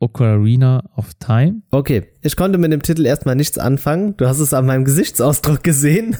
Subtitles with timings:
[0.00, 1.62] Ocarina of Time.
[1.70, 4.16] Okay, ich konnte mit dem Titel erstmal nichts anfangen.
[4.16, 6.16] Du hast es an meinem Gesichtsausdruck gesehen.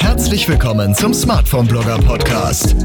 [0.00, 2.76] Herzlich willkommen zum Smartphone Blogger Podcast.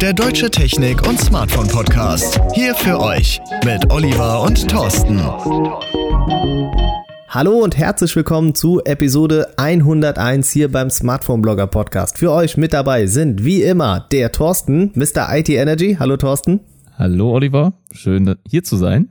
[0.00, 2.40] Der deutsche Technik- und Smartphone Podcast.
[2.54, 5.20] Hier für euch mit Oliver und Thorsten.
[7.34, 12.16] Hallo und herzlich willkommen zu Episode 101 hier beim Smartphone Blogger Podcast.
[12.16, 15.36] Für euch mit dabei sind wie immer der Thorsten, Mr.
[15.36, 15.96] IT Energy.
[15.98, 16.60] Hallo Thorsten.
[16.96, 19.10] Hallo Oliver, schön hier zu sein.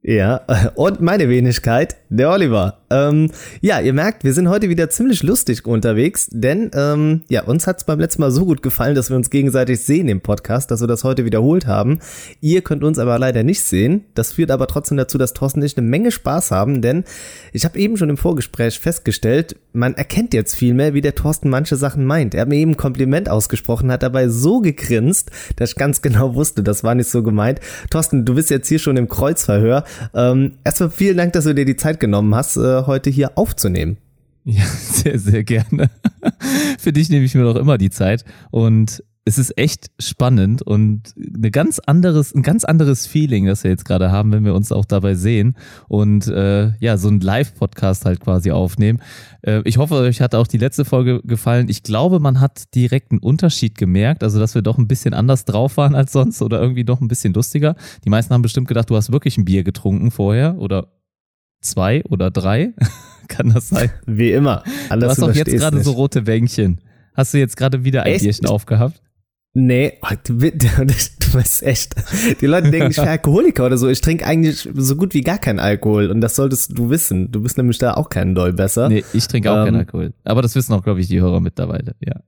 [0.00, 0.42] Ja,
[0.76, 2.78] und meine Wenigkeit, der Oliver.
[2.90, 7.66] Ähm, ja, ihr merkt, wir sind heute wieder ziemlich lustig unterwegs, denn ähm, ja, uns
[7.66, 10.80] hat's beim letzten Mal so gut gefallen, dass wir uns gegenseitig sehen im Podcast, dass
[10.80, 11.98] wir das heute wiederholt haben.
[12.40, 14.04] Ihr könnt uns aber leider nicht sehen.
[14.14, 17.04] Das führt aber trotzdem dazu, dass Thorsten und ich eine Menge Spaß haben, denn
[17.52, 21.50] ich habe eben schon im Vorgespräch festgestellt, man erkennt jetzt viel mehr, wie der Thorsten
[21.50, 22.34] manche Sachen meint.
[22.34, 26.34] Er hat mir eben ein Kompliment ausgesprochen, hat dabei so gegrinst, dass ich ganz genau
[26.34, 27.60] wusste, das war nicht so gemeint.
[27.90, 29.84] Thorsten, du bist jetzt hier schon im Kreuzverhör.
[30.14, 33.96] Ähm, erstmal vielen Dank, dass du dir die Zeit genommen hast, äh, heute hier aufzunehmen.
[34.44, 35.90] Ja, sehr, sehr gerne.
[36.78, 41.14] Für dich nehme ich mir doch immer die Zeit und es ist echt spannend und
[41.16, 44.70] eine ganz anderes, ein ganz anderes Feeling, das wir jetzt gerade haben, wenn wir uns
[44.70, 45.56] auch dabei sehen
[45.88, 49.00] und äh, ja, so ein Live-Podcast halt quasi aufnehmen.
[49.40, 51.70] Äh, ich hoffe, euch hat auch die letzte Folge gefallen.
[51.70, 55.46] Ich glaube, man hat direkt einen Unterschied gemerkt, also dass wir doch ein bisschen anders
[55.46, 57.76] drauf waren als sonst oder irgendwie doch ein bisschen lustiger.
[58.04, 60.88] Die meisten haben bestimmt gedacht, du hast wirklich ein Bier getrunken vorher oder
[61.64, 62.74] zwei oder drei.
[63.28, 63.90] Kann das sein?
[64.06, 64.62] Wie immer.
[64.90, 66.80] Alles du hast doch jetzt gerade so rote Bänkchen.
[67.14, 68.24] Hast du jetzt gerade wieder ein Echt?
[68.24, 69.00] Bierchen aufgehabt?
[69.56, 71.94] Nee, oh, du, weißt echt.
[72.40, 73.88] Die Leute denken, ich wäre Alkoholiker oder so.
[73.88, 77.30] Ich trinke eigentlich so gut wie gar keinen Alkohol und das solltest du wissen.
[77.30, 78.88] Du bist nämlich da auch keinen Doll besser.
[78.88, 80.12] Nee, ich trinke auch ähm, keinen Alkohol.
[80.24, 82.20] Aber das wissen auch, glaube ich, die Hörer mittlerweile, ja.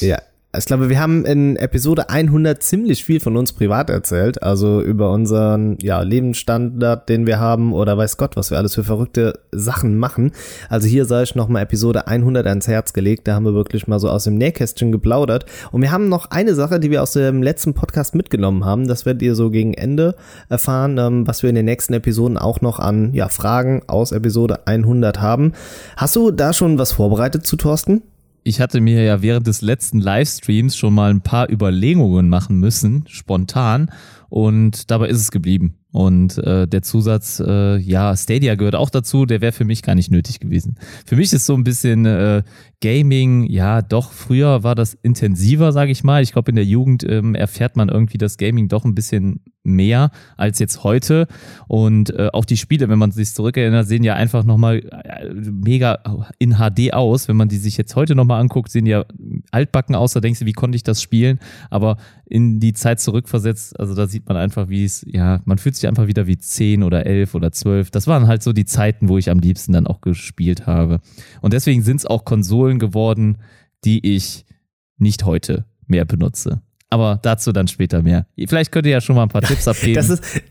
[0.00, 0.18] ja,
[0.58, 5.12] ich glaube, wir haben in Episode 100 ziemlich viel von uns privat erzählt, also über
[5.12, 9.96] unseren ja, Lebensstandard, den wir haben oder weiß Gott, was wir alles für verrückte Sachen
[9.96, 10.32] machen.
[10.68, 14.00] Also hier sei ich nochmal Episode 100 ans Herz gelegt, da haben wir wirklich mal
[14.00, 15.46] so aus dem Nähkästchen geplaudert.
[15.70, 19.06] Und wir haben noch eine Sache, die wir aus dem letzten Podcast mitgenommen haben, das
[19.06, 20.16] werdet ihr so gegen Ende
[20.48, 24.66] erfahren, ähm, was wir in den nächsten Episoden auch noch an ja, Fragen aus Episode
[24.66, 25.52] 100 haben.
[25.96, 28.02] Hast du da schon was vorbereitet zu Thorsten?
[28.48, 33.04] Ich hatte mir ja während des letzten Livestreams schon mal ein paar Überlegungen machen müssen,
[33.06, 33.90] spontan,
[34.30, 35.74] und dabei ist es geblieben.
[35.92, 39.94] Und äh, der Zusatz, äh, ja, Stadia gehört auch dazu, der wäre für mich gar
[39.94, 40.76] nicht nötig gewesen.
[41.06, 42.42] Für mich ist so ein bisschen äh,
[42.80, 46.22] Gaming, ja, doch, früher war das intensiver, sage ich mal.
[46.22, 50.10] Ich glaube, in der Jugend ähm, erfährt man irgendwie das Gaming doch ein bisschen mehr
[50.36, 51.26] als jetzt heute.
[51.66, 55.98] Und äh, auch die Spiele, wenn man sich zurückerinnert, sehen ja einfach nochmal äh, mega
[56.38, 57.28] in HD aus.
[57.28, 59.04] Wenn man die sich jetzt heute nochmal anguckt, sehen ja
[59.50, 61.38] altbacken aus, da denkst du, wie konnte ich das spielen?
[61.70, 61.96] Aber
[62.26, 65.88] in die Zeit zurückversetzt, also da sieht man einfach, wie es, ja, man fühlt sich
[65.88, 67.90] einfach wieder wie zehn oder elf oder zwölf.
[67.90, 71.00] Das waren halt so die Zeiten, wo ich am liebsten dann auch gespielt habe.
[71.40, 73.38] Und deswegen sind es auch Konsolen geworden,
[73.84, 74.44] die ich
[74.98, 76.60] nicht heute mehr benutze.
[76.90, 78.26] Aber dazu dann später mehr.
[78.46, 79.94] Vielleicht könnt ihr ja schon mal ein paar Tipps abgeben.
[79.94, 80.42] Das ist,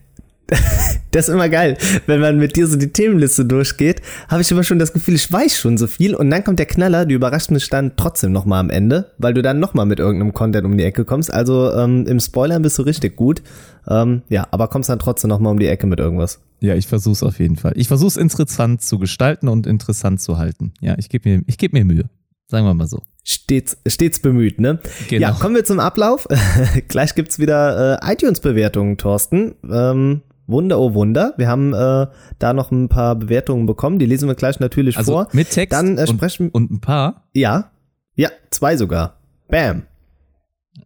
[1.11, 1.77] das ist immer geil.
[2.05, 5.31] Wenn man mit dir so die Themenliste durchgeht, habe ich immer schon das Gefühl, ich
[5.31, 8.59] weiß schon so viel und dann kommt der Knaller, du überraschst mich dann trotzdem nochmal
[8.59, 11.33] am Ende, weil du dann nochmal mit irgendeinem Content um die Ecke kommst.
[11.33, 13.41] Also ähm, im Spoilern bist du richtig gut.
[13.87, 16.39] Ähm, ja, aber kommst dann trotzdem nochmal um die Ecke mit irgendwas.
[16.59, 17.73] Ja, ich versuch's auf jeden Fall.
[17.75, 20.73] Ich versuch's interessant zu gestalten und interessant zu halten.
[20.81, 22.09] Ja, ich gebe mir, ich geb mir Mühe.
[22.47, 23.01] Sagen wir mal so.
[23.23, 24.79] Stets, stets bemüht, ne?
[25.09, 25.27] Genau.
[25.27, 26.27] Ja, kommen wir zum Ablauf.
[26.87, 29.55] Gleich gibt's wieder äh, iTunes-Bewertungen, Thorsten.
[29.69, 31.33] Ähm, Wunder, oh Wunder.
[31.37, 32.07] Wir haben äh,
[32.39, 33.99] da noch ein paar Bewertungen bekommen.
[33.99, 35.27] Die lesen wir gleich natürlich also vor.
[35.33, 37.27] Mit Text Dann äh, sprechen und, und ein paar.
[37.33, 37.71] Ja,
[38.15, 39.19] ja, zwei sogar.
[39.47, 39.83] Bam.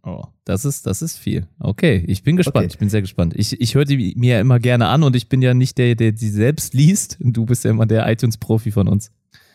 [0.02, 1.46] Oh, das ist, das ist viel.
[1.60, 2.64] Okay, ich bin gespannt.
[2.64, 2.72] Okay.
[2.72, 3.34] Ich bin sehr gespannt.
[3.36, 5.94] Ich, ich höre die mir ja immer gerne an und ich bin ja nicht der,
[5.94, 7.18] der die selbst liest.
[7.20, 9.12] Du bist ja immer der iTunes-Profi von uns.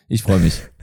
[0.08, 0.62] Ich freue mich.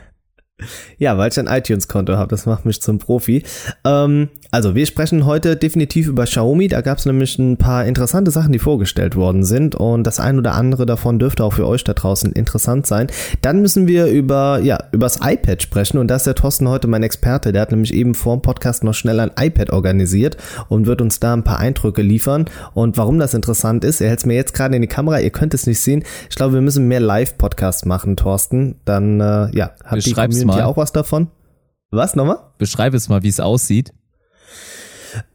[0.98, 3.42] Ja, weil ich ein iTunes-Konto habe, das macht mich zum Profi.
[3.84, 6.68] Ähm, also, wir sprechen heute definitiv über Xiaomi.
[6.68, 9.74] Da gab es nämlich ein paar interessante Sachen, die vorgestellt worden sind.
[9.74, 13.08] Und das ein oder andere davon dürfte auch für euch da draußen interessant sein.
[13.42, 15.98] Dann müssen wir über, ja, übers iPad sprechen.
[15.98, 17.50] Und da ist der Thorsten heute mein Experte.
[17.50, 20.36] Der hat nämlich eben vor dem Podcast noch schnell ein iPad organisiert
[20.68, 22.44] und wird uns da ein paar Eindrücke liefern.
[22.74, 25.18] Und warum das interessant ist, er hält es mir jetzt gerade in die Kamera.
[25.18, 26.04] Ihr könnt es nicht sehen.
[26.30, 28.76] Ich glaube, wir müssen mehr Live-Podcasts machen, Thorsten.
[28.84, 30.62] Dann, äh, ja, hat die Community mal.
[30.62, 31.28] auch was davon.
[31.90, 32.38] Was nochmal?
[32.58, 33.92] Beschreib es mal, wie es aussieht.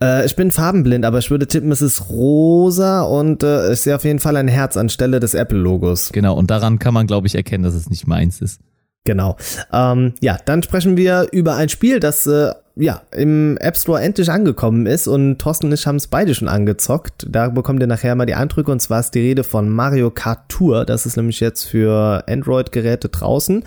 [0.01, 3.95] Äh, ich bin farbenblind, aber ich würde tippen, es ist rosa und äh, ich sehe
[3.95, 6.11] auf jeden Fall ein Herz anstelle des Apple-Logos.
[6.11, 8.59] Genau, und daran kann man, glaube ich, erkennen, dass es nicht meins ist.
[9.06, 9.38] Genau.
[9.71, 14.31] Ähm, ja, dann sprechen wir über ein Spiel, das äh, ja, im App Store endlich
[14.31, 17.27] angekommen ist und Thorsten und ich haben es beide schon angezockt.
[17.30, 20.48] Da bekommt ihr nachher mal die Eindrücke und zwar ist die Rede von Mario Kart
[20.48, 20.86] Tour.
[20.86, 23.63] Das ist nämlich jetzt für Android-Geräte draußen.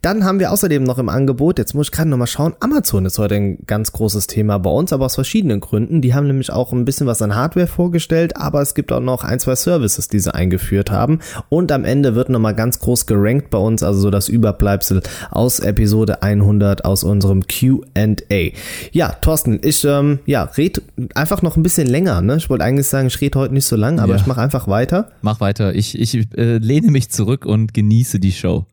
[0.00, 3.18] Dann haben wir außerdem noch im Angebot, jetzt muss ich gerade nochmal schauen, Amazon ist
[3.18, 6.00] heute ein ganz großes Thema bei uns, aber aus verschiedenen Gründen.
[6.00, 9.24] Die haben nämlich auch ein bisschen was an Hardware vorgestellt, aber es gibt auch noch
[9.24, 11.20] ein, zwei Services, die sie eingeführt haben.
[11.50, 15.60] Und am Ende wird nochmal ganz groß gerankt bei uns, also so das Überbleibsel aus
[15.60, 18.45] Episode 100 aus unserem Q&A.
[18.92, 20.82] Ja, Thorsten, ich ähm, ja, red
[21.14, 22.20] einfach noch ein bisschen länger.
[22.20, 22.36] Ne?
[22.36, 24.20] Ich wollte eigentlich sagen, ich rede heute nicht so lang, aber ja.
[24.20, 25.10] ich mache einfach weiter.
[25.22, 25.74] Mach weiter.
[25.74, 28.66] Ich, ich äh, lehne mich zurück und genieße die Show.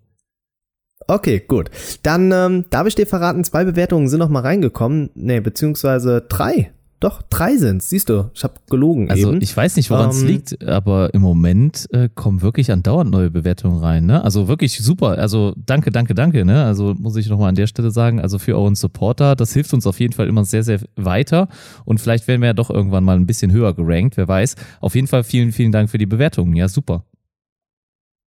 [1.08, 1.70] Okay, gut.
[2.02, 5.10] Dann ähm, darf ich dir verraten, zwei Bewertungen sind noch mal reingekommen.
[5.16, 6.72] Nee, beziehungsweise drei.
[7.04, 7.90] Doch, drei sind's.
[7.90, 9.12] Siehst du, ich habe gelogen.
[9.12, 9.42] Also eben.
[9.42, 13.30] ich weiß nicht, woran es ähm, liegt, aber im Moment äh, kommen wirklich andauernd neue
[13.30, 14.06] Bewertungen rein.
[14.06, 14.24] Ne?
[14.24, 15.18] Also wirklich super.
[15.18, 16.46] Also danke, danke, danke.
[16.46, 16.64] Ne?
[16.64, 19.86] Also muss ich nochmal an der Stelle sagen, also für euren Supporter, das hilft uns
[19.86, 21.50] auf jeden Fall immer sehr, sehr weiter.
[21.84, 24.56] Und vielleicht werden wir ja doch irgendwann mal ein bisschen höher gerankt, wer weiß.
[24.80, 26.56] Auf jeden Fall vielen, vielen Dank für die Bewertungen.
[26.56, 27.04] Ja, super.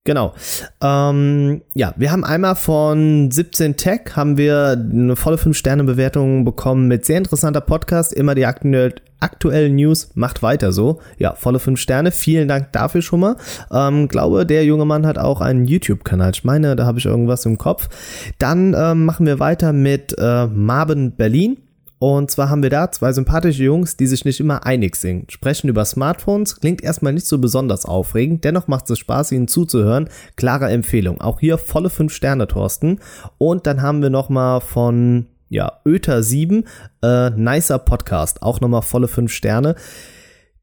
[0.05, 0.35] Genau.
[0.81, 7.05] Ähm, ja, wir haben einmal von 17 Tech haben wir eine volle 5-Sterne-Bewertung bekommen mit
[7.05, 10.99] sehr interessanter Podcast, immer die aktuell, aktuellen News, macht weiter so.
[11.17, 13.35] Ja, volle 5 Sterne, vielen Dank dafür schon mal.
[13.71, 16.31] Ähm, glaube, der junge Mann hat auch einen YouTube-Kanal.
[16.35, 17.89] Ich meine, da habe ich irgendwas im Kopf.
[18.37, 21.64] Dann ähm, machen wir weiter mit äh, Marben Berlin.
[21.97, 25.31] Und zwar haben wir da zwei sympathische Jungs, die sich nicht immer einig sind.
[25.31, 30.09] Sprechen über Smartphones, klingt erstmal nicht so besonders aufregend, dennoch macht es Spaß, ihnen zuzuhören.
[30.35, 31.21] Klare Empfehlung.
[31.21, 32.99] Auch hier volle 5 Sterne, Thorsten.
[33.37, 36.65] Und dann haben wir nochmal von, ja, Öter 7,
[37.01, 38.41] äh, nicer Podcast.
[38.41, 39.75] Auch nochmal volle 5 Sterne.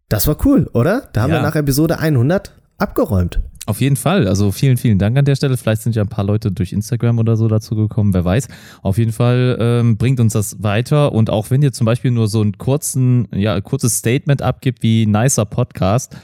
[0.08, 1.08] Das war cool, oder?
[1.14, 1.36] Da haben ja.
[1.36, 3.40] wir nach Episode 100 abgeräumt.
[3.64, 4.26] Auf jeden Fall.
[4.26, 5.56] Also vielen, vielen Dank an der Stelle.
[5.56, 8.48] Vielleicht sind ja ein paar Leute durch Instagram oder so dazu gekommen, wer weiß.
[8.82, 11.12] Auf jeden Fall ähm, bringt uns das weiter.
[11.12, 15.06] Und auch wenn ihr zum Beispiel nur so ein kurzen, ja, kurzes Statement abgibt wie
[15.06, 16.16] nicer Podcast,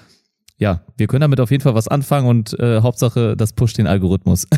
[0.61, 3.87] ja, wir können damit auf jeden Fall was anfangen und äh, Hauptsache, das pusht den
[3.87, 4.49] Algorithmus.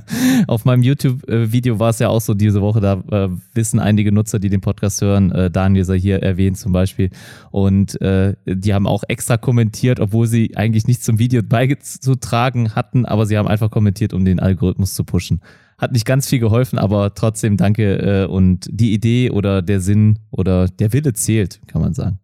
[0.46, 4.38] auf meinem YouTube-Video war es ja auch so diese Woche, da äh, wissen einige Nutzer,
[4.38, 7.10] die den Podcast hören, äh, Daniel sei hier erwähnt zum Beispiel,
[7.50, 13.04] und äh, die haben auch extra kommentiert, obwohl sie eigentlich nichts zum Video beizutragen hatten,
[13.04, 15.42] aber sie haben einfach kommentiert, um den Algorithmus zu pushen.
[15.76, 20.20] Hat nicht ganz viel geholfen, aber trotzdem danke äh, und die Idee oder der Sinn
[20.30, 22.18] oder der Wille zählt, kann man sagen.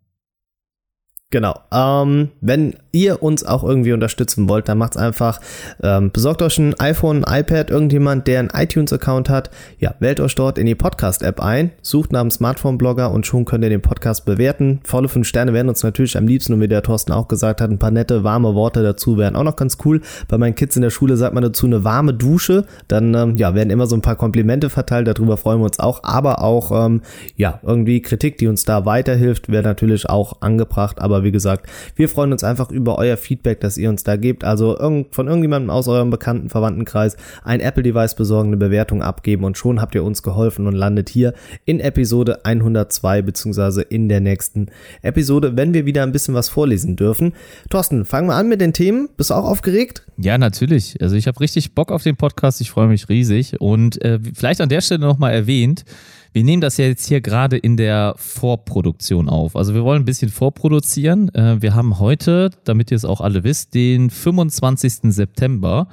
[1.30, 1.58] Genau.
[1.72, 5.40] Ähm, wenn ihr uns auch irgendwie unterstützen wollt, dann macht's einfach.
[5.82, 9.50] Ähm, besorgt euch ein iPhone, ein iPad, irgendjemand, der einen iTunes-Account hat.
[9.78, 13.64] Ja, wählt euch dort in die Podcast-App ein, sucht nach dem Smartphone-Blogger und schon könnt
[13.64, 14.80] ihr den Podcast bewerten.
[14.84, 17.70] Volle fünf Sterne wären uns natürlich am liebsten und wie der Thorsten auch gesagt hat,
[17.70, 20.00] ein paar nette, warme Worte dazu wären auch noch ganz cool.
[20.28, 22.64] Bei meinen Kids in der Schule sagt man dazu eine warme Dusche.
[22.88, 26.02] Dann ähm, ja, werden immer so ein paar Komplimente verteilt, darüber freuen wir uns auch.
[26.02, 27.02] Aber auch ähm,
[27.36, 31.00] ja, irgendwie Kritik, die uns da weiterhilft, wäre natürlich auch angebracht.
[31.00, 34.44] Aber wie gesagt, wir freuen uns einfach über euer Feedback, das ihr uns da gebt.
[34.44, 39.58] Also irgend, von irgendjemandem aus eurem bekannten Verwandtenkreis ein Apple-Device besorgen, eine Bewertung abgeben und
[39.58, 41.34] schon habt ihr uns geholfen und landet hier
[41.64, 44.68] in Episode 102 beziehungsweise in der nächsten
[45.02, 47.32] Episode, wenn wir wieder ein bisschen was vorlesen dürfen.
[47.70, 49.08] Thorsten, fangen wir an mit den Themen.
[49.16, 50.04] Bist du auch aufgeregt?
[50.18, 51.00] Ja, natürlich.
[51.00, 52.60] Also ich habe richtig Bock auf den Podcast.
[52.60, 55.84] Ich freue mich riesig und äh, vielleicht an der Stelle nochmal erwähnt,
[56.36, 59.56] wir nehmen das ja jetzt hier gerade in der Vorproduktion auf.
[59.56, 61.34] Also wir wollen ein bisschen vorproduzieren.
[61.34, 65.14] Äh, wir haben heute, damit ihr es auch alle wisst, den 25.
[65.14, 65.88] September.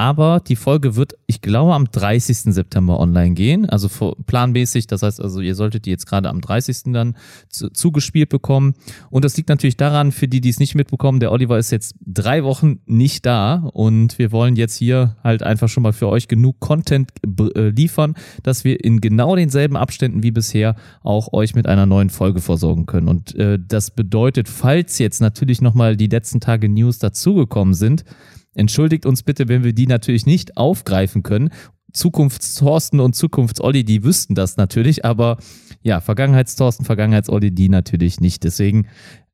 [0.00, 2.54] Aber die Folge wird, ich glaube, am 30.
[2.54, 3.68] September online gehen.
[3.68, 4.86] Also planmäßig.
[4.86, 6.94] Das heißt also, ihr solltet die jetzt gerade am 30.
[6.94, 7.18] dann
[7.50, 8.72] zu, zugespielt bekommen.
[9.10, 11.96] Und das liegt natürlich daran, für die, die es nicht mitbekommen, der Oliver ist jetzt
[12.00, 13.56] drei Wochen nicht da.
[13.74, 17.10] Und wir wollen jetzt hier halt einfach schon mal für euch genug Content
[17.54, 22.08] äh, liefern, dass wir in genau denselben Abständen wie bisher auch euch mit einer neuen
[22.08, 23.06] Folge versorgen können.
[23.06, 28.06] Und äh, das bedeutet, falls jetzt natürlich nochmal die letzten Tage News dazugekommen sind,
[28.54, 31.50] Entschuldigt uns bitte, wenn wir die natürlich nicht aufgreifen können.
[31.92, 35.38] Zukunftsthorsten und Zukunftsolli, die wüssten das natürlich, aber
[35.82, 38.44] ja, Vergangenheitsthorsten, Vergangenheitsolli, die natürlich nicht.
[38.44, 38.86] Deswegen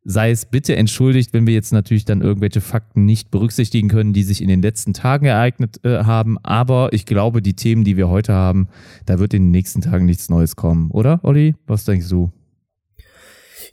[0.05, 4.23] sei es bitte entschuldigt, wenn wir jetzt natürlich dann irgendwelche Fakten nicht berücksichtigen können, die
[4.23, 6.39] sich in den letzten Tagen ereignet äh, haben.
[6.45, 8.69] Aber ich glaube, die Themen, die wir heute haben,
[9.05, 11.57] da wird in den nächsten Tagen nichts Neues kommen, oder, Olli?
[11.67, 12.31] Was denkst du?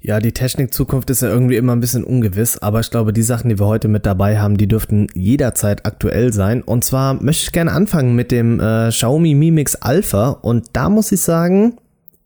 [0.05, 3.48] Ja, die Technikzukunft ist ja irgendwie immer ein bisschen ungewiss, aber ich glaube, die Sachen,
[3.48, 6.62] die wir heute mit dabei haben, die dürften jederzeit aktuell sein.
[6.62, 10.89] Und zwar möchte ich gerne anfangen mit dem äh, Xiaomi Mi Mix Alpha und da
[10.89, 11.77] muss ich sagen,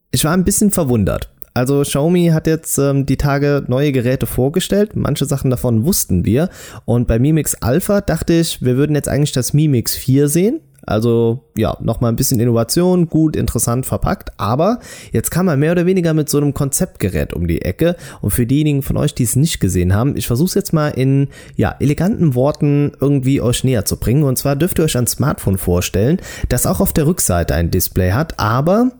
[0.10, 1.29] ich war ein bisschen verwundert.
[1.53, 4.96] Also Xiaomi hat jetzt ähm, die Tage neue Geräte vorgestellt.
[4.96, 6.50] Manche Sachen davon wussten wir.
[6.86, 10.29] Und bei Mi Mix Alpha dachte ich, wir würden jetzt eigentlich das Mi Mix 4
[10.29, 14.32] sehen Also ja, nochmal ein bisschen Innovation, gut, interessant verpackt.
[14.38, 14.79] Aber
[15.12, 17.98] jetzt kam er mehr oder weniger mit so einem Konzeptgerät um die Ecke.
[18.22, 20.89] Und für diejenigen von euch, die es nicht gesehen haben, ich versuche es jetzt mal
[20.89, 21.27] in
[21.58, 24.24] ja, eleganten Worten irgendwie euch näher zu bringen.
[24.24, 28.13] Und zwar dürft ihr euch ein Smartphone vorstellen, das auch auf der Rückseite ein Display
[28.13, 28.91] hat, aber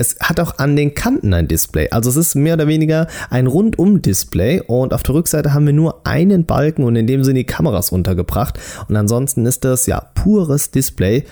[0.00, 1.90] es hat auch an den Kanten ein Display.
[1.90, 6.06] Also es ist mehr oder weniger ein Rundum-Display und auf der Rückseite haben wir nur
[6.06, 8.58] einen Balken und in dem sind die Kameras untergebracht.
[8.88, 11.24] Und ansonsten ist das ja pures Display.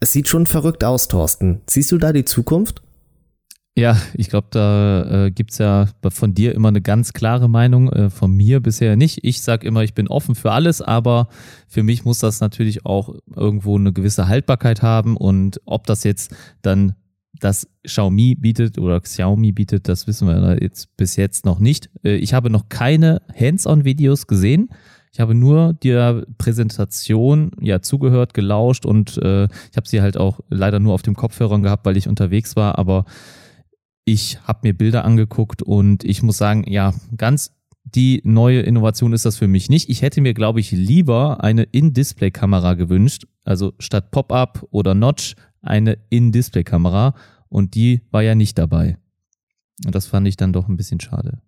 [0.00, 1.60] Es sieht schon verrückt aus, Thorsten.
[1.68, 2.80] Siehst du da die Zukunft?
[3.76, 8.08] Ja, ich glaube, da äh, gibt ja von dir immer eine ganz klare Meinung, äh,
[8.08, 9.20] von mir bisher nicht.
[9.24, 11.28] Ich sage immer, ich bin offen für alles, aber
[11.68, 16.34] für mich muss das natürlich auch irgendwo eine gewisse Haltbarkeit haben und ob das jetzt
[16.62, 16.94] dann
[17.40, 21.90] das Xiaomi bietet oder Xiaomi bietet, das wissen wir jetzt bis jetzt noch nicht.
[22.04, 24.70] Äh, ich habe noch keine Hands-on-Videos gesehen.
[25.12, 30.40] Ich habe nur der Präsentation ja zugehört, gelauscht und äh, ich habe sie halt auch
[30.48, 32.78] leider nur auf dem Kopfhörern gehabt, weil ich unterwegs war.
[32.78, 33.04] Aber
[34.04, 37.52] ich habe mir Bilder angeguckt und ich muss sagen, ja, ganz
[37.84, 39.88] die neue Innovation ist das für mich nicht.
[39.88, 43.26] Ich hätte mir, glaube ich, lieber eine In-Display-Kamera gewünscht.
[43.44, 45.34] Also statt Pop-up oder Notch
[45.68, 47.14] eine In-Display-Kamera
[47.48, 48.98] und die war ja nicht dabei.
[49.84, 51.40] Und das fand ich dann doch ein bisschen schade.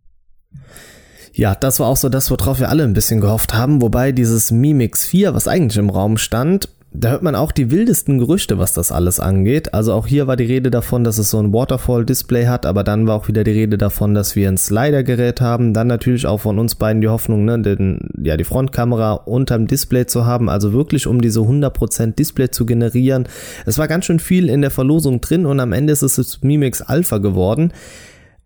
[1.33, 4.51] Ja, das war auch so das, worauf wir alle ein bisschen gehofft haben, wobei dieses
[4.51, 8.59] Mi Mix 4, was eigentlich im Raum stand, da hört man auch die wildesten Gerüchte,
[8.59, 9.75] was das alles angeht.
[9.75, 13.07] Also auch hier war die Rede davon, dass es so ein Waterfall-Display hat, aber dann
[13.07, 15.73] war auch wieder die Rede davon, dass wir ein Slider-Gerät haben.
[15.73, 20.07] Dann natürlich auch von uns beiden die Hoffnung, ne, den, ja, die Frontkamera unterm Display
[20.07, 23.29] zu haben, also wirklich um diese 100% Display zu generieren.
[23.67, 26.43] Es war ganz schön viel in der Verlosung drin und am Ende ist es das
[26.43, 27.73] Mimix Alpha geworden.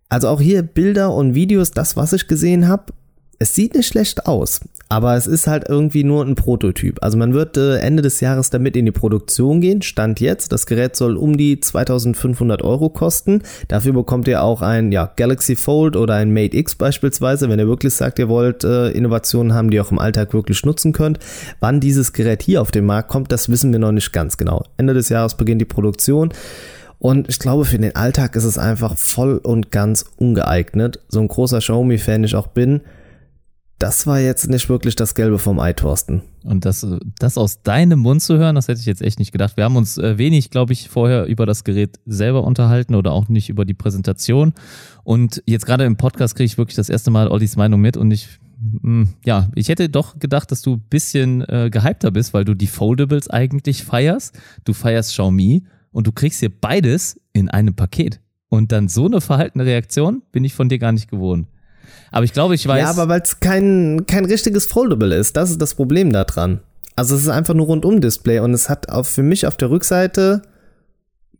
[0.07, 2.93] Also auch hier Bilder und Videos, das was ich gesehen habe,
[3.39, 6.99] es sieht nicht schlecht aus, aber es ist halt irgendwie nur ein Prototyp.
[7.01, 9.81] Also man wird äh, Ende des Jahres damit in die Produktion gehen.
[9.81, 13.41] Stand jetzt, das Gerät soll um die 2500 Euro kosten.
[13.67, 17.67] Dafür bekommt ihr auch ein ja, Galaxy Fold oder ein Mate X beispielsweise, wenn ihr
[17.67, 21.19] wirklich sagt, ihr wollt äh, Innovationen haben, die ihr auch im Alltag wirklich nutzen könnt.
[21.59, 24.63] Wann dieses Gerät hier auf den Markt kommt, das wissen wir noch nicht ganz genau.
[24.77, 26.31] Ende des Jahres beginnt die Produktion.
[26.99, 30.99] Und ich glaube, für den Alltag ist es einfach voll und ganz ungeeignet.
[31.09, 32.81] So ein großer Xiaomi-Fan ich auch bin,
[33.79, 36.21] das war jetzt nicht wirklich das Gelbe vom Ei, Thorsten.
[36.43, 36.85] Und das,
[37.19, 39.57] das aus deinem Mund zu hören, das hätte ich jetzt echt nicht gedacht.
[39.57, 43.27] Wir haben uns äh, wenig, glaube ich, vorher über das Gerät selber unterhalten oder auch
[43.27, 44.53] nicht über die Präsentation.
[45.03, 48.11] Und jetzt gerade im Podcast kriege ich wirklich das erste Mal Ollis Meinung mit und
[48.11, 52.33] ich, mh, hm, ja, ich hätte doch gedacht, dass du ein bisschen äh, gehypter bist,
[52.33, 54.39] weil du die Foldables eigentlich feierst.
[54.63, 58.21] Du feierst Xiaomi und du kriegst hier beides in einem Paket.
[58.47, 61.47] Und dann so eine verhaltene Reaktion bin ich von dir gar nicht gewohnt.
[62.11, 62.81] Aber ich glaube, ich weiß.
[62.81, 65.35] Ja, aber weil es kein, kein richtiges Foldable ist.
[65.37, 66.61] Das ist das Problem daran.
[66.95, 70.41] Also es ist einfach nur Rundum-Display und es hat auch für mich auf der Rückseite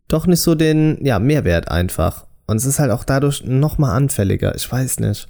[0.08, 2.26] doch nicht so den ja, Mehrwert einfach.
[2.46, 4.54] Und es ist halt auch dadurch nochmal anfälliger.
[4.54, 5.28] Ich weiß nicht.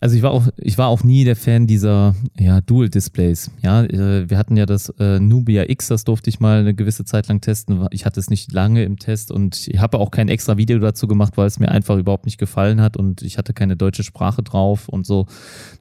[0.00, 3.50] Also ich war auch, ich war auch nie der Fan dieser ja, Dual-Displays.
[3.62, 7.04] Ja, äh, wir hatten ja das äh, Nubia X, das durfte ich mal eine gewisse
[7.04, 7.86] Zeit lang testen.
[7.90, 11.08] Ich hatte es nicht lange im Test und ich habe auch kein extra Video dazu
[11.08, 14.42] gemacht, weil es mir einfach überhaupt nicht gefallen hat und ich hatte keine deutsche Sprache
[14.42, 15.26] drauf und so.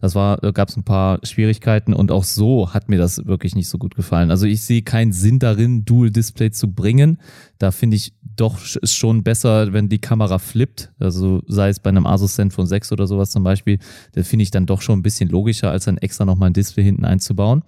[0.02, 3.56] Das war, da gab es ein paar Schwierigkeiten und auch so hat mir das wirklich
[3.56, 4.32] nicht so gut gefallen.
[4.32, 7.20] Also ich sehe keinen Sinn darin, Dual-Display zu bringen.
[7.60, 10.92] Da finde ich doch ist schon besser, wenn die Kamera flippt.
[11.00, 13.80] Also sei es bei einem Asus Zenfone 6 oder sowas zum Beispiel.
[14.14, 16.84] Das finde ich dann doch schon ein bisschen logischer, als dann extra nochmal ein Display
[16.84, 17.64] hinten einzubauen.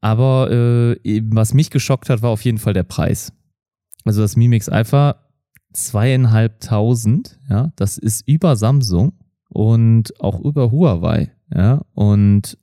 [0.00, 3.32] Aber äh, was mich geschockt hat, war auf jeden Fall der Preis.
[4.04, 5.16] Also das Mi Mix Alpha
[5.72, 9.14] zweieinhalbtausend, ja, das ist über Samsung
[9.48, 12.58] und auch über Huawei, ja, und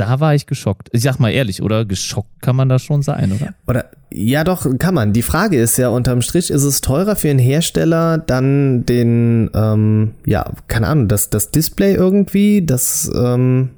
[0.00, 0.88] da war ich geschockt.
[0.92, 1.84] Ich sag mal ehrlich, oder?
[1.84, 3.54] Geschockt kann man da schon sein, oder?
[3.66, 5.12] Oder ja, doch, kann man.
[5.12, 10.12] Die Frage ist ja, unterm Strich ist es teurer für einen Hersteller, dann den, ähm,
[10.24, 13.70] ja, keine Ahnung, das, das Display irgendwie, das, ähm,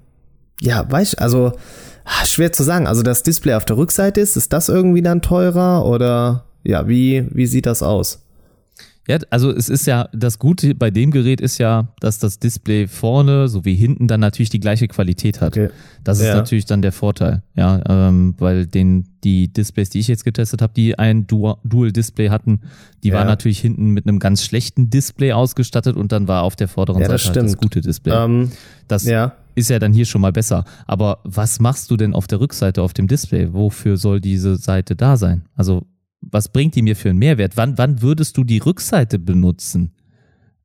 [0.60, 1.52] ja, weiß ich, also
[2.04, 2.86] ah, schwer zu sagen.
[2.86, 7.26] Also das Display auf der Rückseite ist, ist das irgendwie dann teurer oder ja, wie,
[7.30, 8.24] wie sieht das aus?
[9.08, 12.86] Ja, also es ist ja, das Gute bei dem Gerät ist ja, dass das Display
[12.86, 15.56] vorne sowie hinten dann natürlich die gleiche Qualität hat.
[15.56, 15.70] Okay.
[16.04, 16.36] Das ist ja.
[16.36, 20.72] natürlich dann der Vorteil, ja, ähm, weil den, die Displays, die ich jetzt getestet habe,
[20.74, 22.60] die ein Dual-Display hatten,
[23.02, 23.14] die ja.
[23.14, 27.00] waren natürlich hinten mit einem ganz schlechten Display ausgestattet und dann war auf der vorderen
[27.00, 28.14] ja, Seite das, halt das gute Display.
[28.14, 28.52] Ähm,
[28.86, 29.32] das ja.
[29.56, 30.64] ist ja dann hier schon mal besser.
[30.86, 33.52] Aber was machst du denn auf der Rückseite auf dem Display?
[33.52, 35.42] Wofür soll diese Seite da sein?
[35.56, 35.86] Also
[36.22, 37.56] was bringt die mir für einen Mehrwert?
[37.56, 39.92] Wann, wann würdest du die Rückseite benutzen?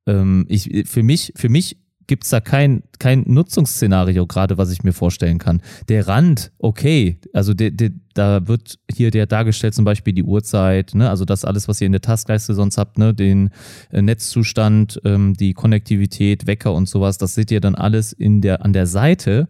[0.05, 4.93] Ähm, ich, für mich, für mich gibt's da kein, kein Nutzungsszenario gerade, was ich mir
[4.93, 5.61] vorstellen kann.
[5.89, 10.95] Der Rand, okay, also der, der, da wird hier der dargestellt zum Beispiel die Uhrzeit,
[10.95, 13.49] ne, also das alles, was ihr in der Taskleiste sonst habt, ne, den
[13.91, 18.63] äh, Netzzustand, ähm, die Konnektivität, Wecker und sowas, das seht ihr dann alles in der,
[18.63, 19.49] an der Seite,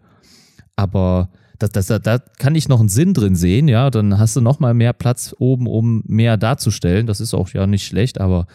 [0.74, 4.40] aber das, das, da kann ich noch einen Sinn drin sehen, ja, dann hast du
[4.40, 8.46] noch mal mehr Platz oben, um mehr darzustellen, das ist auch ja nicht schlecht, aber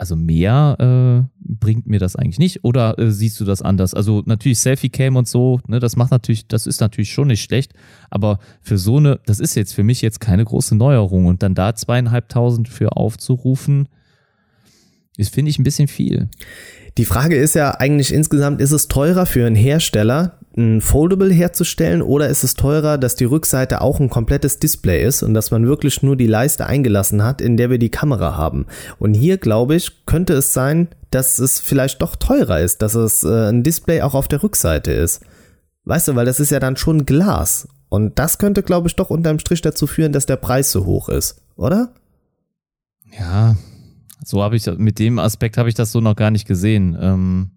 [0.00, 2.64] also mehr äh, bringt mir das eigentlich nicht.
[2.64, 3.92] Oder äh, siehst du das anders?
[3.92, 7.74] Also natürlich Selfie-Cam und so, ne, das macht natürlich, das ist natürlich schon nicht schlecht,
[8.08, 11.26] aber für so eine, das ist jetzt für mich jetzt keine große Neuerung.
[11.26, 13.90] Und dann da zweieinhalbtausend für aufzurufen,
[15.18, 16.30] ist, finde ich, ein bisschen viel.
[17.00, 22.02] Die Frage ist ja eigentlich insgesamt, ist es teurer für einen Hersteller, ein Foldable herzustellen
[22.02, 25.66] oder ist es teurer, dass die Rückseite auch ein komplettes Display ist und dass man
[25.66, 28.66] wirklich nur die Leiste eingelassen hat, in der wir die Kamera haben?
[28.98, 33.22] Und hier, glaube ich, könnte es sein, dass es vielleicht doch teurer ist, dass es
[33.22, 35.22] äh, ein Display auch auf der Rückseite ist.
[35.86, 37.66] Weißt du, weil das ist ja dann schon Glas.
[37.88, 41.08] Und das könnte, glaube ich, doch unterm Strich dazu führen, dass der Preis so hoch
[41.08, 41.94] ist, oder?
[43.18, 43.56] Ja,
[44.24, 46.96] so habe ich mit dem Aspekt habe ich das so noch gar nicht gesehen.
[47.00, 47.50] Ähm,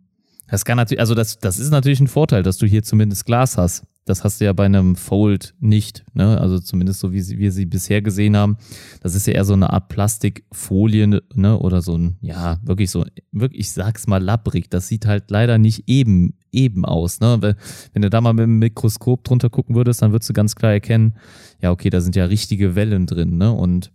[0.48, 3.58] das kann natürlich, also das, das ist natürlich ein Vorteil, dass du hier zumindest Glas
[3.58, 3.86] hast.
[4.06, 6.40] Das hast du ja bei einem Fold nicht, ne?
[6.40, 8.58] Also zumindest so wie sie, wir sie bisher gesehen haben.
[9.02, 11.58] Das ist ja eher so eine Art Plastikfolie, ne?
[11.58, 14.70] Oder so ein, ja, wirklich so, wirklich, ich sag's mal labbrig.
[14.70, 17.38] Das sieht halt leider nicht eben, eben aus, ne?
[17.40, 17.56] Wenn,
[17.94, 20.74] wenn du da mal mit dem Mikroskop drunter gucken würdest, dann würdest du ganz klar
[20.74, 21.16] erkennen,
[21.62, 23.54] ja, okay, da sind ja richtige Wellen drin, ne?
[23.54, 23.94] Und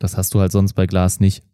[0.00, 1.44] das hast du halt sonst bei Glas nicht.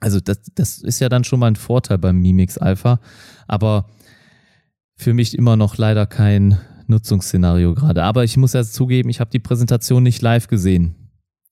[0.00, 3.00] Also das, das ist ja dann schon mal ein Vorteil beim Mimix Alpha,
[3.46, 3.86] aber
[4.96, 8.02] für mich immer noch leider kein Nutzungsszenario gerade.
[8.02, 10.94] Aber ich muss ja zugeben, ich habe die Präsentation nicht live gesehen.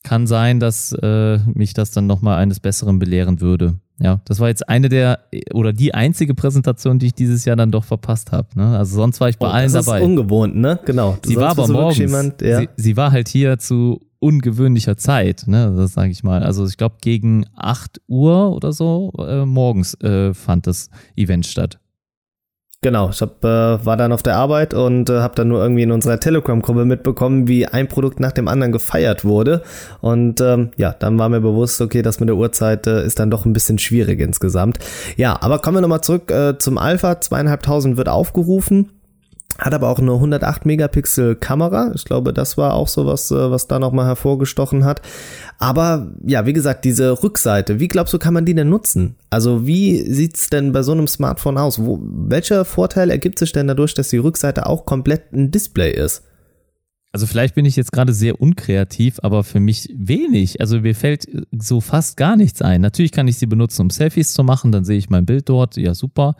[0.04, 3.78] Kann sein, dass äh, mich das dann nochmal eines Besseren belehren würde.
[3.98, 5.20] Ja, das war jetzt eine der
[5.54, 8.48] oder die einzige Präsentation, die ich dieses Jahr dann doch verpasst habe.
[8.56, 8.76] Ne?
[8.76, 10.00] Also sonst war ich bei oh, allen das dabei.
[10.00, 10.80] Das ist ungewohnt, ne?
[10.84, 11.18] Genau.
[11.22, 11.98] Du sie war aber morgens.
[11.98, 12.60] Jemand, ja.
[12.60, 16.42] sie, sie war halt hier zu ungewöhnlicher Zeit, ne, das sage ich mal.
[16.42, 21.78] Also ich glaube gegen 8 Uhr oder so äh, morgens äh, fand das Event statt.
[22.84, 25.84] Genau, ich hab, äh, war dann auf der Arbeit und äh, habe dann nur irgendwie
[25.84, 29.62] in unserer Telegram-Gruppe mitbekommen, wie ein Produkt nach dem anderen gefeiert wurde.
[30.00, 33.30] Und ähm, ja, dann war mir bewusst, okay, das mit der Uhrzeit äh, ist dann
[33.30, 34.78] doch ein bisschen schwierig insgesamt.
[35.16, 37.20] Ja, aber kommen wir nochmal zurück äh, zum Alpha.
[37.20, 38.90] Zweieinhalbtausend wird aufgerufen.
[39.58, 41.92] Hat aber auch eine 108 Megapixel Kamera.
[41.94, 45.02] Ich glaube, das war auch so was, äh, was da nochmal hervorgestochen hat.
[45.58, 49.14] Aber ja, wie gesagt, diese Rückseite, wie glaubst du, kann man die denn nutzen?
[49.30, 51.78] Also wie sieht's denn bei so einem Smartphone aus?
[51.78, 56.22] Wo, welcher Vorteil ergibt sich denn dadurch, dass die Rückseite auch komplett ein Display ist?
[57.12, 60.62] Also vielleicht bin ich jetzt gerade sehr unkreativ, aber für mich wenig.
[60.62, 61.26] Also mir fällt
[61.56, 62.80] so fast gar nichts ein.
[62.80, 65.76] Natürlich kann ich sie benutzen, um Selfies zu machen, dann sehe ich mein Bild dort,
[65.76, 66.36] ja super.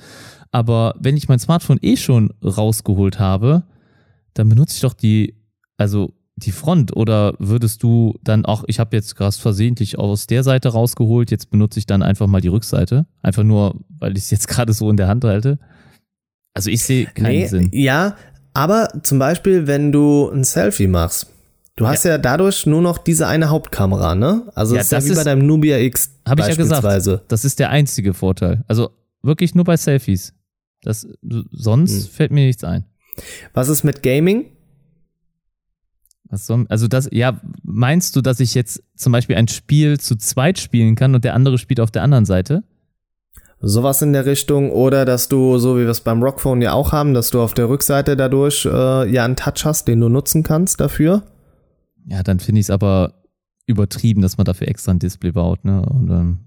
[0.53, 3.65] Aber wenn ich mein Smartphone eh schon rausgeholt habe,
[4.35, 5.35] dann benutze ich doch die,
[5.79, 10.43] also die Front oder würdest du dann auch, ich habe jetzt gerade versehentlich aus der
[10.43, 14.31] Seite rausgeholt, jetzt benutze ich dann einfach mal die Rückseite, einfach nur, weil ich es
[14.31, 15.59] jetzt gerade so in der Hand halte.
[16.55, 17.71] Also ich sehe keinen nee, Sinn.
[17.73, 18.17] Ja,
[18.53, 21.29] aber zum Beispiel, wenn du ein Selfie machst,
[21.77, 22.13] du hast ja.
[22.13, 24.43] ja dadurch nur noch diese eine Hauptkamera, ne?
[24.55, 26.11] Also ja, das ist ja wie ist, bei deinem Nubia X.
[26.29, 27.25] Habe ich ja gesagt.
[27.29, 28.65] Das ist der einzige Vorteil.
[28.69, 28.91] Also
[29.23, 30.35] wirklich nur bei Selfies.
[30.83, 31.07] Das,
[31.51, 32.11] sonst hm.
[32.11, 32.85] fällt mir nichts ein.
[33.55, 34.47] Was ist mit Gaming?
[36.31, 40.59] Soll, also das, ja, meinst du, dass ich jetzt zum Beispiel ein Spiel zu zweit
[40.59, 42.65] spielen kann und der andere spielt auf der anderen Seite?
[43.61, 46.93] Sowas in der Richtung oder dass du, so wie wir es beim Rockphone ja auch
[46.93, 50.43] haben, dass du auf der Rückseite dadurch äh, ja einen Touch hast, den du nutzen
[50.43, 51.23] kannst dafür.
[52.07, 53.15] Ja, dann finde ich es aber
[53.67, 55.83] übertrieben, dass man dafür extra ein Display baut, ne?
[55.83, 56.41] Und, ähm,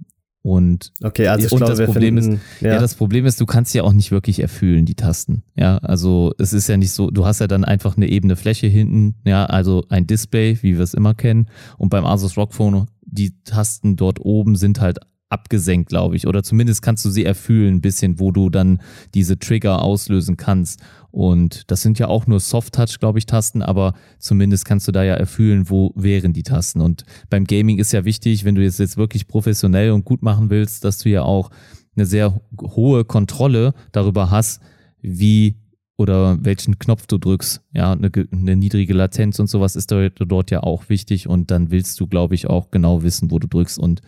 [0.46, 2.74] und, okay, also ich und glaube, das Problem finden, ist, ja.
[2.74, 2.80] ja.
[2.80, 5.42] das Problem ist, du kannst ja auch nicht wirklich erfüllen, die Tasten.
[5.56, 8.68] Ja, also es ist ja nicht so, du hast ja dann einfach eine ebene Fläche
[8.68, 11.50] hinten, ja, also ein Display, wie wir es immer kennen.
[11.80, 16.28] Und beim Asus Rock Phone, die Tasten dort oben sind halt abgesenkt, glaube ich.
[16.28, 18.82] Oder zumindest kannst du sie erfüllen, ein bisschen, wo du dann
[19.14, 20.82] diese Trigger auslösen kannst.
[21.12, 25.04] Und das sind ja auch nur Soft-Touch, glaube ich, Tasten, aber zumindest kannst du da
[25.04, 26.82] ja erfüllen, wo wären die Tasten.
[26.82, 30.50] Und beim Gaming ist ja wichtig, wenn du jetzt, jetzt wirklich professionell und gut machen
[30.50, 31.50] willst, dass du ja auch
[31.96, 34.62] eine sehr hohe Kontrolle darüber hast,
[35.02, 35.56] wie
[35.98, 37.62] oder welchen Knopf du drückst.
[37.74, 41.30] Ja, eine, eine niedrige Latenz und sowas ist dort ja auch wichtig.
[41.30, 43.80] Und dann willst du, glaube ich, auch genau wissen, wo du drückst.
[43.80, 44.02] Und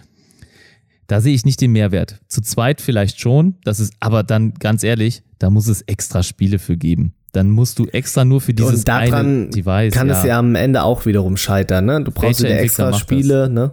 [1.07, 2.19] da sehe ich nicht den Mehrwert.
[2.27, 6.59] Zu zweit vielleicht schon, das ist, aber dann ganz ehrlich, da muss es extra Spiele
[6.59, 7.13] für geben.
[7.31, 9.93] Dann musst du extra nur für dieses Und daran eine Device.
[9.93, 10.17] Kann ja.
[10.17, 12.03] es ja am Ende auch wiederum scheitern, ne?
[12.03, 13.71] Du brauchst ja extra Spiele, ne?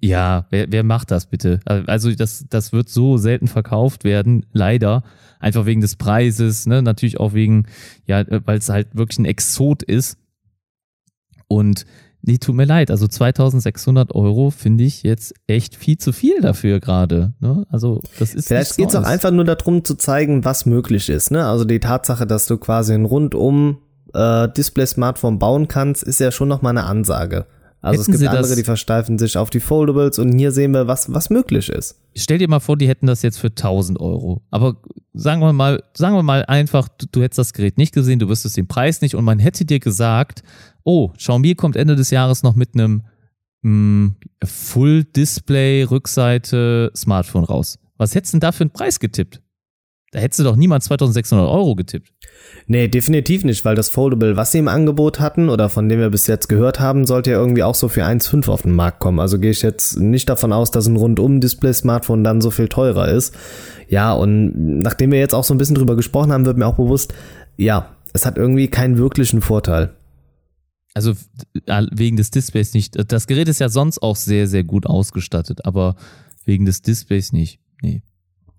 [0.00, 1.60] Ja, wer, wer macht das bitte?
[1.64, 5.04] Also das, das wird so selten verkauft werden, leider.
[5.38, 6.82] Einfach wegen des Preises, ne?
[6.82, 7.66] natürlich auch wegen,
[8.06, 10.18] ja, weil es halt wirklich ein Exot ist.
[11.46, 11.84] Und
[12.22, 16.80] nee, tut mir leid, also 2600 Euro finde ich jetzt echt viel zu viel dafür
[16.80, 17.34] gerade.
[17.40, 17.66] Ne?
[17.68, 21.30] Also das ist Vielleicht geht es auch einfach nur darum zu zeigen, was möglich ist.
[21.30, 21.46] Ne?
[21.46, 23.78] Also die Tatsache, dass du quasi ein rundum
[24.14, 27.46] äh, Display-Smartphone bauen kannst, ist ja schon nochmal eine Ansage.
[27.82, 30.86] Also hätten es gibt andere, die versteifen sich auf die Foldables und hier sehen wir,
[30.86, 31.96] was, was möglich ist.
[32.14, 34.40] Stell dir mal vor, die hätten das jetzt für 1000 Euro.
[34.50, 34.76] Aber
[35.14, 38.28] sagen wir mal, sagen wir mal einfach, du, du hättest das Gerät nicht gesehen, du
[38.28, 40.44] wüsstest den Preis nicht und man hätte dir gesagt,
[40.84, 43.02] oh, Xiaomi kommt Ende des Jahres noch mit einem
[43.64, 44.14] hm,
[44.44, 47.80] Full-Display-Rückseite Smartphone raus.
[47.96, 49.41] Was hättest du denn da für einen Preis getippt?
[50.12, 52.12] Da hättest du doch niemand 2600 Euro getippt.
[52.66, 56.10] Nee, definitiv nicht, weil das Foldable, was sie im Angebot hatten oder von dem wir
[56.10, 59.20] bis jetzt gehört haben, sollte ja irgendwie auch so für 1,5 auf den Markt kommen.
[59.20, 63.34] Also gehe ich jetzt nicht davon aus, dass ein Rundum-Display-Smartphone dann so viel teurer ist.
[63.88, 66.76] Ja, und nachdem wir jetzt auch so ein bisschen drüber gesprochen haben, wird mir auch
[66.76, 67.14] bewusst,
[67.56, 69.96] ja, es hat irgendwie keinen wirklichen Vorteil.
[70.92, 71.14] Also
[71.90, 73.10] wegen des Displays nicht.
[73.10, 75.96] Das Gerät ist ja sonst auch sehr, sehr gut ausgestattet, aber
[76.44, 77.60] wegen des Displays nicht.
[77.80, 78.02] Nee.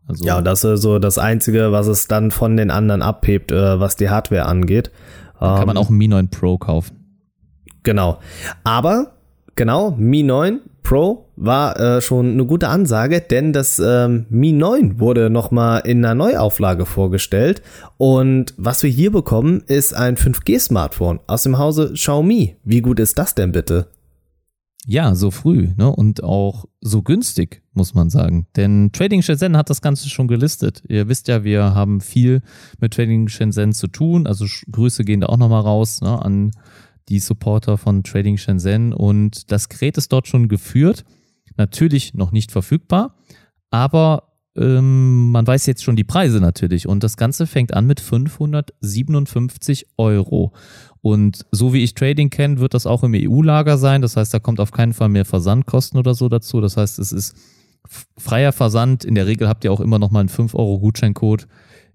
[0.07, 3.79] Also ja, das ist so das Einzige, was es dann von den anderen abhebt, äh,
[3.79, 4.91] was die Hardware angeht.
[5.39, 7.03] Dann kann man ähm, auch ein Mi 9 Pro kaufen.
[7.83, 8.19] Genau.
[8.63, 9.13] Aber,
[9.55, 14.99] genau, Mi 9 Pro war äh, schon eine gute Ansage, denn das ähm, Mi 9
[14.99, 17.61] wurde nochmal in einer Neuauflage vorgestellt.
[17.97, 22.57] Und was wir hier bekommen, ist ein 5G-Smartphone aus dem Hause Xiaomi.
[22.63, 23.87] Wie gut ist das denn bitte?
[24.85, 25.89] Ja, so früh ne?
[25.89, 28.47] und auch so günstig, muss man sagen.
[28.57, 30.83] Denn Trading Shenzhen hat das Ganze schon gelistet.
[30.89, 32.41] Ihr wisst ja, wir haben viel
[32.79, 34.27] mit Trading Shenzhen zu tun.
[34.27, 36.51] Also Grüße gehen da auch nochmal raus ne, an
[37.07, 38.91] die Supporter von Trading Shenzhen.
[38.91, 41.05] Und das Gerät ist dort schon geführt.
[41.55, 43.15] Natürlich noch nicht verfügbar,
[43.69, 46.87] aber ähm, man weiß jetzt schon die Preise natürlich.
[46.87, 50.53] Und das Ganze fängt an mit 557 Euro.
[51.01, 54.01] Und so wie ich Trading kenne, wird das auch im EU-Lager sein.
[54.01, 56.61] Das heißt, da kommt auf keinen Fall mehr Versandkosten oder so dazu.
[56.61, 57.35] Das heißt, es ist
[58.17, 59.03] freier Versand.
[59.03, 61.47] In der Regel habt ihr auch immer noch mal einen 5-Euro-Gutscheincode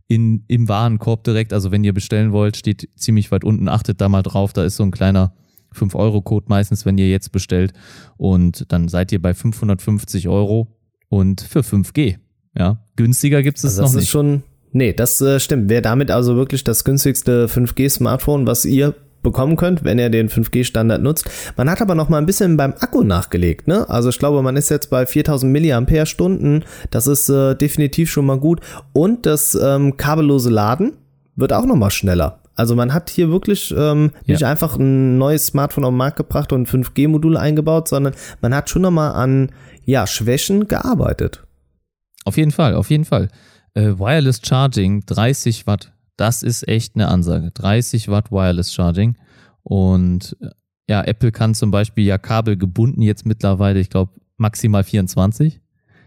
[0.09, 1.53] in, im Warenkorb direkt.
[1.53, 3.69] Also wenn ihr bestellen wollt, steht ziemlich weit unten.
[3.69, 4.53] Achtet da mal drauf.
[4.53, 5.33] Da ist so ein kleiner
[5.75, 7.73] 5-Euro-Code meistens, wenn ihr jetzt bestellt.
[8.17, 10.77] Und dann seid ihr bei 550 Euro
[11.09, 12.19] und für 5G.
[12.59, 13.97] Ja, günstiger gibt es also noch nicht.
[13.97, 14.43] Das ist schon
[14.73, 15.71] Nee, das äh, stimmt.
[15.71, 21.03] Wäre damit also wirklich das günstigste 5G-Smartphone, was ihr bekommen könnt, wenn ihr den 5G-Standard
[21.03, 21.29] nutzt.
[21.57, 23.67] Man hat aber noch mal ein bisschen beim Akku nachgelegt.
[23.67, 23.89] Ne?
[23.89, 26.61] Also ich glaube, man ist jetzt bei 4000 mAh.
[26.91, 28.61] Das ist äh, definitiv schon mal gut.
[28.93, 30.93] Und das ähm, kabellose Laden
[31.35, 32.41] wird auch noch mal schneller.
[32.55, 34.35] Also man hat hier wirklich ähm, ja.
[34.35, 38.69] nicht einfach ein neues Smartphone auf den Markt gebracht und 5G-Modul eingebaut, sondern man hat
[38.69, 39.51] schon noch mal an
[39.85, 41.45] ja, Schwächen gearbeitet.
[42.29, 43.29] Auf jeden Fall, auf jeden Fall.
[43.75, 45.93] Äh, Wireless Charging, 30 Watt.
[46.17, 47.51] Das ist echt eine Ansage.
[47.53, 49.17] 30 Watt Wireless Charging.
[49.63, 50.49] Und äh,
[50.89, 55.61] ja, Apple kann zum Beispiel ja Kabel gebunden jetzt mittlerweile, ich glaube, maximal 24.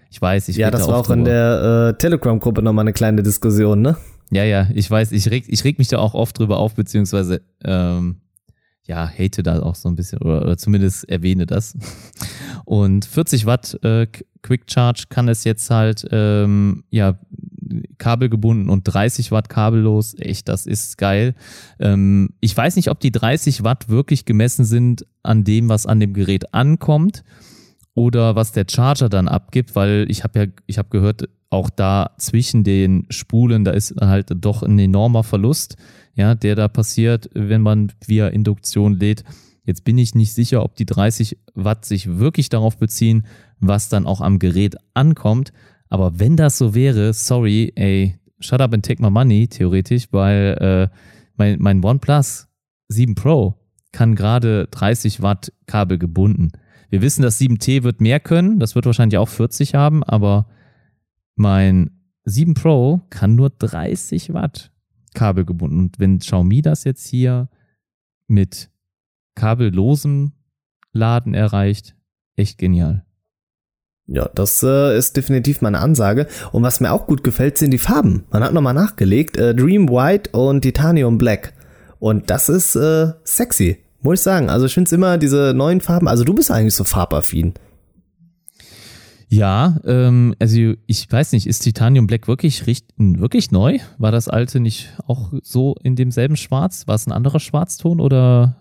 [0.10, 1.20] Ich weiß, ich Ja, das war auch drüber.
[1.20, 3.98] in der äh, Telegram-Gruppe nochmal eine kleine Diskussion, ne?
[4.32, 7.42] Ja, ja, ich weiß, ich reg, ich reg mich da auch oft drüber auf, beziehungsweise
[7.64, 8.22] ähm,
[8.84, 11.78] ja, hate da auch so ein bisschen oder, oder zumindest erwähne das.
[12.66, 14.08] Und 40 Watt äh,
[14.44, 17.18] Quick Charge kann es jetzt halt ähm, ja
[17.98, 20.16] kabelgebunden und 30 Watt kabellos.
[20.20, 21.36] Echt, das ist geil.
[21.80, 26.00] Ähm, ich weiß nicht, ob die 30 Watt wirklich gemessen sind an dem, was an
[26.00, 27.24] dem Gerät ankommt
[27.94, 32.12] oder was der Charger dann abgibt, weil ich habe ja, ich habe gehört, auch da
[32.18, 35.76] zwischen den Spulen, da ist halt doch ein enormer Verlust,
[36.16, 39.24] ja, der da passiert, wenn man via Induktion lädt.
[39.64, 43.26] Jetzt bin ich nicht sicher, ob die 30 Watt sich wirklich darauf beziehen,
[43.60, 45.54] was dann auch am Gerät ankommt.
[45.90, 50.58] Aber wenn das so wäre, sorry, ey, shut up and take my money, theoretisch, weil
[50.92, 50.96] äh,
[51.36, 52.48] mein, mein OnePlus
[52.88, 53.56] 7 Pro
[53.92, 56.52] kann gerade 30 Watt Kabel gebunden.
[56.90, 60.48] Wir wissen, das 7T wird mehr können, das wird wahrscheinlich auch 40 haben, aber
[61.36, 61.92] mein
[62.26, 64.72] 7 Pro kann nur 30 Watt
[65.14, 65.80] Kabel gebunden.
[65.80, 67.50] Und wenn Xiaomi das jetzt hier
[68.28, 68.71] mit
[69.36, 70.34] kabellosem
[70.94, 71.96] Laden erreicht,
[72.36, 73.06] echt genial.
[74.08, 76.28] Ja, das äh, ist definitiv meine Ansage.
[76.52, 78.26] Und was mir auch gut gefällt, sind die Farben.
[78.30, 79.38] Man hat nochmal nachgelegt.
[79.38, 81.54] Äh, Dream White und Titanium Black.
[82.00, 84.50] Und das ist äh, sexy, muss ich sagen.
[84.50, 86.10] Also ich finde es immer diese neuen Farben.
[86.10, 87.54] Also du bist eigentlich so farbaffin.
[89.30, 92.68] Ja, ähm, also ich weiß nicht, ist Titanium Black wirklich,
[92.98, 93.78] wirklich neu?
[93.98, 96.86] War das alte nicht auch so in demselben Schwarz?
[96.86, 98.58] War es ein anderer Schwarzton oder?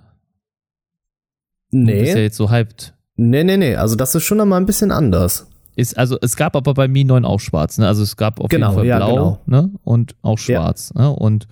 [1.70, 1.92] Nee.
[1.94, 2.94] Du bist ja jetzt so hyped.
[3.16, 3.76] Nee, nee, nee.
[3.76, 5.46] Also das ist schon einmal ein bisschen anders.
[5.76, 7.86] Ist, also es gab aber bei Mi 9 auch schwarz, ne?
[7.86, 9.62] Also es gab auf Genau, jeden Fall ja, blau, genau.
[9.62, 9.70] ne?
[9.84, 11.10] Und auch schwarz, ne?
[11.10, 11.46] Und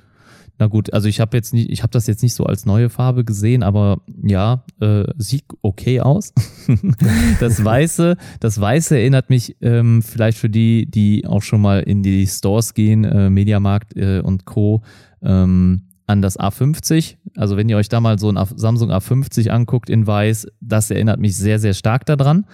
[0.59, 2.89] na gut, also ich habe jetzt nicht, ich habe das jetzt nicht so als neue
[2.91, 6.33] Farbe gesehen, aber ja, äh, sieht okay aus.
[7.41, 12.03] das Weiße, das Weiße erinnert mich ähm, vielleicht für die, die auch schon mal in
[12.03, 14.83] die Stores gehen, äh, Mediamarkt äh, und Co.
[15.23, 17.17] Ähm, an das A50.
[17.37, 21.21] Also wenn ihr euch da mal so ein Samsung A50 anguckt in Weiß, das erinnert
[21.21, 22.47] mich sehr, sehr stark daran.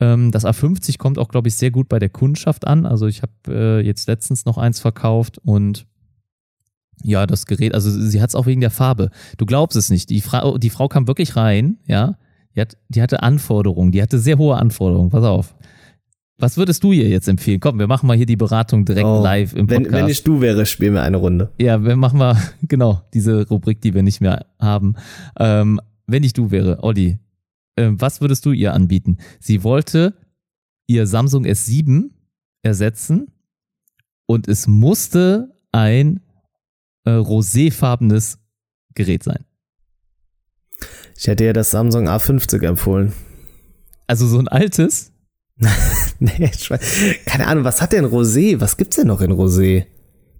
[0.00, 2.86] Ähm, das A50 kommt auch, glaube ich, sehr gut bei der Kundschaft an.
[2.86, 5.86] Also ich habe äh, jetzt letztens noch eins verkauft und
[7.02, 9.10] ja, das Gerät, also sie hat es auch wegen der Farbe.
[9.36, 10.08] Du glaubst es nicht.
[10.08, 12.16] Die Frau, die Frau kam wirklich rein, ja.
[12.54, 15.10] Die, hat, die hatte Anforderungen, die hatte sehr hohe Anforderungen.
[15.10, 15.54] Pass auf.
[16.38, 17.60] Was würdest du ihr jetzt empfehlen?
[17.60, 20.02] Komm, wir machen mal hier die Beratung direkt Oh, live im Wenn, Podcast.
[20.02, 21.50] wenn ich du wäre, spielen wir eine Runde.
[21.58, 24.96] Ja, wir machen mal, genau, diese Rubrik, die wir nicht mehr haben.
[25.38, 27.18] Ähm, wenn ich du wäre, Olli,
[27.78, 29.16] ähm, was würdest du ihr anbieten?
[29.40, 30.14] Sie wollte
[30.86, 32.10] ihr Samsung S7
[32.62, 33.28] ersetzen
[34.26, 36.20] und es musste ein
[37.04, 38.38] äh, roséfarbenes
[38.94, 39.44] Gerät sein.
[41.16, 43.12] Ich hätte ja das Samsung A50 empfohlen.
[44.06, 45.12] Also so ein altes.
[46.18, 46.80] Nee, ich weiß,
[47.26, 48.60] keine Ahnung, was hat denn Rosé?
[48.60, 49.84] Was gibt's denn noch in Rosé?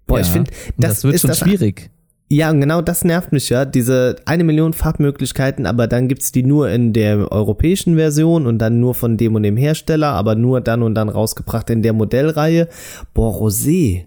[0.07, 1.91] Boah, ich Ja, finde, und das, wird ist schon das, schwierig.
[2.29, 3.65] Ja, und genau das nervt mich ja.
[3.65, 8.81] Diese eine Million Farbmöglichkeiten, aber dann gibt's die nur in der europäischen Version und dann
[8.81, 12.69] nur von dem und dem Hersteller, aber nur dann und dann rausgebracht in der Modellreihe.
[13.15, 14.07] Boah, Rosé.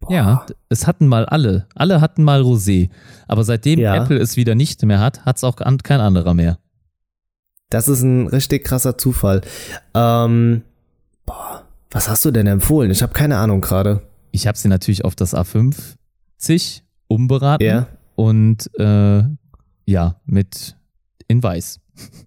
[0.00, 0.12] Boah.
[0.12, 1.66] Ja, es hatten mal alle.
[1.74, 2.88] Alle hatten mal Rosé.
[3.28, 3.94] Aber seitdem Ja.
[3.96, 6.58] Apple es wieder nicht mehr hat, hat es auch kein anderer mehr.
[7.70, 9.40] Das ist ein richtig krasser Zufall.
[9.94, 10.62] Ähm,
[11.26, 12.90] boah, was hast du denn empfohlen?
[12.90, 14.02] Ich habe keine Ahnung gerade.
[14.30, 17.88] Ich habe sie natürlich auf das A50 umberaten Ja.
[18.16, 19.22] und äh,
[19.86, 20.76] ja, mit
[21.28, 21.80] in weiß.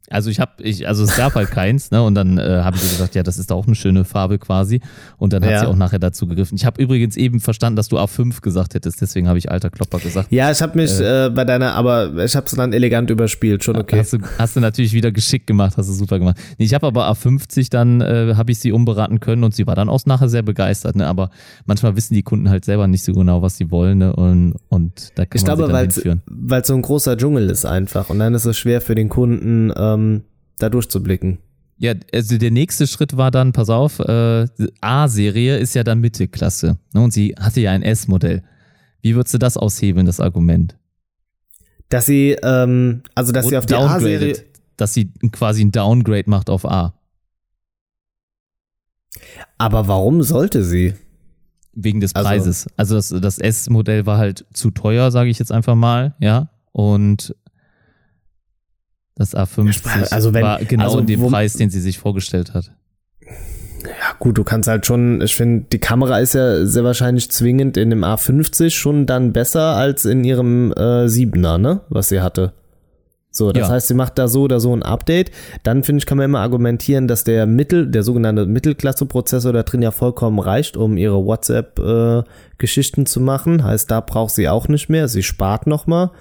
[0.10, 2.02] Also ich habe, ich, also es gab halt keins, ne?
[2.02, 4.80] Und dann äh, habe ich gesagt, ja, das ist auch eine schöne Farbe quasi.
[5.18, 5.60] Und dann hat Ja.
[5.60, 6.56] sie auch nachher dazu gegriffen.
[6.56, 10.00] Ich habe übrigens eben verstanden, dass du A5 gesagt hättest, deswegen habe ich alter Klopper
[10.00, 10.32] gesagt.
[10.32, 13.76] Ja, ich habe mich äh, bei deiner, aber ich habe es dann elegant überspielt, schon
[13.76, 14.00] okay.
[14.00, 16.38] Hast, du, hast du natürlich wieder geschickt gemacht, hast du super gemacht.
[16.58, 19.76] Nee, ich habe aber A50 dann, äh, habe ich sie umberaten können und sie war
[19.76, 20.96] dann auch nachher sehr begeistert.
[20.96, 21.06] Ne?
[21.06, 21.30] Aber
[21.66, 23.98] manchmal wissen die Kunden halt selber nicht so genau, was sie wollen.
[23.98, 24.16] Ne?
[24.16, 28.10] Und, und da kann Ich man glaube, weil es so ein großer Dschungel ist einfach
[28.10, 30.24] und dann ist es schwer für den Kunden, ähm,
[30.60, 31.40] da durchzublicken.
[31.80, 34.48] Ja, also der nächste Schritt war dann, pass auf, äh,
[34.82, 36.78] A-Serie ist ja dann Mittelklasse.
[36.94, 37.02] Ne?
[37.02, 38.44] Und sie hatte ja ein S-Modell.
[39.02, 40.76] Wie würdest du das aushebeln, das Argument?
[41.90, 44.36] Dass sie, ähm, also dass sie auf die A-Serie,
[44.76, 46.94] Dass sie quasi ein Downgrade macht auf A.
[49.58, 50.94] aber warum sollte sie?
[51.74, 52.68] Wegen des Also- Preises.
[52.76, 56.50] Also, das, das S-Modell war halt zu teuer, sage ich jetzt einfach mal, ja.
[56.72, 57.36] Und
[59.18, 62.72] das A50 Also wenn- war genau also in dem Preis, den sie sich vorgestellt hat.
[63.84, 67.78] Ja gut, du kannst halt schon, ich finde, die Kamera ist ja sehr wahrscheinlich zwingend
[67.78, 72.54] in dem A50 schon dann besser als in ihrem äh, 7er, ne, was sie hatte.
[73.30, 73.74] So, das Ja.
[73.76, 75.30] heißt, sie macht da so oder so ein Update.
[75.62, 79.84] Dann finde ich, kann man immer argumentieren, dass der Mittel, der sogenannte Mittelklasse-Prozessor da drin
[79.84, 83.64] ja vollkommen reicht, um ihre WhatsApp-Geschichten zu machen.
[83.64, 85.08] Heißt, da braucht sie auch nicht mehr.
[85.08, 86.12] Sie spart noch mal.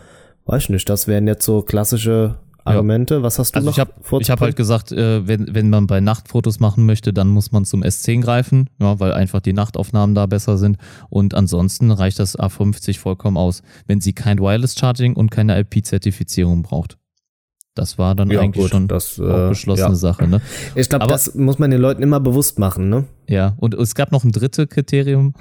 [0.45, 3.23] Weiß ich nicht, das wären jetzt so klassische Argumente.
[3.23, 6.01] Was hast du Also noch ich habe hab halt gesagt, äh, wenn, wenn man bei
[6.01, 10.27] Nachtfotos machen möchte, dann muss man zum S10 greifen, ja, weil einfach die Nachtaufnahmen da
[10.27, 10.77] besser sind.
[11.09, 16.63] Und ansonsten reicht das A50 vollkommen aus, wenn sie kein Wireless Charging und keine IP-Zertifizierung
[16.63, 16.99] braucht.
[17.75, 19.95] Das war dann Ja, eigentlich gut, schon das, äh, beschlossene ja.
[19.95, 20.27] Sache.
[20.27, 20.41] Ne?
[20.75, 23.05] Ich glaube, das muss man den Leuten immer bewusst machen, ne?
[23.29, 25.35] Ja, und es gab noch ein drittes Kriterium.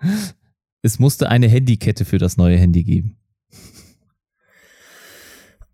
[0.82, 3.19] Es musste eine Handykette für das neue Handy geben.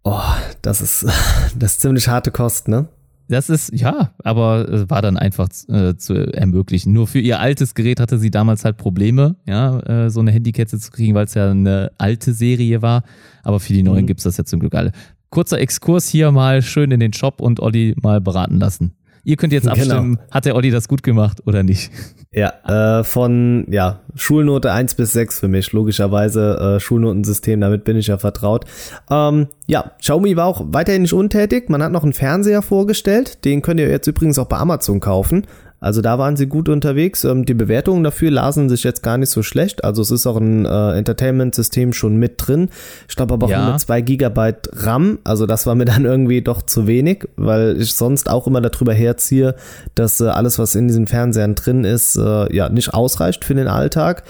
[0.09, 0.21] Oh,
[0.63, 1.05] das ist,
[1.59, 2.87] das ist ziemlich harte Kost, ne?
[3.29, 6.93] Das ist, ja, aber war dann einfach äh, zu ermöglichen.
[6.93, 10.79] Nur für ihr altes Gerät hatte sie damals halt Probleme, ja, äh, so eine Handykette
[10.79, 13.03] zu kriegen, weil es ja eine alte Serie war.
[13.43, 14.07] Aber für die neuen Mhm.
[14.07, 14.93] gibt's das ja zum Glück alle.
[15.31, 18.95] Kurzer Exkurs hier mal schön in den Shop und Olli mal beraten lassen.
[19.27, 19.75] Ihr könnt jetzt Genau.
[19.75, 21.91] abstimmen, hat der Olli das gut gemacht oder nicht?
[22.31, 27.97] Ja, äh, von ja, Schulnote 1 bis 6 für mich, logischerweise äh, Schulnotensystem, damit bin
[27.97, 28.67] ich ja vertraut.
[29.11, 31.69] Ähm, ja, Xiaomi war auch weiterhin nicht untätig.
[31.69, 35.47] Man hat noch einen Fernseher vorgestellt, den könnt ihr jetzt übrigens auch bei Amazon kaufen.
[35.79, 37.25] Also da waren sie gut unterwegs.
[37.25, 39.85] Ähm, die Bewertungen dafür lasen sich jetzt gar nicht so schlecht.
[39.85, 42.71] Also es ist auch ein äh, Entertainment-System schon mit drin.
[43.09, 43.63] Ich glaube aber auch Ja.
[43.65, 45.19] nur mit 2 Gigabyte RAM.
[45.25, 48.95] Also das war mir dann irgendwie doch zu wenig, weil ich sonst auch immer darüber
[48.95, 49.55] herziehe,
[49.95, 53.69] dass äh, alles, was in diesen Fernsehern drin ist, äh, ja nicht ausreicht für den
[53.69, 54.23] Alltag.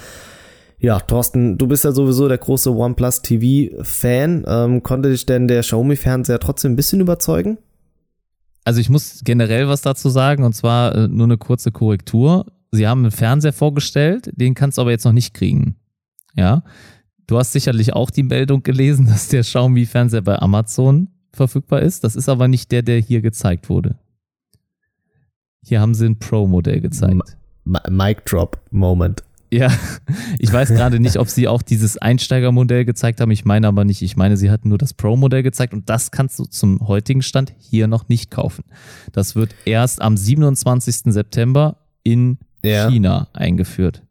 [0.78, 4.44] Ja, Thorsten, du bist ja sowieso der große OnePlus TV-Fan.
[4.46, 7.56] Ähm, konnte dich denn der Xiaomi-Fernseher trotzdem ein bisschen überzeugen?
[8.66, 12.46] Also ich muss generell was dazu sagen und zwar äh, nur eine kurze Korrektur.
[12.72, 15.76] Sie haben einen Fernseher vorgestellt, den kannst du aber jetzt noch nicht kriegen.
[16.34, 16.64] Ja.
[17.28, 22.02] Du hast sicherlich auch die Meldung gelesen, dass der Xiaomi-Fernseher bei Amazon verfügbar ist.
[22.02, 23.98] Das ist aber nicht der, der hier gezeigt wurde.
[25.62, 27.36] Hier haben sie ein Pro-Modell gezeigt.
[27.64, 29.22] M Mic Drop Moment.
[29.50, 29.70] Ja,
[30.38, 33.30] ich weiß gerade nicht, ob sie auch dieses Einsteigermodell gezeigt haben.
[33.30, 34.02] Ich meine aber nicht.
[34.02, 37.54] Ich meine, sie hatten nur das Pro-Modell gezeigt und das kannst du zum heutigen Stand
[37.58, 38.64] hier noch nicht kaufen.
[39.12, 41.12] Das wird erst am 27.
[41.12, 42.88] September in ja.
[42.88, 44.02] China eingeführt.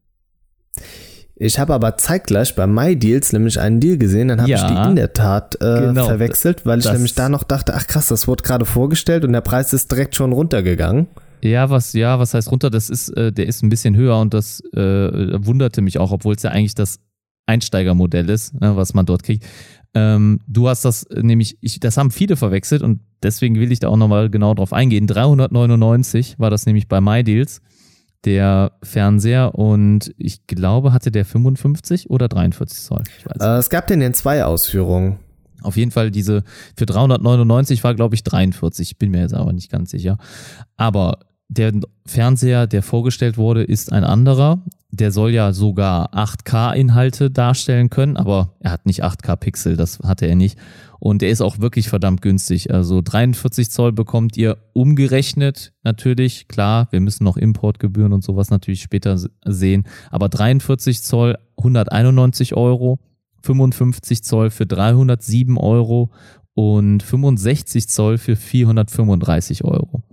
[1.38, 4.90] Ich habe aber zeitgleich bei MyDeals nämlich einen Deal gesehen, dann habe ja, ich die
[4.90, 8.26] in der Tat äh, genau, verwechselt, weil ich nämlich da noch dachte, ach krass, das
[8.28, 11.08] wurde gerade vorgestellt und der Preis ist direkt schon runtergegangen.
[11.42, 12.70] Ja, was, ja, was heißt runter?
[12.70, 16.36] Das ist, äh, der ist ein bisschen höher und das äh, wunderte mich auch, obwohl
[16.36, 17.00] es ja eigentlich das
[17.46, 19.46] Einsteigermodell ist, ne, was man dort kriegt.
[19.94, 23.88] Ähm, du hast das nämlich, ich, das haben viele verwechselt und deswegen will ich da
[23.88, 25.08] auch nochmal genau drauf eingehen.
[25.08, 27.62] 399 war das nämlich bei MyDeals,
[28.26, 33.04] der Fernseher und ich glaube, hatte der 55 oder 43 Zoll?
[33.40, 35.20] Äh, es gab den in zwei Ausführungen.
[35.66, 36.44] Auf jeden Fall diese
[36.78, 38.98] für 399 war, glaube ich, 43.
[38.98, 40.18] Bin mir jetzt aber nicht ganz sicher.
[40.78, 41.74] Aber der
[42.06, 44.64] Fernseher, der vorgestellt wurde, ist ein anderer.
[44.92, 50.36] Der soll ja sogar 8K-Inhalte darstellen können, aber er hat nicht 8K-Pixel, das hatte er
[50.36, 50.58] nicht.
[51.00, 52.74] Und er ist auch wirklich verdammt günstig.
[52.74, 56.48] Also 43 Zoll bekommt ihr umgerechnet natürlich.
[56.48, 59.84] Klar, wir müssen noch Importgebühren und sowas natürlich später sehen.
[60.10, 63.00] Aber 43 Zoll 191 Euro
[63.46, 66.12] 55 Zoll für 307 Euro
[66.54, 70.04] und 65 Zoll für 435 Euro.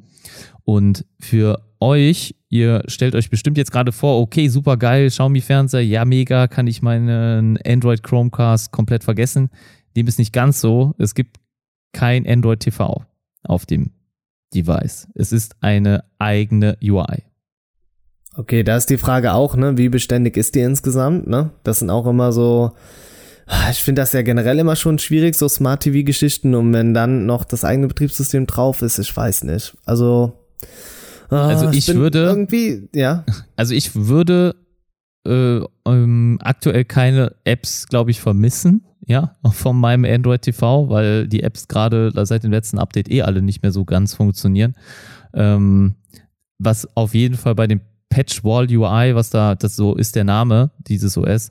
[0.64, 6.04] Und für euch, ihr stellt euch bestimmt jetzt gerade vor, okay, super geil, Xiaomi-Fernseher, ja,
[6.04, 9.50] mega, kann ich meinen Android Chromecast komplett vergessen.
[9.96, 10.94] Dem ist nicht ganz so.
[10.98, 11.38] Es gibt
[11.92, 13.04] kein Android TV
[13.42, 13.90] auf dem
[14.54, 15.08] Device.
[15.14, 17.24] Es ist eine eigene UI.
[18.34, 21.50] Okay, da ist die Frage auch, ne, wie beständig ist die insgesamt, ne?
[21.64, 22.72] Das sind auch immer so,
[23.70, 26.54] ich finde das ja generell immer schon schwierig, so Smart TV-Geschichten.
[26.54, 29.76] Und wenn dann noch das eigene Betriebssystem drauf ist, ich weiß nicht.
[29.84, 30.32] Also,
[31.30, 33.24] oh, also ich, ich würde irgendwie, ja.
[33.56, 34.54] Also ich würde
[35.26, 41.42] äh, ähm, aktuell keine Apps, glaube ich, vermissen, ja, von meinem Android TV, weil die
[41.42, 44.74] Apps gerade seit dem letzten Update eh alle nicht mehr so ganz funktionieren.
[45.34, 45.96] Ähm,
[46.58, 50.24] was auf jeden Fall bei dem Patch Wall UI, was da, das so ist der
[50.24, 51.50] Name dieses OS,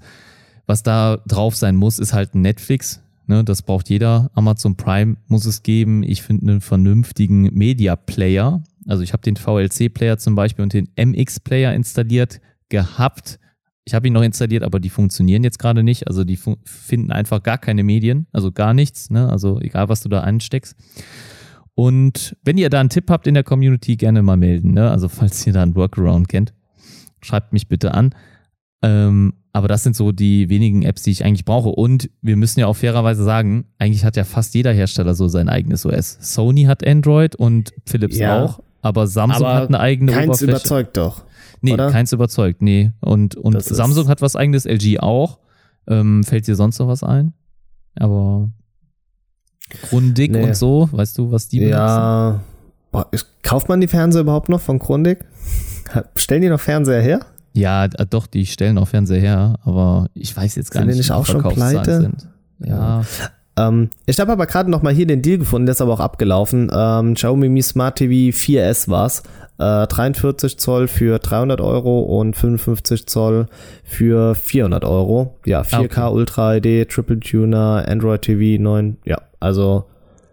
[0.72, 3.04] was da drauf sein muss, ist halt Netflix.
[3.28, 4.32] Ne, das braucht jeder.
[4.36, 6.02] Amazon Prime muss es geben.
[6.02, 8.64] Ich finde einen vernünftigen Media Player.
[8.88, 13.38] Also ich habe den VLC-Player zum Beispiel und den MX-Player installiert gehabt.
[13.84, 16.08] Ich habe ihn noch installiert, aber die funktionieren jetzt gerade nicht.
[16.08, 19.10] Also die finden einfach gar keine Medien, also gar nichts.
[19.10, 19.28] Ne?
[19.30, 20.78] Also egal, was du da ansteckst.
[21.76, 24.72] Und wenn ihr da einen Tipp habt in der Community, gerne mal melden.
[24.72, 24.90] Ne?
[24.90, 26.54] Also falls ihr da einen Workaround kennt,
[27.22, 28.16] schreibt mich bitte an.
[28.82, 31.70] Ähm, aber das sind so die wenigen Apps, die ich eigentlich brauche.
[31.70, 35.50] Und wir müssen ja auch fairerweise sagen, eigentlich hat ja fast jeder Hersteller so sein
[35.50, 36.18] eigenes OS.
[36.22, 40.52] Sony hat Android und Philips ja, auch, aber Samsung aber hat eine eigene keins Oberfläche.
[40.52, 41.24] überzeugt doch.
[41.62, 41.92] Nee, oder?
[41.92, 42.92] keins überzeugt, nee.
[43.02, 45.40] Und, und Samsung hat was eigenes, LG auch.
[45.88, 47.34] Ähm, fällt dir sonst noch was ein?
[47.96, 48.50] Aber
[49.90, 50.44] Grundig nee.
[50.44, 51.78] und so, weißt du, was die benutzen?
[51.78, 52.42] Ja.
[52.92, 53.10] Boah,
[53.42, 55.26] kauft man die Fernseher überhaupt noch von Grundig?
[56.16, 57.26] Stellen die noch Fernseher her?
[57.54, 60.98] Ja, äh, doch, die stellen auch Fernseher her, aber ich weiß jetzt gar sind nicht,
[60.98, 62.02] nicht auch schon pleite?
[62.02, 62.28] Sind.
[62.60, 63.04] Ja.
[63.58, 66.00] Ähm, ich habe aber gerade noch mal hier den Deal gefunden, der ist aber auch
[66.00, 66.72] abgelaufen.
[66.74, 69.24] Ähm, Xiaomi Mi Smart TV 4S war's.
[69.58, 73.48] Äh, 43 Zoll für 300 Euro und 55 Zoll
[73.84, 75.38] für 400 Euro.
[75.46, 76.14] Ja, 4K ah, okay.
[76.14, 78.98] Ultra HD, Triple Tuner, Android TV 9.
[79.06, 79.86] Ja, also.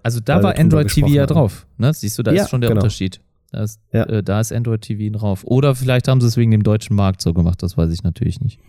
[0.02, 1.66] Also da war Android TV ja drauf.
[1.76, 1.92] Ne?
[1.92, 2.81] Siehst du, da ja, ist schon der genau.
[2.81, 3.20] Unterschied.
[3.50, 4.04] Da ist, ja.
[4.04, 5.44] äh, da ist Android TV drauf.
[5.44, 8.40] Oder vielleicht haben sie es wegen dem deutschen Markt so gemacht, das weiß ich natürlich
[8.40, 8.61] nicht.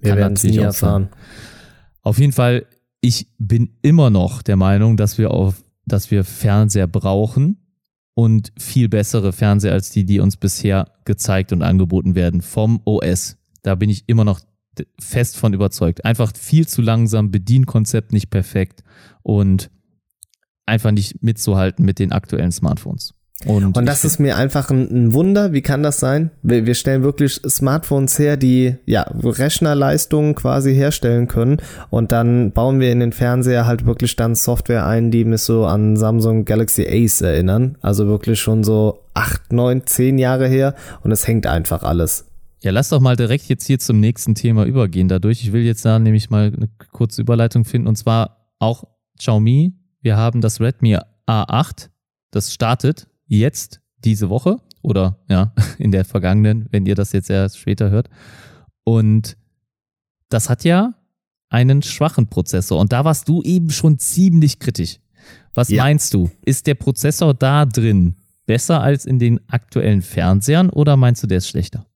[0.00, 1.08] Wir werden es nie erfahren.
[2.02, 2.66] Auf jeden Fall,
[3.00, 7.58] ich bin immer noch der Meinung, dass wir auf, dass wir Fernseher brauchen
[8.14, 13.36] und viel bessere Fernseher als die, die uns bisher gezeigt und angeboten werden vom OS.
[13.62, 14.40] Da bin ich immer noch
[15.00, 16.04] fest von überzeugt.
[16.04, 18.82] Einfach viel zu langsam, Bedienkonzept nicht perfekt
[19.22, 19.70] und
[20.66, 23.13] einfach nicht mitzuhalten mit den aktuellen Smartphones.
[23.46, 25.52] Und, und das ist mir einfach ein, ein, Wunder.
[25.52, 26.30] Wie kann das sein?
[26.42, 31.58] Wir, wir stellen wirklich Smartphones her, die ja Rechnerleistungen quasi herstellen können.
[31.90, 35.66] Und dann bauen wir in den Fernseher halt wirklich dann Software ein, die mich so
[35.66, 37.76] an Samsung Galaxy Ace erinnern.
[37.80, 40.74] Also wirklich schon so acht, neun, zehn Jahre her.
[41.02, 42.26] Und es hängt einfach alles.
[42.62, 45.42] Ja, lass doch mal direkt jetzt hier zum nächsten Thema übergehen dadurch.
[45.42, 47.88] Ich will jetzt da nämlich mal eine kurze Überleitung finden.
[47.88, 48.84] Und zwar auch
[49.18, 49.74] Xiaomi.
[50.00, 51.90] Wir haben das Redmi A8.
[52.30, 57.58] Das startet jetzt diese Woche oder ja, in der vergangenen, wenn ihr das jetzt erst
[57.58, 58.08] später hört.
[58.84, 59.36] Und
[60.28, 60.94] das hat ja
[61.48, 62.80] einen schwachen Prozessor.
[62.80, 64.98] Und da warst du eben schon ziemlich kritisch.
[65.54, 65.82] Was ja.
[65.82, 66.30] meinst du?
[66.44, 68.16] Ist der Prozessor da drin
[68.46, 71.86] besser als in den aktuellen Fernsehern oder meinst du, der ist schlechter?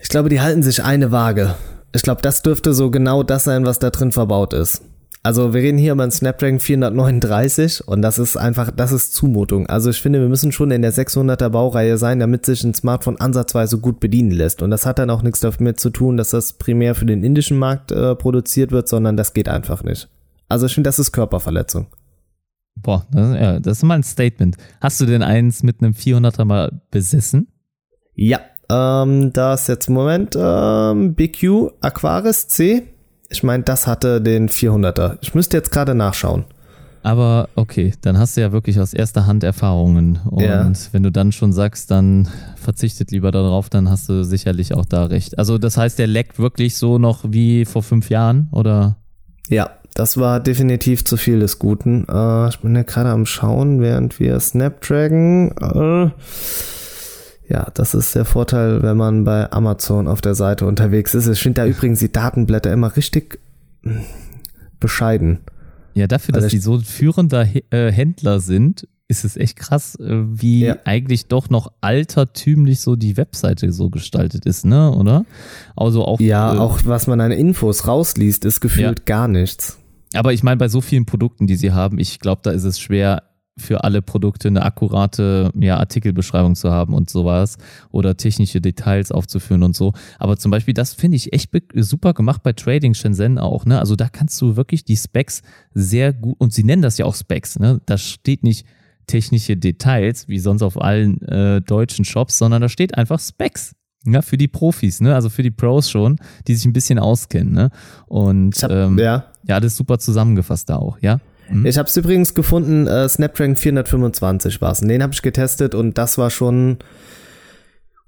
[0.00, 1.56] Ich glaube, die halten sich eine Waage.
[1.92, 4.82] Ich glaube, das dürfte so genau das sein, was da drin verbaut ist.
[5.28, 9.66] Also wir reden hier über einen Snapdragon 439 und das ist einfach, das ist Zumutung.
[9.66, 13.20] Also ich finde, wir müssen schon in der 600er Baureihe sein, damit sich ein Smartphone
[13.20, 14.62] ansatzweise gut bedienen lässt.
[14.62, 17.58] Und das hat dann auch nichts damit zu tun, dass das primär für den indischen
[17.58, 20.08] Markt äh, produziert wird, sondern das geht einfach nicht.
[20.48, 21.88] Also ich finde, das ist Körperverletzung.
[22.76, 24.56] Boah, das, ja, das ist mal ein Statement.
[24.80, 27.48] Hast du denn eins mit einem 400er mal besessen?
[28.14, 32.84] Ja, ähm, da ist jetzt im Moment ähm, BQ Aquaris C
[33.28, 35.18] ich meine, das hatte den 400er.
[35.20, 36.44] Ich müsste jetzt gerade nachschauen.
[37.02, 40.20] Aber okay, dann hast du ja wirklich aus erster Hand Erfahrungen.
[40.28, 40.70] Und ja.
[40.92, 45.04] wenn du dann schon sagst, dann verzichtet lieber darauf, dann hast du sicherlich auch da
[45.04, 45.38] recht.
[45.38, 48.96] Also das heißt, der leckt wirklich so noch wie vor fünf Jahren, oder?
[49.48, 52.06] Ja, das war definitiv zu viel des Guten.
[52.08, 55.52] Äh, ich bin ja gerade am Schauen, während wir Snapdragon.
[55.52, 56.10] Äh,
[57.48, 61.26] ja, das ist der Vorteil, wenn man bei Amazon auf der Seite unterwegs ist.
[61.28, 63.40] Ich finde da übrigens die Datenblätter immer richtig
[63.82, 64.02] hm,
[64.80, 65.38] bescheiden.
[65.94, 70.66] Ja, dafür, dass die so führender äh, Händler sind, ist es echt krass, äh, wie
[70.66, 70.76] ja.
[70.84, 75.24] eigentlich doch noch altertümlich so die Webseite so gestaltet ist, ne, oder?
[75.74, 76.20] Also auch.
[76.20, 79.04] Ja, äh, auch was man an Infos rausliest, ist gefühlt ja.
[79.06, 79.78] gar nichts.
[80.14, 82.78] Aber ich meine, bei so vielen Produkten, die sie haben, ich glaube, da ist es
[82.78, 83.24] schwer,
[83.58, 87.58] für alle Produkte eine akkurate ja, Artikelbeschreibung zu haben und sowas
[87.90, 89.92] oder technische Details aufzuführen und so.
[90.18, 93.64] Aber zum Beispiel, das finde ich echt super gemacht bei Trading Shenzhen auch.
[93.66, 93.78] Ne?
[93.78, 95.42] Also da kannst du wirklich die Specs
[95.74, 97.80] sehr gut, und sie nennen das ja auch Specs, ne?
[97.86, 98.66] da steht nicht
[99.06, 103.74] technische Details, wie sonst auf allen äh, deutschen Shops, sondern da steht einfach Specs.
[104.06, 105.14] Ja, für die Profis, ne?
[105.14, 107.70] Also für die Pros schon, die sich ein bisschen auskennen, ne?
[108.06, 109.24] Und ähm, ja.
[109.44, 111.18] ja, das ist super zusammengefasst da auch, ja.
[111.50, 111.66] Mhm.
[111.66, 114.80] Ich habe es übrigens gefunden, äh, Snapdragon 425 war es.
[114.80, 116.78] Den habe ich getestet und das war schon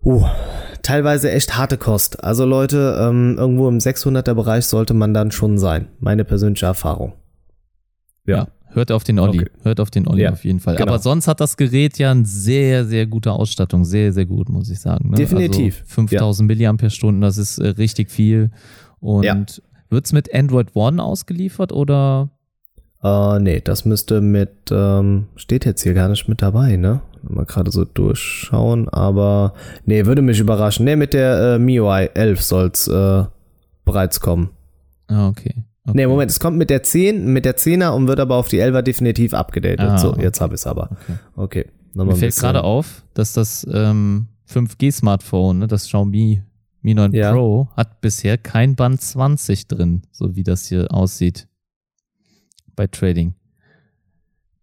[0.04, 0.24] uh,
[0.82, 2.22] teilweise echt harte Kost.
[2.22, 5.88] Also Leute, ähm, irgendwo im 600er Bereich sollte man dann schon sein.
[5.98, 7.14] Meine persönliche Erfahrung.
[8.26, 8.36] Ja.
[8.36, 8.48] ja.
[8.72, 9.40] Hört auf den Olli.
[9.40, 9.50] Okay.
[9.62, 10.76] Hört auf den Olli ja, auf jeden Fall.
[10.76, 10.92] Genau.
[10.92, 13.84] Aber sonst hat das Gerät ja eine sehr, sehr gute Ausstattung.
[13.84, 15.10] Sehr, sehr gut, muss ich sagen.
[15.10, 15.16] Ne?
[15.16, 15.80] Definitiv.
[15.80, 16.72] Also 5000 ja.
[16.72, 18.50] mAh, das ist äh, richtig viel.
[19.00, 19.44] Und ja.
[19.88, 22.30] wird es mit Android One ausgeliefert oder
[23.02, 27.00] äh, nee, das müsste mit, ähm, steht jetzt hier gar nicht mit dabei, ne?
[27.22, 30.84] Mal gerade so durchschauen, aber nee, würde mich überraschen.
[30.84, 33.24] Nee, mit der äh, MIUI 11 soll's äh,
[33.84, 34.50] bereits kommen.
[35.08, 35.54] Ah, okay.
[35.84, 35.92] okay.
[35.94, 38.60] Nee, Moment, es kommt mit der 10, mit der 10er und wird aber auf die
[38.60, 39.80] 11er definitiv abgedatet.
[39.80, 40.22] Ah, so, okay.
[40.22, 40.90] jetzt habe ich es aber.
[40.92, 41.18] Okay.
[41.36, 41.66] okay.
[41.94, 46.42] Mir fällt gerade auf, dass das ähm, 5G-Smartphone, ne, das Xiaomi
[46.82, 47.32] Mi 9 ja.
[47.32, 51.49] Pro, hat bisher kein Band 20 drin, so wie das hier aussieht
[52.80, 53.34] bei Trading.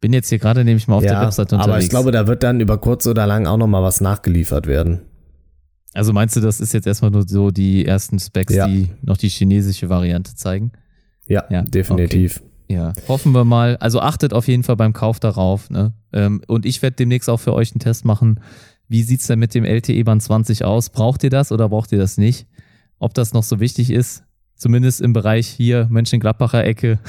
[0.02, 1.72] Bin jetzt hier gerade nämlich mal auf ja, der Webseite unterwegs.
[1.72, 5.02] Aber ich glaube, da wird dann über kurz oder lang auch nochmal was nachgeliefert werden.
[5.94, 8.68] Also meinst du, das ist jetzt erstmal nur so die ersten Specs, ja.
[8.68, 10.72] die noch die chinesische Variante zeigen?
[11.28, 12.38] Ja, ja definitiv.
[12.38, 12.74] Okay.
[12.76, 13.78] Ja, hoffen wir mal.
[13.78, 15.70] Also achtet auf jeden Fall beim Kauf darauf.
[15.70, 15.94] Ne?
[16.12, 18.40] Ähm, und ich werde demnächst auch für euch einen Test machen.
[18.88, 20.90] Wie sieht es denn mit dem LTE Band 20 aus?
[20.90, 22.48] Braucht ihr das oder braucht ihr das nicht?
[22.98, 24.24] Ob das noch so wichtig ist,
[24.58, 27.00] Zumindest im Bereich hier Mönchengladbacher Ecke.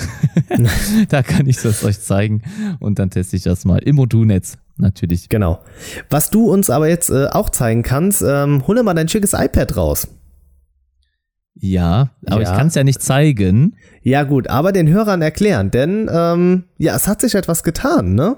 [1.08, 2.42] da kann ich das euch zeigen.
[2.78, 4.58] Und dann teste ich das mal im Odoo-Netz.
[4.76, 5.30] Natürlich.
[5.30, 5.60] Genau.
[6.10, 9.76] Was du uns aber jetzt äh, auch zeigen kannst, ähm, hol mal dein schickes iPad
[9.78, 10.08] raus.
[11.54, 12.52] Ja, aber ja.
[12.52, 13.76] ich kann es ja nicht zeigen.
[14.02, 18.36] Ja, gut, aber den Hörern erklären, denn ähm, ja, es hat sich etwas getan, ne?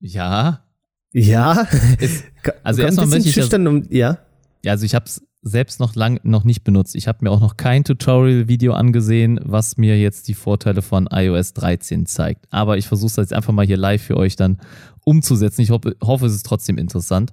[0.00, 0.64] Ja.
[1.12, 1.68] Ja.
[2.00, 2.24] Es,
[2.64, 4.18] also erstmal möchte ich das, um, ja.
[4.64, 6.94] Ja, also ich habe es selbst noch lang noch nicht benutzt.
[6.94, 11.52] Ich habe mir auch noch kein Tutorial-Video angesehen, was mir jetzt die Vorteile von iOS
[11.54, 12.46] 13 zeigt.
[12.50, 14.58] Aber ich versuche es jetzt einfach mal hier live für euch dann
[15.04, 15.62] umzusetzen.
[15.62, 17.32] Ich hoffe, hoffe, es ist trotzdem interessant.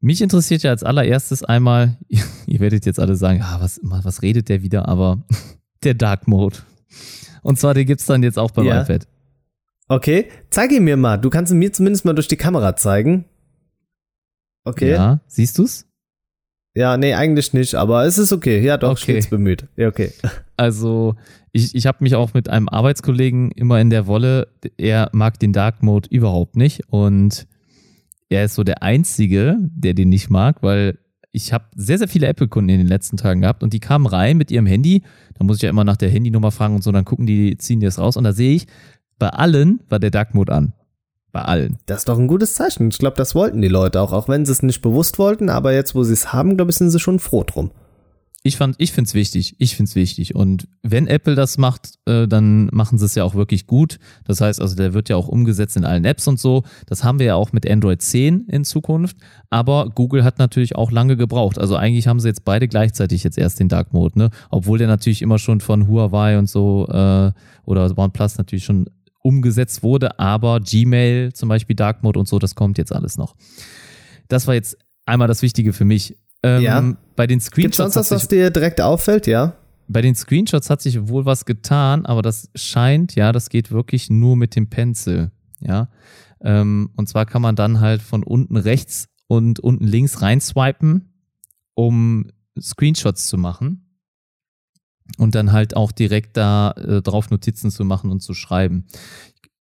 [0.00, 1.98] Mich interessiert ja als allererstes einmal,
[2.46, 5.22] ihr werdet jetzt alle sagen, ah, was, was redet der wieder, aber
[5.84, 6.58] der Dark Mode.
[7.42, 8.80] Und zwar, den gibt's dann jetzt auch beim ja.
[8.80, 9.06] iPad.
[9.88, 11.18] Okay, zeige ihn mir mal.
[11.18, 13.26] Du kannst ihn mir zumindest mal durch die Kamera zeigen.
[14.64, 14.92] Okay.
[14.92, 15.89] Ja, siehst du's?
[16.74, 18.60] Ja, nee, eigentlich nicht, aber es ist okay.
[18.60, 19.02] Ja, doch, okay.
[19.02, 19.66] stets bemüht.
[19.76, 20.12] Ja, okay.
[20.56, 21.16] Also,
[21.52, 24.48] ich, ich habe mich auch mit einem Arbeitskollegen immer in der Wolle.
[24.76, 27.46] Er mag den Dark Mode überhaupt nicht und
[28.28, 30.98] er ist so der Einzige, der den nicht mag, weil
[31.32, 34.36] ich habe sehr, sehr viele Apple-Kunden in den letzten Tagen gehabt und die kamen rein
[34.36, 35.02] mit ihrem Handy.
[35.38, 37.80] Da muss ich ja immer nach der Handynummer fragen und so, dann gucken die, ziehen
[37.80, 38.66] die das raus und da sehe ich,
[39.18, 40.72] bei allen war der Dark Mode an.
[41.32, 41.78] Bei allen.
[41.86, 42.88] Das ist doch ein gutes Zeichen.
[42.88, 45.72] Ich glaube, das wollten die Leute auch, auch wenn sie es nicht bewusst wollten, aber
[45.72, 47.70] jetzt, wo sie es haben, glaube ich, sind sie schon froh drum.
[48.42, 49.54] Ich fand, ich find's wichtig.
[49.58, 50.34] Ich find's wichtig.
[50.34, 53.98] Und wenn Apple das macht, äh, dann machen sie es ja auch wirklich gut.
[54.24, 56.62] Das heißt, also der wird ja auch umgesetzt in allen Apps und so.
[56.86, 59.18] Das haben wir ja auch mit Android 10 in Zukunft.
[59.50, 61.58] Aber Google hat natürlich auch lange gebraucht.
[61.58, 64.30] Also eigentlich haben sie jetzt beide gleichzeitig jetzt erst den Dark Mode, ne?
[64.48, 67.32] Obwohl der natürlich immer schon von Huawei und so äh,
[67.66, 68.86] oder OnePlus natürlich schon
[69.22, 70.18] umgesetzt wurde.
[70.18, 73.36] Aber Gmail zum Beispiel Dark Mode und so, das kommt jetzt alles noch.
[74.28, 76.16] Das war jetzt einmal das Wichtige für mich.
[76.42, 76.96] Ähm, Ja.
[77.16, 77.94] Bei den Gibt Screenshots.
[77.94, 79.54] sonst was, was dir direkt auffällt, ja?
[79.92, 84.08] bei den Screenshots hat sich wohl was getan, aber das scheint, ja, das geht wirklich
[84.08, 85.88] nur mit dem Pencil, ja.
[86.42, 91.12] Ähm, und zwar kann man dann halt von unten rechts und unten links reinswipen,
[91.74, 93.89] um Screenshots zu machen
[95.18, 98.86] und dann halt auch direkt da äh, drauf Notizen zu machen und zu schreiben.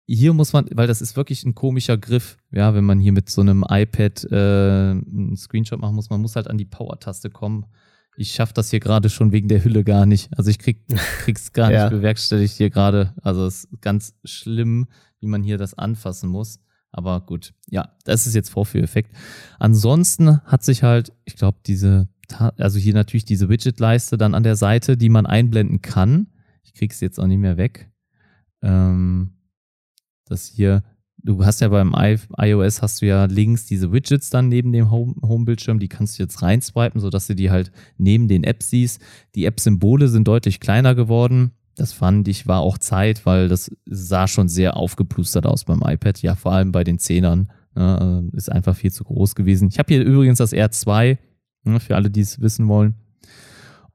[0.05, 3.29] Hier muss man, weil das ist wirklich ein komischer Griff, ja, wenn man hier mit
[3.29, 7.65] so einem iPad äh, einen Screenshot machen muss, man muss halt an die Power-Taste kommen.
[8.17, 10.29] Ich schaff das hier gerade schon wegen der Hülle gar nicht.
[10.37, 10.81] Also ich krieg,
[11.23, 11.83] krieg's gar Ja.
[11.85, 13.13] nicht bewerkstelligt hier gerade.
[13.21, 14.87] Also es ist ganz schlimm,
[15.19, 16.59] wie man hier das anfassen muss.
[16.91, 19.15] Aber gut, ja, das ist jetzt Vorführeffekt.
[19.59, 22.07] Ansonsten hat sich halt, ich glaube, diese,
[22.57, 26.27] also hier natürlich diese Widget-Leiste dann an der Seite, die man einblenden kann.
[26.63, 27.91] Ich krieg's jetzt auch nicht mehr weg.
[28.61, 29.31] Ähm,
[30.25, 30.83] das hier,
[31.17, 31.93] du hast ja beim
[32.37, 36.23] iOS hast du ja links diese Widgets dann neben dem Home- Home-Bildschirm, die kannst du
[36.23, 39.01] jetzt reinswipen, sodass du die halt neben den Apps siehst.
[39.35, 41.51] Die App-Symbole sind deutlich kleiner geworden.
[41.75, 46.21] Das fand ich, war auch Zeit, weil das sah schon sehr aufgeplustert aus beim iPad.
[46.21, 47.49] Ja, vor allem bei den Zehnern.
[47.75, 49.69] Ne, ist einfach viel zu groß gewesen.
[49.71, 51.17] Ich habe hier übrigens das R2,
[51.63, 52.95] ne, für alle, die es wissen wollen.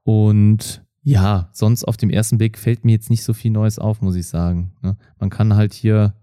[0.03, 4.01] Und ja, sonst auf dem ersten Blick fällt mir jetzt nicht so viel Neues auf,
[4.01, 4.71] muss ich sagen.
[4.81, 4.97] ne.
[5.19, 6.13] Man kann halt hier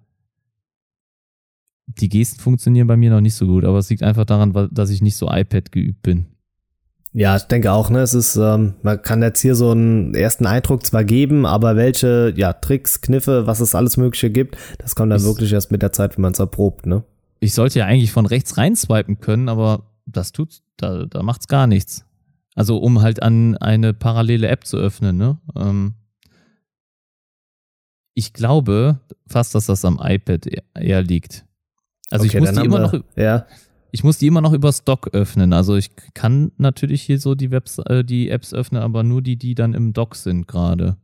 [1.87, 4.91] die Gesten funktionieren bei mir noch nicht so gut, aber es liegt einfach daran, dass
[4.91, 6.27] ich nicht so iPad geübt bin.
[7.13, 7.99] Ja, ich denke auch, ne?
[8.01, 12.33] Es ist, ähm, man kann jetzt hier so einen ersten Eindruck zwar geben, aber welche,
[12.37, 15.83] ja, Tricks, Kniffe, was es alles Mögliche gibt, das kommt dann Ist- wirklich erst mit
[15.83, 17.05] der Zeit, wenn man es erprobt, ne?
[17.41, 21.49] Ich sollte ja eigentlich von rechts rein swipen können, aber das tut's, da, da macht's
[21.49, 22.05] gar nichts.
[22.55, 25.39] Also um halt an eine parallele App zu öffnen, ne?
[25.57, 25.95] Ähm,
[28.15, 31.45] ich glaube fast, dass das am iPad eher- eher liegt.
[32.11, 33.47] Also Okay, ich muss die immer wir- noch, Ja,
[33.91, 35.53] ich muss die immer noch über Stock öffnen.
[35.55, 39.37] Also ich kann natürlich hier so die Webs, äh, die Apps öffnen, aber nur die,
[39.37, 40.97] die dann im Dock sind gerade.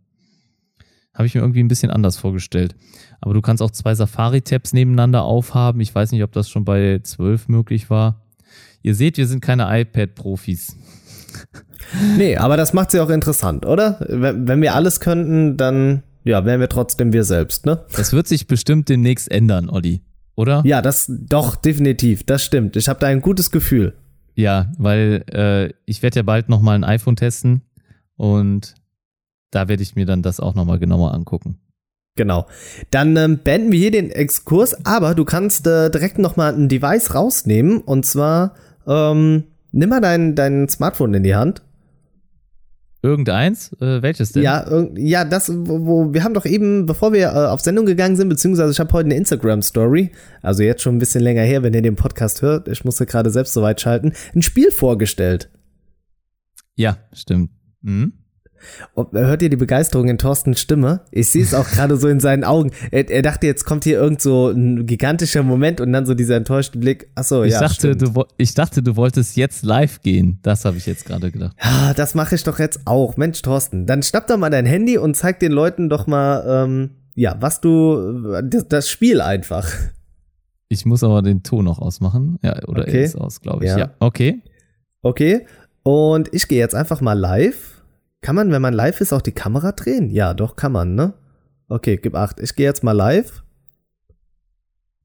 [1.14, 2.76] Habe ich mir irgendwie ein bisschen anders vorgestellt.
[3.20, 5.80] Aber du kannst auch zwei Safari-Tabs nebeneinander aufhaben.
[5.80, 8.24] Ich weiß nicht, ob das schon bei 12 möglich war.
[8.82, 10.76] Ihr seht, wir sind keine iPad-Profis.
[12.16, 13.98] nee, aber das macht sie auch interessant, oder?
[14.08, 17.84] Wenn, wir alles könnten, dann, ja, wären wir trotzdem wir selbst, ne?
[17.96, 20.02] Das wird sich bestimmt demnächst ändern, Olli.
[20.36, 20.62] Oder?
[20.64, 22.76] Ja, das, doch, definitiv, das stimmt.
[22.76, 23.94] Ich habe da ein gutes Gefühl.
[24.36, 27.62] Ja, weil äh, ich werde ja bald nochmal ein iPhone testen
[28.16, 28.76] und
[29.50, 31.58] da werde ich mir dann das auch nochmal genauer angucken.
[32.14, 32.46] Genau.
[32.90, 36.68] Dann ähm, beenden wir hier den Exkurs, aber du kannst äh, direkt noch mal ein
[36.68, 38.54] Device rausnehmen und zwar
[38.88, 41.62] ähm, nimm mal dein, dein Smartphone in die Hand.
[43.00, 43.72] Irgendeins?
[43.80, 44.42] Äh, welches denn?
[44.42, 44.66] Ja,
[44.96, 48.28] ja, das, wo, wo wir haben doch eben, bevor wir äh, auf Sendung gegangen sind,
[48.28, 50.10] beziehungsweise ich habe heute eine Instagram-Story,
[50.42, 53.30] also jetzt schon ein bisschen länger her, wenn ihr den Podcast hört, ich musste gerade
[53.30, 55.48] selbst so weit schalten, ein Spiel vorgestellt.
[56.74, 57.50] Ja, stimmt.
[57.82, 58.14] Mhm.
[58.94, 61.00] Und hört ihr die Begeisterung in Thorstens Stimme?
[61.10, 62.70] Ich sehe es auch gerade so in seinen Augen.
[62.90, 66.36] Er, er dachte, jetzt kommt hier irgend so ein gigantischer Moment und dann so dieser
[66.36, 67.10] enttäuschte Blick.
[67.14, 67.60] Ach so, Ich, ja.
[67.60, 68.02] dachte, stimmt.
[68.16, 70.38] du, ich dachte, du wolltest jetzt live gehen.
[70.42, 71.56] Das habe ich jetzt gerade gedacht.
[71.62, 73.16] Ja, das mache ich doch jetzt auch.
[73.16, 76.90] Mensch, Thorsten, dann schnapp doch mal dein Handy und zeig den Leuten doch mal, ähm,
[77.14, 79.68] ja, was du, das, das Spiel einfach.
[80.68, 82.38] Ich muss aber den Ton noch ausmachen.
[82.42, 82.98] Ja, oder Okay.
[82.98, 83.70] er ist aus, glaube ich.
[83.70, 83.78] Ja.
[83.78, 83.90] Ja.
[84.00, 84.42] okay.
[85.02, 85.46] Okay?
[85.82, 87.77] Und ich gehe jetzt einfach mal live.
[88.20, 90.10] Kann man, wenn man live ist, auch die Kamera drehen?
[90.10, 91.14] Ja, doch, kann man, ne?
[91.68, 92.40] Okay, gib acht.
[92.40, 93.42] Ich gehe jetzt mal live.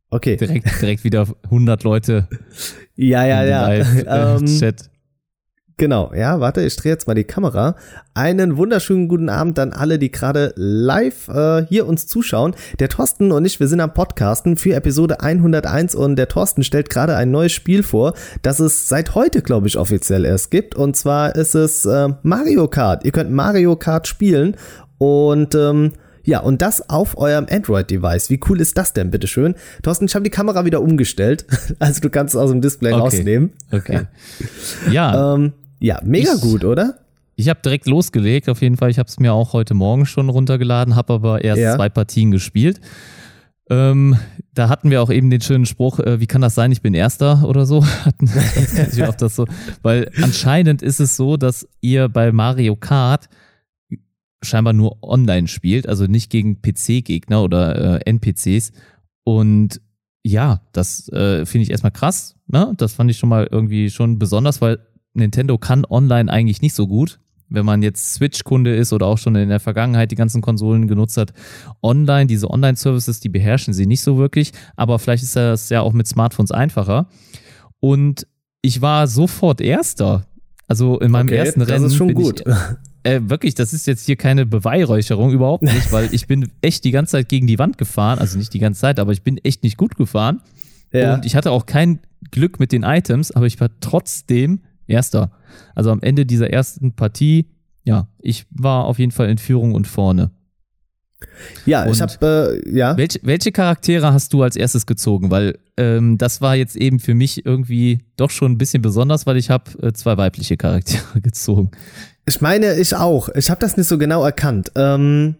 [0.10, 0.38] Okay.
[0.38, 2.28] Direkt, direkt wieder 100 Leute
[2.96, 3.68] Ja, ja, ja.
[3.74, 4.90] Ähm, Live-Chat.
[5.78, 7.76] Genau, ja, warte, ich drehe jetzt mal die Kamera.
[8.14, 12.54] Einen wunderschönen guten Abend an alle, die gerade live äh, hier uns zuschauen.
[12.80, 16.92] Der Thorsten und ich, wir sind am Podcasten für Episode 101 und der Thorsten stellt
[16.92, 18.14] gerade ein neues Spiel vor,
[18.44, 20.76] das es seit heute, glaube ich, offiziell erst gibt.
[20.76, 23.04] Und zwar ist es äh, Mario Kart.
[23.04, 24.56] Ihr könnt Mario Kart spielen
[25.00, 25.94] und ähm,
[26.24, 28.30] ja, und das auf eurem Android-Device.
[28.30, 29.56] Wie cool ist das denn, bitteschön?
[29.82, 31.46] Thorsten, ich habe die Kamera wieder umgestellt.
[31.80, 33.02] Also du kannst es aus dem Display Okay.
[33.02, 33.54] rausnehmen.
[33.72, 34.02] Okay.
[34.92, 35.54] Ja, Ähm,
[35.84, 37.00] ja, mega Ich- gut, oder?
[37.36, 38.48] ich habe direkt losgelegt.
[38.48, 41.62] Auf jeden Fall, ich habe es mir auch heute Morgen schon runtergeladen, habe aber erst
[41.62, 41.76] Ja.
[41.76, 42.80] zwei Partien gespielt.
[43.70, 44.18] Ähm,
[44.54, 46.94] da hatten wir auch eben den schönen Spruch, äh, wie kann das sein, ich bin
[46.94, 47.78] Erster oder so.
[49.08, 49.46] Ob das so,
[49.82, 53.30] weil anscheinend ist es so, dass ihr bei Mario Kart
[54.44, 58.74] scheinbar nur online spielt, also nicht gegen PC-Gegner oder äh, NPCs.
[59.24, 59.80] Und
[60.24, 62.36] ja, das äh, finde ich erstmal krass.
[62.48, 62.74] Ne?
[62.78, 64.80] Das fand ich schon mal irgendwie schon besonders, weil
[65.14, 67.20] Nintendo kann online eigentlich nicht so gut
[67.54, 71.18] wenn man jetzt Switch-Kunde ist oder auch schon in der Vergangenheit die ganzen Konsolen genutzt
[71.18, 71.34] hat,
[71.82, 75.94] online, diese Online-Services, die beherrschen sie nicht so wirklich, aber vielleicht ist das ja auch
[75.94, 77.08] mit Smartphones einfacher.
[77.80, 78.28] Und
[78.62, 80.26] ich war sofort Erster.
[80.68, 81.84] Also in meinem okay, ersten Rennen.
[81.84, 82.42] Das ist schon gut.
[82.42, 82.54] Ich,
[83.04, 86.92] äh, wirklich, das ist jetzt hier keine Beweihräucherung, überhaupt nicht, weil ich bin echt die
[86.92, 88.18] ganze Zeit gegen die Wand gefahren.
[88.18, 90.42] Also nicht die ganze Zeit, aber ich bin echt nicht gut gefahren.
[90.92, 91.16] Ja.
[91.16, 92.00] Und ich hatte auch kein
[92.32, 95.32] Glück mit den Items, aber ich war trotzdem Erster.
[95.76, 97.48] Also am Ende dieser ersten Partie,
[97.84, 100.32] ja, ich war auf jeden Fall in Führung und vorne.
[101.66, 102.98] Ja, und ich habe, äh, ja.
[102.98, 105.32] Welche, welche Charaktere hast du als erstes gezogen?
[105.32, 109.38] Weil ähm, das war jetzt eben für mich irgendwie doch schon ein bisschen besonders, weil
[109.38, 111.72] ich habe äh, zwei weibliche Charaktere gezogen.
[112.26, 113.30] Ich meine, ich auch.
[113.36, 114.72] Ich habe das nicht so genau erkannt.
[114.76, 115.36] Ähm,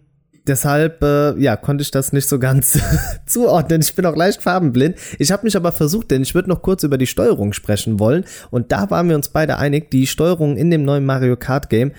[0.46, 2.78] deshalb äh, ja konnte ich das nicht so ganz
[3.26, 3.80] zuordnen.
[3.80, 4.96] Ich bin auch leicht farbenblind.
[5.18, 8.24] Ich habe mich aber versucht, denn ich würde noch kurz über die Steuerung sprechen wollen.
[8.50, 11.92] Und da waren wir uns beide einig, die Steuerung in dem neuen Mario Kart Game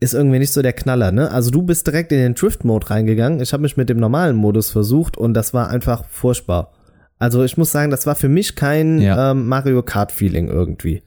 [0.00, 1.30] ist irgendwie nicht so der Knaller, ne?
[1.30, 3.40] Also du bist direkt in den Drift-Mode reingegangen.
[3.40, 6.72] Ich habe mich mit dem normalen Modus versucht und das war einfach furchtbar.
[7.18, 9.32] Also ich muss sagen, das war für mich kein ja.
[9.32, 11.02] ähm, Mario Kart-Feeling irgendwie.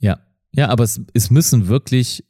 [0.00, 0.18] Ja,
[0.50, 2.24] ja, aber es, es müssen wirklich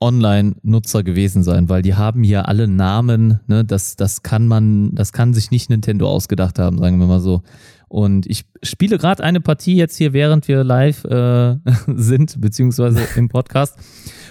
[0.00, 5.12] Online-Nutzer gewesen sein, weil die haben hier alle Namen, ne, das, das kann man, das
[5.12, 7.42] kann sich nicht Nintendo ausgedacht haben, sagen wir mal so.
[7.88, 13.28] Und ich spiele gerade eine Partie jetzt hier, während wir live äh, sind, beziehungsweise im
[13.28, 13.76] Podcast.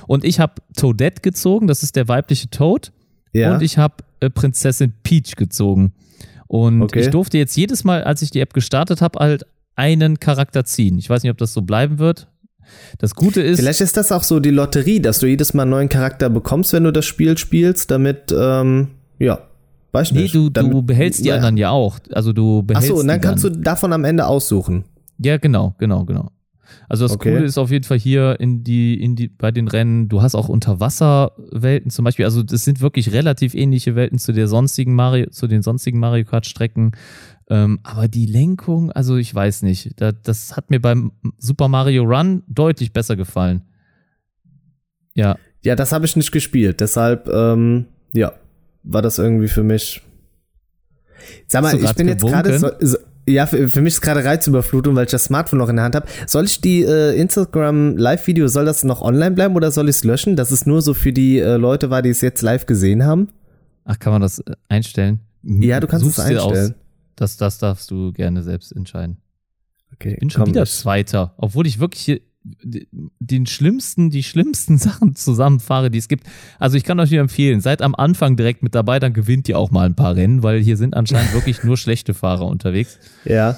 [0.06, 2.92] Und ich habe Toadette gezogen, das ist der weibliche Toad.
[3.34, 3.54] Ja.
[3.54, 5.92] Und ich habe äh, Prinzessin Peach gezogen.
[6.48, 7.02] Und okay.
[7.02, 9.46] ich durfte jetzt jedes Mal, als ich die App gestartet habe, halt
[9.76, 10.98] einen Charakter ziehen.
[10.98, 12.28] Ich weiß nicht, ob das so bleiben wird.
[13.00, 13.60] Das Gute ist.
[13.60, 16.74] Vielleicht ist das auch so die Lotterie, dass du jedes Mal einen neuen Charakter bekommst,
[16.74, 18.90] wenn du das Spiel spielst, damit, ähm,
[19.20, 19.40] ja,
[19.92, 20.36] weiß nee, nicht.
[20.36, 22.00] Nee, du, damit, du behältst die anderen ja auch.
[22.12, 22.92] Also du behältst.
[22.92, 23.54] Achso, und dann kannst dann.
[23.54, 24.86] du davon am Ende aussuchen.
[25.20, 26.32] Ja, genau, genau, genau.
[26.90, 27.32] Also das okay.
[27.32, 30.36] Coole ist auf jeden Fall hier in die, in die, bei den Rennen, du hast
[30.36, 32.26] auch Unterwasserwelten zum Beispiel.
[32.26, 36.26] Also das sind wirklich relativ ähnliche Welten zu der sonstigen Mario, zu den sonstigen Mario
[36.26, 36.92] Kart Strecken.
[37.50, 42.04] Ähm, aber die Lenkung, also ich weiß nicht, da, das hat mir beim Super Mario
[42.04, 43.64] Run deutlich besser gefallen.
[45.14, 45.38] Ja.
[45.64, 48.34] Ja, das habe ich nicht gespielt, deshalb, ähm, ja,
[48.84, 50.02] war das irgendwie für mich.
[51.48, 52.98] Sag mal, ich bin jetzt gerade so, so,
[53.28, 55.96] ja, für, für mich ist gerade Reizüberflutung, weil ich das Smartphone noch in der Hand
[55.96, 56.08] habe.
[56.26, 60.04] Soll ich die äh, Instagram Live-Video, soll das noch online bleiben oder soll ich es
[60.04, 63.06] löschen, dass es nur so für die äh, Leute war, die es jetzt live gesehen
[63.06, 63.30] haben?
[63.84, 65.20] Ach, kann man das äh, einstellen?
[65.44, 66.76] Ja, du kannst Suchst es einstellen.
[67.16, 69.18] Das, das darfst du gerne selbst entscheiden.
[69.94, 70.72] Okay, ich bin schon wieder ich.
[70.72, 72.22] Zweiter, obwohl ich wirklich
[72.62, 76.26] den schlimmsten, die schlimmsten Sachen zusammenfahre, die es gibt.
[76.60, 79.58] Also ich kann euch nur empfehlen, seid am Anfang direkt mit dabei, dann gewinnt ihr
[79.58, 83.00] auch mal ein paar Rennen, weil hier sind anscheinend wirklich nur schlechte Fahrer unterwegs.
[83.26, 83.58] Ja.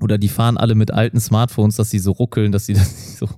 [0.00, 3.18] Oder die fahren alle mit alten Smartphones, dass sie so ruckeln, dass sie das nicht
[3.18, 3.28] so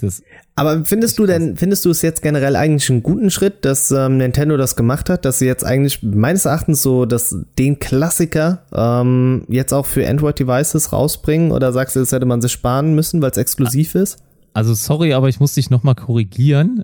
[0.00, 0.22] das
[0.54, 4.18] Aber findest du denn, findest du es jetzt generell eigentlich einen guten Schritt, dass ähm,
[4.18, 9.44] Nintendo das gemacht hat, dass sie jetzt eigentlich meines Erachtens so dass den Klassiker ähm,
[9.48, 11.52] jetzt auch für Android-Devices rausbringen?
[11.52, 14.18] Oder sagst du, das hätte man sich sparen müssen, weil es exklusiv ist?
[14.54, 16.82] Also sorry, aber ich muss dich nochmal korrigieren,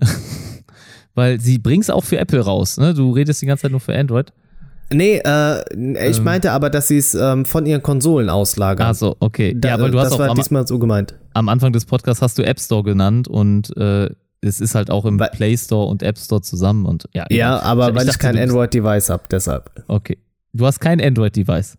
[1.15, 2.77] weil sie bringen es auch für Apple raus.
[2.77, 2.93] Ne?
[2.93, 4.31] Du redest die ganze Zeit nur für Android.
[4.91, 8.87] Nee, äh, ich ähm, meinte aber, dass sie es ähm, von ihren Konsolen auslagern.
[8.89, 9.55] Ach so, okay.
[9.57, 11.15] Da, ja, aber du hast das auch war am, diesmal so gemeint.
[11.33, 14.09] Am Anfang des Podcasts hast du App Store genannt und äh,
[14.41, 17.25] es ist halt auch im weil, Play Store und App Store zusammen und ja.
[17.29, 17.67] Ja, genau.
[17.67, 19.71] aber ich, weil ich, dachte, kein Android-Device habe, deshalb.
[19.87, 20.19] Okay.
[20.53, 21.77] Du hast kein Android-Device.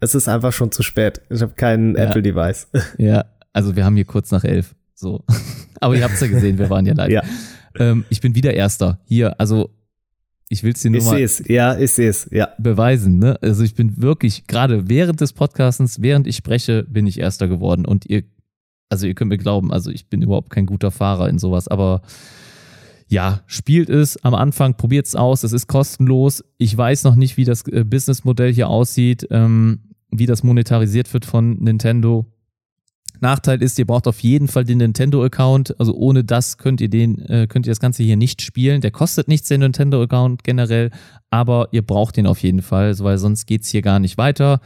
[0.00, 1.22] Es ist einfach schon zu spät.
[1.30, 2.04] Ich habe kein ja.
[2.04, 2.68] Apple-Device.
[2.98, 4.74] Ja, also wir haben hier kurz nach elf.
[4.94, 5.24] So.
[5.80, 7.10] aber ihr habt es ja gesehen, wir waren ja live.
[7.10, 7.22] Ja.
[7.78, 9.00] Ähm, ich bin wieder Erster.
[9.04, 9.70] Hier, also
[10.52, 11.44] ich will es dir nur ich mal seh's.
[11.46, 12.28] Ja, ich sehe es.
[12.32, 12.48] Ja.
[12.58, 13.20] beweisen.
[13.20, 13.38] Ne?
[13.40, 17.86] Also ich bin wirklich, gerade während des Podcastens, während ich spreche, bin ich Erster geworden.
[17.86, 18.24] Und ihr,
[18.88, 22.02] also ihr könnt mir glauben, also ich bin überhaupt kein guter Fahrer in sowas, aber
[23.06, 26.44] ja, spielt es am Anfang, probiert es aus, es ist kostenlos.
[26.58, 31.26] Ich weiß noch nicht, wie das äh, Businessmodell hier aussieht, ähm, wie das monetarisiert wird
[31.26, 32.26] von Nintendo.
[33.20, 35.78] Nachteil ist, ihr braucht auf jeden Fall den Nintendo-Account.
[35.78, 38.80] Also ohne das könnt ihr den, äh, könnt ihr das Ganze hier nicht spielen.
[38.80, 40.90] Der kostet nichts, der Nintendo-Account generell,
[41.30, 44.60] aber ihr braucht den auf jeden Fall, weil sonst geht's hier gar nicht weiter.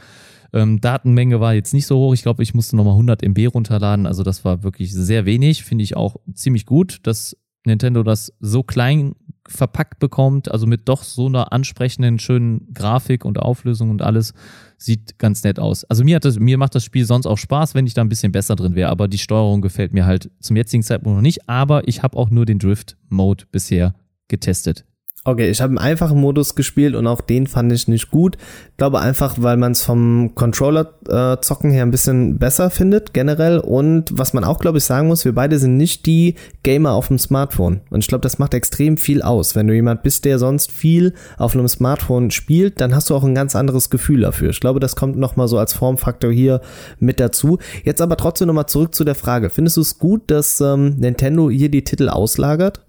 [0.53, 2.13] Ähm, Datenmenge war jetzt nicht so hoch.
[2.13, 4.05] Ich glaube, ich musste nochmal 100 MB runterladen.
[4.05, 5.63] Also das war wirklich sehr wenig.
[5.63, 7.35] Finde ich auch ziemlich gut, dass
[7.65, 9.15] Nintendo das so klein
[9.47, 14.33] verpackt bekommt, also mit doch so einer ansprechenden, schönen Grafik und Auflösung und alles,
[14.77, 15.83] sieht ganz nett aus.
[15.85, 18.09] Also mir, hat das, mir macht das Spiel sonst auch Spaß, wenn ich da ein
[18.09, 21.49] bisschen besser drin wäre, aber die Steuerung gefällt mir halt zum jetzigen Zeitpunkt noch nicht,
[21.49, 23.95] aber ich habe auch nur den Drift-Mode bisher
[24.27, 24.85] getestet.
[25.27, 28.37] Okay, ich habe im einfachen Modus gespielt und auch den fand ich nicht gut.
[28.69, 33.57] Ich glaube einfach, weil man es vom Controller-Zocken äh, her ein bisschen besser findet, generell.
[33.57, 37.07] Und was man auch, glaube ich, sagen muss, wir beide sind nicht die Gamer auf
[37.07, 37.81] dem Smartphone.
[37.89, 39.55] Und ich glaube, das macht extrem viel aus.
[39.55, 43.23] Wenn du jemand bist, der sonst viel auf einem Smartphone spielt, dann hast du auch
[43.23, 44.51] ein ganz anderes Gefühl dafür.
[44.51, 46.61] Ich glaube, das kommt nochmal so als Formfaktor hier
[46.99, 47.57] mit dazu.
[47.83, 49.49] Jetzt aber trotzdem nochmal zurück zu der Frage.
[49.49, 52.84] Findest du es gut, dass ähm, Nintendo hier die Titel auslagert?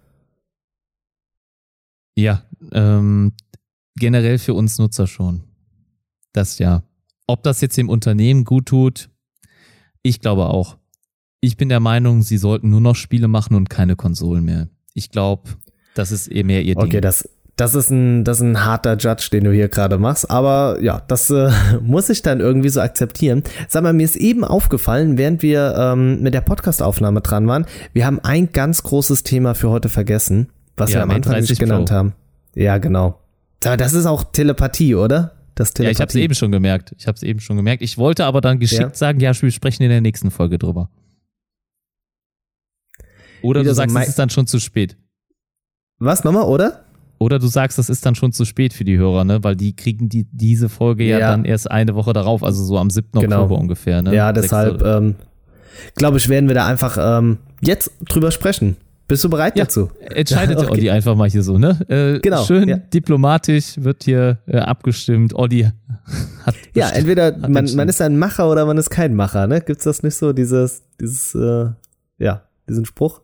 [2.16, 2.42] Ja,
[2.72, 3.32] ähm,
[3.96, 5.44] generell für uns Nutzer schon.
[6.32, 6.82] Das ja.
[7.26, 9.10] Ob das jetzt dem Unternehmen gut tut,
[10.02, 10.76] ich glaube auch.
[11.40, 14.68] Ich bin der Meinung, sie sollten nur noch Spiele machen und keine Konsolen mehr.
[14.94, 15.50] Ich glaube,
[15.94, 16.84] das ist eher mehr ihr Ding.
[16.84, 20.30] Okay, das, das ist ein, das ist ein harter Judge, den du hier gerade machst.
[20.30, 21.50] Aber ja, das äh,
[21.82, 23.42] muss ich dann irgendwie so akzeptieren.
[23.68, 28.06] Sag mal, mir ist eben aufgefallen, während wir ähm, mit der Podcastaufnahme dran waren, wir
[28.06, 31.88] haben ein ganz großes Thema für heute vergessen was ja, wir am Anfang nicht genannt
[31.88, 31.94] Pro.
[31.94, 32.12] haben.
[32.54, 33.20] Ja, genau.
[33.64, 35.32] Aber das ist auch Telepathie, oder?
[35.54, 35.84] Das Telepathie.
[35.84, 36.94] Ja, ich habe es eben schon gemerkt.
[36.98, 37.82] Ich habe es eben schon gemerkt.
[37.82, 38.94] Ich wollte aber dann geschickt ja.
[38.94, 40.90] sagen, ja, wir sprechen in der nächsten Folge drüber.
[43.42, 44.96] Oder Wieder du sagst, so es ist dann schon zu spät.
[45.98, 46.84] Was nochmal, oder?
[47.18, 49.42] Oder du sagst, das ist dann schon zu spät für die Hörer, ne?
[49.42, 52.76] Weil die kriegen die, diese Folge ja, ja dann erst eine Woche darauf, also so
[52.76, 53.08] am 7.
[53.12, 53.42] Genau.
[53.42, 54.14] Oktober ungefähr, ne?
[54.14, 55.14] Ja, deshalb, ähm,
[55.94, 58.76] glaube ich, werden wir da einfach ähm, jetzt drüber sprechen.
[59.08, 59.90] Bist du bereit ja, dazu?
[60.00, 60.70] Entscheidet okay.
[60.70, 61.78] Olli einfach mal hier so, ne?
[61.88, 62.44] Äh, genau.
[62.44, 62.76] Schön ja.
[62.76, 65.34] diplomatisch wird hier äh, abgestimmt.
[65.34, 65.70] Olli
[66.44, 66.54] hat.
[66.74, 69.60] Ja, entweder man, man ist ein Macher oder man ist kein Macher, ne?
[69.60, 71.70] Gibt's das nicht so, dieses, dieses, äh,
[72.18, 73.20] ja, diesen Spruch?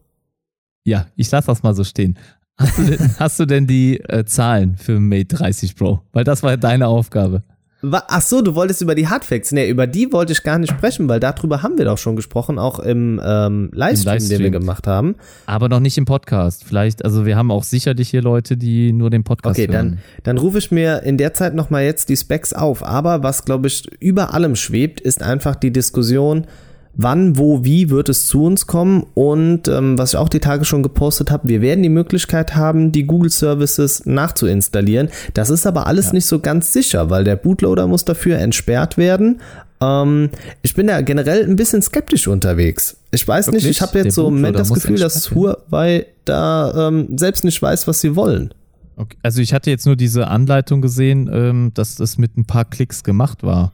[0.84, 2.16] Ja, ich lass das mal so stehen.
[2.56, 6.02] Hast du denn, hast du denn die äh, Zahlen für Mate 30 Pro?
[6.12, 7.42] Weil das war deine Aufgabe.
[7.90, 9.50] Ach so, du wolltest über die Hardfacts.
[9.50, 12.58] Nee, über die wollte ich gar nicht sprechen, weil darüber haben wir doch schon gesprochen,
[12.58, 15.16] auch im ähm, Livestream, Livestream, den wir gemacht haben.
[15.46, 16.64] Aber noch nicht im Podcast.
[16.64, 19.86] Vielleicht, also wir haben auch sicherlich hier Leute, die nur den Podcast okay, hören.
[19.86, 22.84] Okay, dann, dann rufe ich mir in der Zeit nochmal jetzt die Specs auf.
[22.84, 26.46] Aber was, glaube ich, über allem schwebt, ist einfach die Diskussion,
[26.94, 29.06] wann, wo, wie wird es zu uns kommen.
[29.14, 32.92] Und ähm, was ich auch die Tage schon gepostet habe, wir werden die Möglichkeit haben,
[32.92, 35.08] die Google Services nachzuinstallieren.
[35.34, 36.12] Das ist aber alles ja.
[36.14, 39.40] nicht so ganz sicher, weil der Bootloader muss dafür entsperrt werden.
[39.80, 40.30] Ähm,
[40.62, 42.96] ich bin da generell ein bisschen skeptisch unterwegs.
[43.10, 43.64] Ich weiß Wirklich?
[43.64, 47.44] nicht, ich habe jetzt der so im Moment das Gefühl, dass Huawei da ähm, selbst
[47.44, 48.54] nicht weiß, was sie wollen.
[48.96, 49.16] Okay.
[49.22, 53.02] Also ich hatte jetzt nur diese Anleitung gesehen, ähm, dass das mit ein paar Klicks
[53.02, 53.72] gemacht war.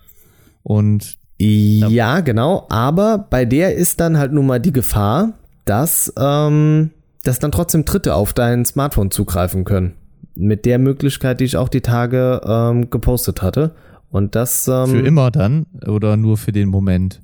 [0.62, 2.66] Und ja, genau.
[2.68, 5.34] Aber bei der ist dann halt nun mal die Gefahr,
[5.64, 6.90] dass, ähm,
[7.22, 9.94] dass dann trotzdem Dritte auf dein Smartphone zugreifen können.
[10.34, 13.74] Mit der Möglichkeit, die ich auch die Tage ähm, gepostet hatte.
[14.10, 14.68] Und das.
[14.68, 17.20] Ähm, für immer dann oder nur für den Moment?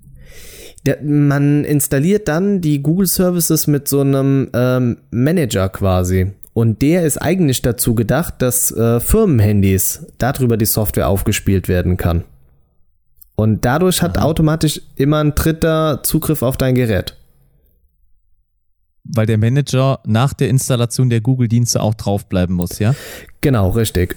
[0.87, 6.33] Der, man installiert dann die Google Services mit so einem ähm, Manager quasi.
[6.53, 12.25] Und der ist eigentlich dazu gedacht, dass äh, Firmenhandys darüber die Software aufgespielt werden kann.
[13.37, 14.27] Und dadurch hat Aha.
[14.27, 17.17] automatisch immer ein dritter Zugriff auf dein Gerät.
[19.05, 22.95] Weil der Manager nach der Installation der Google-Dienste auch draufbleiben muss, ja?
[23.41, 24.17] Genau, richtig.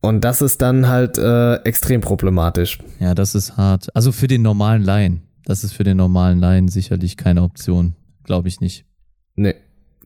[0.00, 2.78] Und das ist dann halt äh, extrem problematisch.
[3.00, 3.94] Ja, das ist hart.
[3.96, 5.22] Also für den normalen Laien.
[5.44, 7.94] Das ist für den normalen Laien sicherlich keine Option.
[8.22, 8.84] Glaube ich nicht.
[9.34, 9.54] Nee.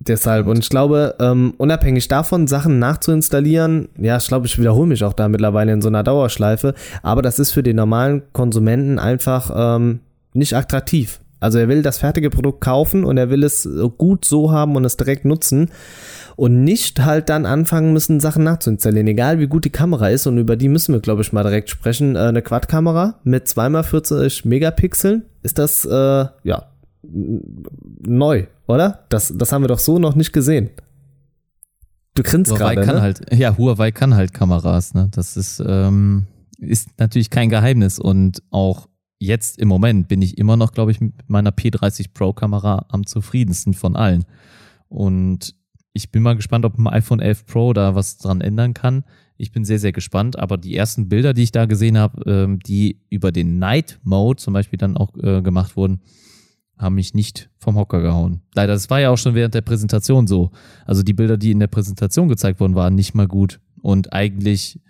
[0.00, 5.02] Deshalb, und ich glaube, ähm, unabhängig davon, Sachen nachzuinstallieren, ja, ich glaube, ich wiederhole mich
[5.02, 9.50] auch da mittlerweile in so einer Dauerschleife, aber das ist für den normalen Konsumenten einfach
[9.54, 10.00] ähm,
[10.34, 11.20] nicht attraktiv.
[11.40, 14.84] Also er will das fertige Produkt kaufen und er will es gut so haben und
[14.84, 15.70] es direkt nutzen
[16.36, 20.38] und nicht halt dann anfangen müssen, Sachen nachzuinstallieren, egal wie gut die Kamera ist und
[20.38, 22.14] über die müssen wir, glaube ich, mal direkt sprechen.
[22.14, 26.67] Äh, eine Quad-Kamera mit 2x40 Megapixeln, ist das, äh, ja,
[27.02, 29.04] neu, oder?
[29.08, 30.70] Das, das haben wir doch so noch nicht gesehen.
[32.14, 32.84] Du grinst gerade.
[32.84, 33.00] ne?
[33.00, 35.08] halt, ja, Huawei kann halt Kameras, ne?
[35.12, 36.26] Das ist, ähm,
[36.58, 38.88] ist natürlich kein Geheimnis und auch
[39.20, 43.06] jetzt im Moment bin ich immer noch, glaube ich, mit meiner P30 Pro Kamera am
[43.06, 44.24] zufriedensten von allen.
[44.88, 45.54] Und
[45.92, 49.04] ich bin mal gespannt, ob ein iPhone 11 Pro da was dran ändern kann.
[49.36, 50.38] Ich bin sehr, sehr gespannt.
[50.38, 54.40] Aber die ersten Bilder, die ich da gesehen habe, ähm, die über den Night Mode
[54.40, 56.00] zum Beispiel dann auch äh, gemacht wurden,
[56.78, 58.42] haben mich nicht vom Hocker gehauen.
[58.54, 60.50] Leider, das war ja auch schon während der Präsentation so.
[60.86, 63.60] Also die Bilder, die in der Präsentation gezeigt wurden, waren nicht mal gut.
[63.82, 64.80] Und eigentlich,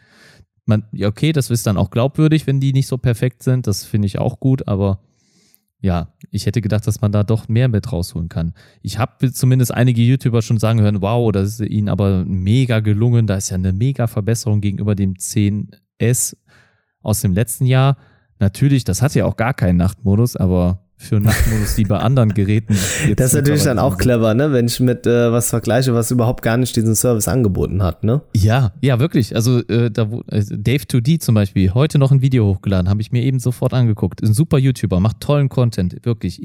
[0.66, 3.66] man, okay, das ist dann auch glaubwürdig, wenn die nicht so perfekt sind.
[3.66, 5.00] Das finde ich auch gut, aber
[5.80, 8.52] ja, ich hätte gedacht, dass man da doch mehr mit rausholen kann.
[8.82, 13.26] Ich habe zumindest einige YouTuber schon sagen hören, wow, das ist ihnen aber mega gelungen.
[13.26, 16.36] Da ist ja eine mega Verbesserung gegenüber dem 10S
[17.00, 17.96] aus dem letzten Jahr.
[18.40, 22.76] Natürlich, das hat ja auch gar keinen Nachtmodus, aber für Nachtmodus, die bei anderen Geräten.
[23.16, 24.52] das ist natürlich dann auch clever, ne?
[24.52, 28.20] Wenn ich mit äh, was vergleiche, was überhaupt gar nicht diesen Service angeboten hat, ne?
[28.34, 29.36] Ja, ja, wirklich.
[29.36, 33.22] Also äh, da äh, Dave2D zum Beispiel, heute noch ein Video hochgeladen, habe ich mir
[33.22, 34.22] eben sofort angeguckt.
[34.22, 36.40] Ein super YouTuber, macht tollen Content, wirklich.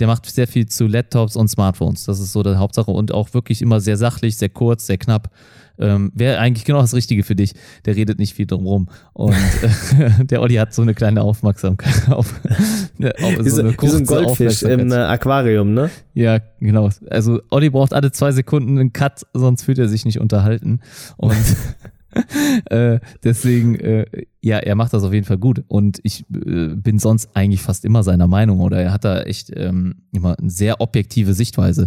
[0.00, 2.04] Der macht sehr viel zu Laptops und Smartphones.
[2.04, 5.30] Das ist so die Hauptsache und auch wirklich immer sehr sachlich, sehr kurz, sehr knapp.
[5.78, 7.54] Ähm, Wäre eigentlich genau das Richtige für dich.
[7.84, 8.88] Der redet nicht viel drumherum.
[9.12, 9.34] Und
[9.98, 12.40] äh, der Olli hat so eine kleine Aufmerksamkeit auf,
[12.98, 15.90] äh, auf so, eine wie so ein Goldfisch im äh, Aquarium, ne?
[16.14, 16.90] Ja, genau.
[17.10, 20.80] Also Olli braucht alle zwei Sekunden einen Cut, sonst fühlt er sich nicht unterhalten.
[21.16, 21.36] Und
[22.70, 24.06] äh, deswegen, äh,
[24.40, 25.64] ja, er macht das auf jeden Fall gut.
[25.68, 29.52] Und ich äh, bin sonst eigentlich fast immer seiner Meinung oder er hat da echt
[29.54, 31.86] ähm, immer eine sehr objektive Sichtweise.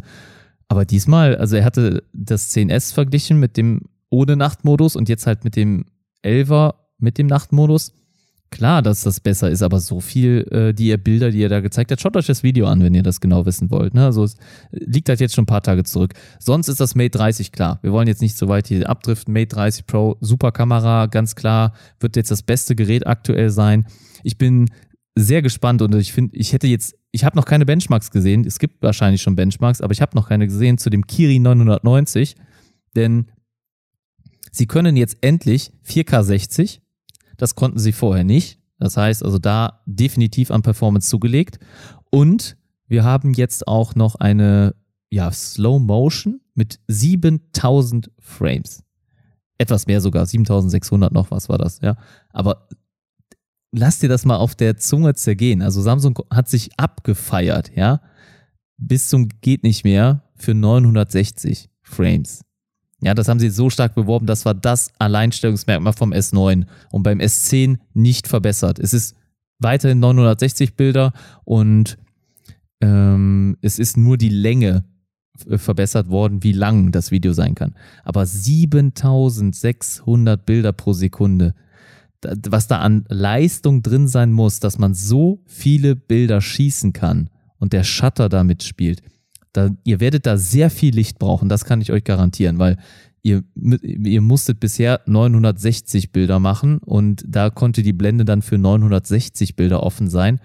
[0.72, 5.43] Aber diesmal, also er hatte das 10S verglichen mit dem ohne Nachtmodus und jetzt halt
[5.43, 5.84] mit dem
[6.24, 7.91] 11er mit dem Nachtmodus.
[8.51, 11.59] Klar, dass das besser ist, aber so viel, äh, die ihr Bilder, die er da
[11.59, 13.93] gezeigt hat, schaut euch das Video an, wenn ihr das genau wissen wollt.
[13.93, 14.05] Ne?
[14.05, 14.38] Also es
[14.72, 16.13] liegt halt jetzt schon ein paar Tage zurück.
[16.39, 17.80] Sonst ist das Mate 30 klar.
[17.82, 19.34] Wir wollen jetzt nicht so weit hier abdriften.
[19.34, 23.88] Mate 30 Pro, super Kamera, ganz klar, wird jetzt das beste Gerät aktuell sein.
[24.24, 24.69] Ich bin
[25.16, 28.45] sehr gespannt und ich finde, ich hätte jetzt, ich habe noch keine Benchmarks gesehen.
[28.45, 32.36] Es gibt wahrscheinlich schon Benchmarks, aber ich habe noch keine gesehen zu dem Kiri 990,
[32.95, 33.26] denn
[34.51, 36.82] sie können jetzt endlich 4K 60.
[37.38, 38.59] Das konnten sie vorher nicht.
[38.80, 41.59] Das heißt also da definitiv an Performance zugelegt.
[42.09, 42.57] Und
[42.88, 44.76] wir haben jetzt auch noch eine
[45.09, 48.84] ja, Slow Motion mit 7000 Frames.
[49.57, 51.95] Etwas mehr sogar, 7600 noch was war das, ja.
[52.32, 52.68] Aber
[53.72, 55.61] lass dir das mal auf der Zunge zergehen.
[55.61, 58.01] Also Samsung hat sich abgefeiert, ja,
[58.78, 62.43] bis zum geht nicht mehr für 960 Frames.
[63.03, 67.19] Ja, das haben sie so stark beworben, das war das Alleinstellungsmerkmal vom S9 und beim
[67.19, 68.78] S10 nicht verbessert.
[68.78, 69.15] Es ist
[69.59, 71.13] weiterhin 960 Bilder
[71.43, 71.97] und
[72.82, 74.86] ähm, es ist nur die Länge
[75.47, 77.74] verbessert worden, wie lang das Video sein kann.
[78.03, 81.55] Aber 7600 Bilder pro Sekunde
[82.49, 87.74] was da an Leistung drin sein muss, dass man so viele Bilder schießen kann und
[87.74, 89.01] der Shutter damit spielt.
[89.53, 92.78] Da, ihr werdet da sehr viel Licht brauchen, das kann ich euch garantieren, weil
[93.22, 99.55] ihr, ihr musstet bisher 960 Bilder machen und da konnte die Blende dann für 960
[99.55, 100.39] Bilder offen sein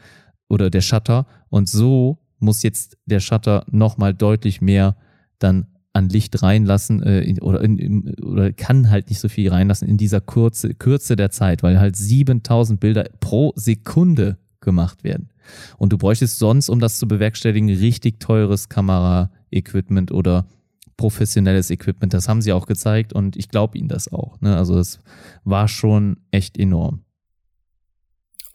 [0.49, 4.97] oder der Shutter und so muss jetzt der Shutter nochmal deutlich mehr
[5.39, 5.67] dann
[5.97, 9.97] an Licht reinlassen äh, in, oder, in, oder kann halt nicht so viel reinlassen in
[9.97, 15.31] dieser Kurze, Kürze der Zeit, weil halt 7000 Bilder pro Sekunde gemacht werden.
[15.79, 20.47] Und du bräuchtest sonst, um das zu bewerkstelligen, richtig teures Kamera-Equipment oder
[20.97, 22.13] professionelles Equipment.
[22.13, 24.41] Das haben sie auch gezeigt und ich glaube ihnen das auch.
[24.41, 24.57] Ne?
[24.57, 24.99] Also es
[25.45, 27.06] war schon echt enorm.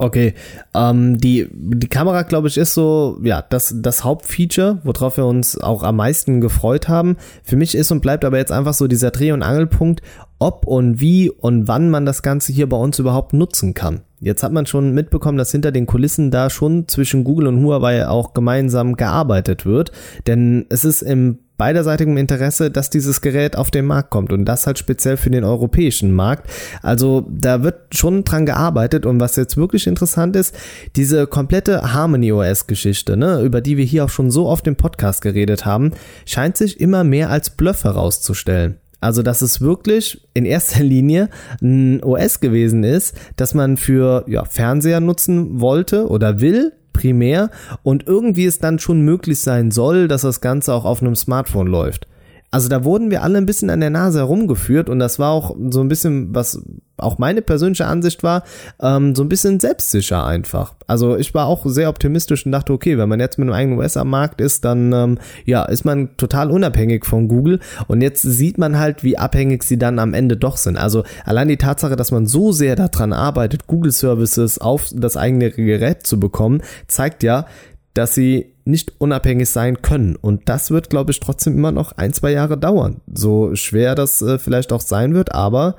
[0.02, 0.34] Okay,
[0.74, 5.60] ähm, die, die Kamera, glaube ich, ist so, ja, das, das Hauptfeature, worauf wir uns
[5.60, 7.18] auch am meisten gefreut haben.
[7.44, 10.02] Für mich ist und bleibt aber jetzt einfach so dieser Dreh- und Angelpunkt,
[10.40, 14.02] ob und wie und wann man das Ganze hier bei uns überhaupt nutzen kann.
[14.20, 18.08] Jetzt hat man schon mitbekommen, dass hinter den Kulissen da schon zwischen Google und Huawei
[18.08, 19.92] auch gemeinsam gearbeitet wird,
[20.26, 24.66] denn es ist im beiderseitigem Interesse, dass dieses Gerät auf den Markt kommt und das
[24.66, 26.50] halt speziell für den europäischen Markt.
[26.82, 30.58] Also da wird schon dran gearbeitet und was jetzt wirklich interessant ist,
[30.96, 34.76] diese komplette Harmony OS Geschichte, ne, über die wir hier auch schon so oft im
[34.76, 35.92] Podcast geredet haben,
[36.26, 38.78] scheint sich immer mehr als Bluff herauszustellen.
[39.00, 41.30] Also, dass es wirklich in erster Linie
[41.62, 47.50] ein OS gewesen ist, das man für ja, Fernseher nutzen wollte oder will, primär
[47.84, 51.68] und irgendwie es dann schon möglich sein soll, dass das Ganze auch auf einem Smartphone
[51.68, 52.08] läuft.
[52.52, 55.56] Also da wurden wir alle ein bisschen an der Nase herumgeführt und das war auch
[55.70, 56.62] so ein bisschen, was
[56.98, 58.44] auch meine persönliche Ansicht war,
[58.82, 60.76] ähm, so ein bisschen selbstsicher einfach.
[60.86, 63.80] Also ich war auch sehr optimistisch und dachte, okay, wenn man jetzt mit einem eigenen
[63.80, 68.22] US am Markt ist, dann ähm, ja, ist man total unabhängig von Google und jetzt
[68.22, 70.78] sieht man halt, wie abhängig sie dann am Ende doch sind.
[70.78, 75.52] Also allein die Tatsache, dass man so sehr daran arbeitet, Google Services auf das eigene
[75.52, 77.46] Gerät zu bekommen, zeigt ja,
[77.94, 80.16] dass sie nicht unabhängig sein können.
[80.16, 83.02] Und das wird, glaube ich, trotzdem immer noch ein, zwei Jahre dauern.
[83.12, 85.76] So schwer das äh, vielleicht auch sein wird, aber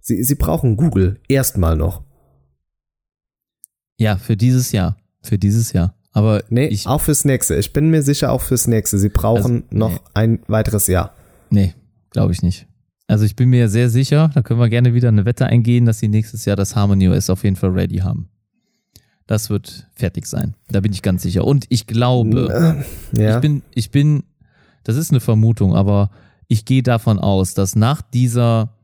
[0.00, 2.02] sie, sie brauchen Google erstmal noch.
[3.98, 4.96] Ja, für dieses Jahr.
[5.22, 5.94] Für dieses Jahr.
[6.12, 7.56] Aber nee, ich, auch fürs nächste.
[7.56, 8.98] Ich bin mir sicher, auch fürs nächste.
[8.98, 10.10] Sie brauchen also, noch nee.
[10.14, 11.14] ein weiteres Jahr.
[11.50, 11.74] Nee,
[12.10, 12.66] glaube ich nicht.
[13.06, 15.98] Also ich bin mir sehr sicher, da können wir gerne wieder eine Wette eingehen, dass
[15.98, 18.30] sie nächstes Jahr das Harmony OS auf jeden Fall ready haben.
[19.26, 20.54] Das wird fertig sein.
[20.68, 21.44] Da bin ich ganz sicher.
[21.46, 22.84] Und ich glaube,
[23.16, 23.36] Ja.
[23.36, 24.24] ich bin, ich bin,
[24.82, 26.10] das ist eine Vermutung, aber
[26.48, 28.76] ich gehe davon aus, dass nach dieser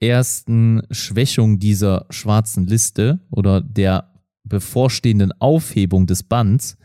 [0.00, 4.10] ersten Schwächung dieser schwarzen Liste oder der
[4.44, 6.78] bevorstehenden Aufhebung des Bands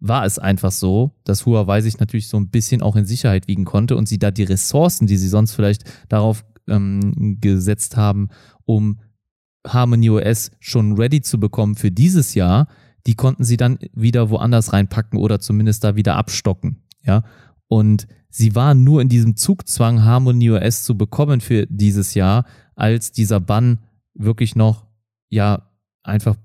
[0.00, 3.64] war es einfach so, dass Huawei sich natürlich so ein bisschen auch in Sicherheit wiegen
[3.64, 8.28] konnte und sie da die Ressourcen, die sie sonst vielleicht darauf ähm, gesetzt haben,
[8.64, 9.00] um
[9.72, 12.68] Harmony OS schon ready zu bekommen für dieses Jahr,
[13.06, 16.82] die konnten sie dann wieder woanders reinpacken oder zumindest da wieder abstocken.
[17.02, 17.22] Ja.
[17.68, 22.44] Und sie waren nur in diesem Zugzwang, Harmony OS zu bekommen für dieses Jahr,
[22.74, 23.80] als dieser Bann
[24.14, 24.86] wirklich noch,
[25.28, 25.70] ja,
[26.02, 26.36] einfach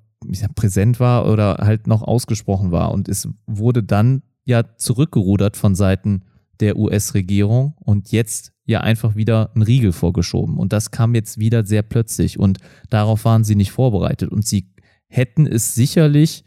[0.55, 2.91] präsent war oder halt noch ausgesprochen war.
[2.91, 6.23] Und es wurde dann ja zurückgerudert von Seiten
[6.59, 10.57] der US-Regierung und jetzt ja einfach wieder ein Riegel vorgeschoben.
[10.57, 12.59] Und das kam jetzt wieder sehr plötzlich und
[12.89, 14.31] darauf waren sie nicht vorbereitet.
[14.31, 14.69] Und sie
[15.07, 16.43] hätten es sicherlich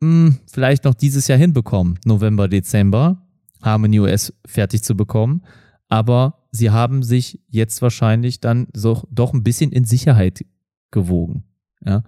[0.00, 3.26] mh, vielleicht noch dieses Jahr hinbekommen, November, Dezember,
[3.62, 5.42] Harmony OS fertig zu bekommen.
[5.88, 10.44] Aber sie haben sich jetzt wahrscheinlich dann so doch ein bisschen in Sicherheit
[10.90, 11.44] gewogen.
[11.84, 12.04] Ja.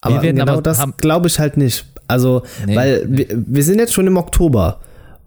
[0.00, 1.86] Aber genau aber das glaube ich halt nicht.
[2.06, 3.26] Also, Nee, weil nee.
[3.28, 4.80] Wir, wir sind jetzt schon im Oktober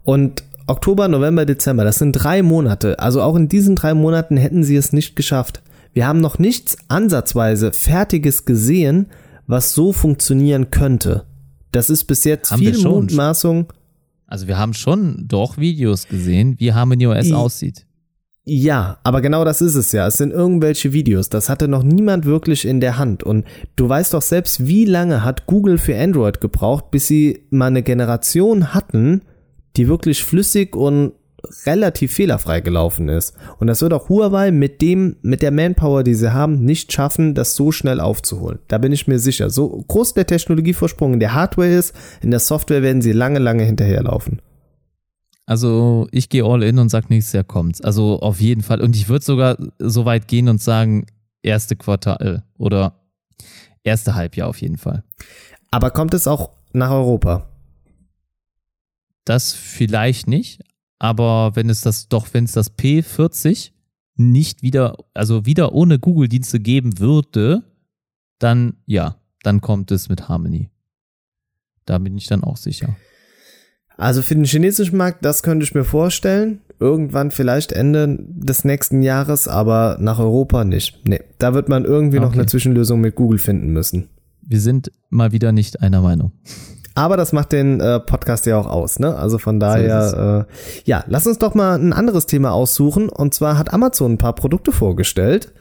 [0.04, 3.00] und Oktober, November, Dezember, das sind drei Monate.
[3.00, 5.62] Also auch in diesen drei Monaten hätten sie es nicht geschafft.
[5.94, 9.08] Wir haben noch nichts ansatzweise Fertiges gesehen,
[9.48, 11.24] was so funktionieren könnte.
[11.72, 12.78] Das ist bis jetzt Haben viel.
[12.78, 13.72] Mutmaßung.
[14.28, 17.86] Also wir haben schon doch Videos gesehen, wie Harmony OS I- aussieht.
[18.50, 20.08] Ja, aber genau das ist es ja.
[20.08, 21.28] Es sind irgendwelche Videos.
[21.28, 23.22] Das hatte noch niemand wirklich in der Hand.
[23.24, 23.46] Und
[23.76, 27.84] du weißt doch selbst, wie lange hat Google für Android gebraucht, bis sie mal eine
[27.84, 29.22] Generation hatten,
[29.78, 31.14] die wirklich flüssig und
[31.66, 33.36] relativ fehlerfrei gelaufen ist.
[33.60, 37.36] Und das wird auch Huawei mit dem, mit der Manpower, die sie haben, nicht schaffen,
[37.36, 38.60] das so schnell aufzuholen.
[38.68, 39.50] Da bin ich mir sicher.
[39.50, 43.64] So groß der Technologievorsprung in der Hardware ist, in der Software werden sie lange, lange
[43.64, 44.42] hinterherlaufen.
[45.46, 47.82] Also ich gehe all in und sag nächstes Jahr kommt's.
[47.82, 48.82] Also auf jeden Fall.
[48.82, 51.06] Und ich würde sogar so weit gehen und sagen,
[51.42, 53.00] erste Quartal oder
[53.84, 55.04] erste Halbjahr auf jeden Fall.
[55.72, 57.48] Aber kommt es auch nach Europa?
[59.28, 60.62] Das vielleicht nicht,
[61.00, 63.72] aber wenn es das doch, wenn es das P40
[64.16, 67.64] nicht wieder, also wieder ohne Google-Dienste geben würde,
[68.40, 70.70] dann ja, dann kommt es mit Harmony.
[71.86, 72.96] Da bin ich dann auch sicher.
[73.98, 76.62] Also für den chinesischen Markt, das könnte ich mir vorstellen.
[76.80, 81.06] Irgendwann vielleicht Ende des nächsten Jahres, aber nach Europa nicht.
[81.06, 82.40] Nee, da wird man irgendwie noch Okay.
[82.40, 84.08] eine Zwischenlösung mit Google finden müssen.
[84.42, 86.32] Wir sind mal wieder nicht einer Meinung.
[86.98, 89.16] Aber das macht den äh, Podcast ja auch aus, ne?
[89.16, 93.10] Also von daher, äh, ja, lass uns doch mal ein anderes Thema aussuchen.
[93.10, 95.52] Und zwar hat Amazon ein paar Produkte vorgestellt.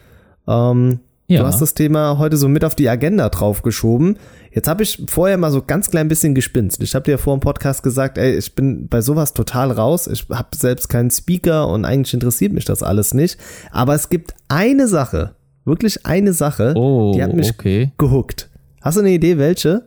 [0.48, 1.40] Ähm, Ja.
[1.40, 4.16] Du hast das Thema heute so mit auf die Agenda draufgeschoben.
[4.52, 6.80] Jetzt habe ich vorher mal so ganz klein bisschen gespinst.
[6.84, 10.06] Ich habe dir vor dem Podcast gesagt, ey, ich bin bei sowas total raus.
[10.06, 13.38] Ich habe selbst keinen Speaker und eigentlich interessiert mich das alles nicht.
[13.72, 15.34] Aber es gibt eine Sache,
[15.64, 17.90] wirklich eine Sache, Oh, die hat mich okay.
[17.98, 18.48] gehuckt.
[18.80, 19.82] Hast du eine Idee, welche?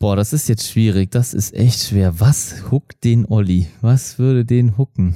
[0.00, 1.10] Boah, das ist jetzt schwierig.
[1.10, 2.20] Das ist echt schwer.
[2.20, 3.66] Was huckt den Olli?
[3.82, 5.14] Was würde den hucken?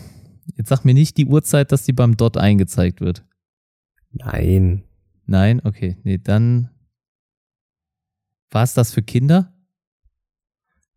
[0.56, 3.24] Jetzt sag mir nicht die Uhrzeit, dass die beim Dot eingezeigt wird.
[4.12, 4.84] Nein.
[5.24, 5.62] Nein?
[5.64, 5.96] Okay.
[6.04, 6.68] Nee, dann.
[8.50, 9.54] War es das für Kinder?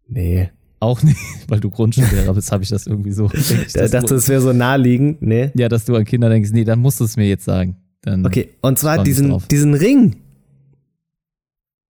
[0.05, 0.49] Nee.
[0.81, 1.17] Auch nicht,
[1.47, 3.31] weil du Grundschullehrer bist, habe ich das irgendwie so.
[3.33, 5.21] ich, dass dachte, es wäre so naheliegend.
[5.21, 5.51] Nee.
[5.55, 6.51] ja, dass du an Kinder denkst.
[6.51, 7.77] Nee, dann musst du es mir jetzt sagen.
[8.01, 10.17] Dann, Okay, und zwar diesen, diesen Ring.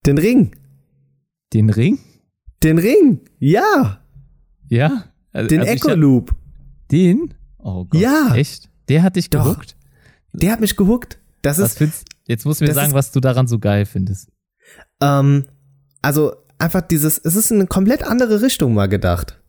[0.05, 0.53] Den Ring.
[1.57, 1.99] Den Ring?
[2.63, 3.21] Den Ring.
[3.39, 4.01] Ja.
[4.69, 5.05] Ja.
[5.33, 6.35] Also, Den also Echo hab- Loop.
[6.93, 7.33] Den?
[7.59, 8.01] Oh Gott.
[8.01, 8.35] Ja.
[8.35, 8.69] Echt?
[8.89, 9.45] Der hat dich Doch.
[9.45, 9.77] gehuckt?
[10.33, 11.19] Der hat mich gehuckt.
[11.43, 13.87] Das Was ist, findest, jetzt musst du mir sagen, ist- was du daran so geil
[13.87, 14.29] findest.
[15.01, 15.45] ähm,
[16.03, 19.41] also einfach dieses, es ist in eine komplett andere Richtung mal gedacht.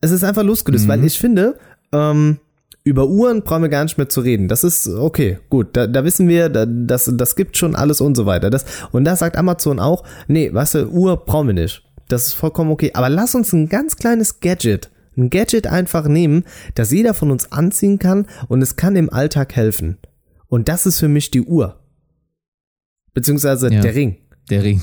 [0.00, 0.88] Es ist einfach losgelöst, Mhm.
[0.88, 1.58] weil ich finde,
[1.92, 2.38] ähm,
[2.84, 4.48] über Uhren brauchen wir gar nicht mehr zu reden.
[4.48, 5.76] Das ist okay, gut.
[5.76, 8.50] Da, da wissen wir, da, das, das gibt schon alles und so weiter.
[8.50, 11.84] Das, und da sagt Amazon auch, nee, weißt du, Uhr brauchen wir nicht.
[12.08, 12.90] Das ist vollkommen okay.
[12.94, 17.52] Aber lass uns ein ganz kleines Gadget, ein Gadget einfach nehmen, das jeder von uns
[17.52, 19.98] anziehen kann und es kann im Alltag helfen.
[20.48, 21.78] Und das ist für mich die Uhr.
[23.14, 23.80] Beziehungsweise Ja.
[23.80, 24.16] der Ring.
[24.50, 24.82] Der Ring.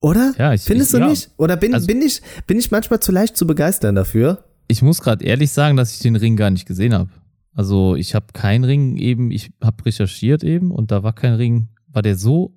[0.00, 0.34] Oder?
[0.38, 1.08] Ja, ich- Findest ich- du ja.
[1.10, 1.30] nicht?
[1.38, 4.44] Oder bin, Also- bin, ich, bin ich manchmal zu leicht zu begeistern dafür?
[4.68, 7.10] Ich muss gerade ehrlich sagen, dass ich den Ring gar nicht gesehen habe.
[7.52, 11.68] Also ich habe keinen Ring eben, ich habe recherchiert eben und da war kein Ring.
[11.88, 12.54] War der so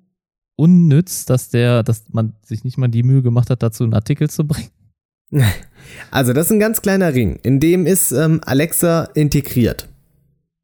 [0.56, 4.28] unnütz, dass der, dass man sich nicht mal die Mühe gemacht hat, dazu einen Artikel
[4.28, 4.70] zu bringen?
[6.10, 7.38] Also, das ist ein ganz kleiner Ring.
[7.42, 9.88] In dem ist ähm, Alexa integriert.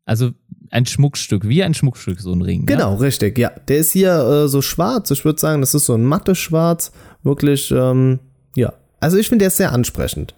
[0.04, 0.32] Also
[0.70, 2.66] ein Schmuckstück, wie ein Schmuckstück, so ein Ring.
[2.66, 2.98] Genau, Ja?
[2.98, 3.50] richtig, ja.
[3.68, 5.10] Der ist hier äh, so schwarz.
[5.12, 6.92] Ich würde sagen, das ist so ein mattes Schwarz.
[7.22, 8.18] Wirklich, ähm,
[8.56, 8.72] ja.
[9.00, 10.34] Also ich finde, der ist sehr ansprechend.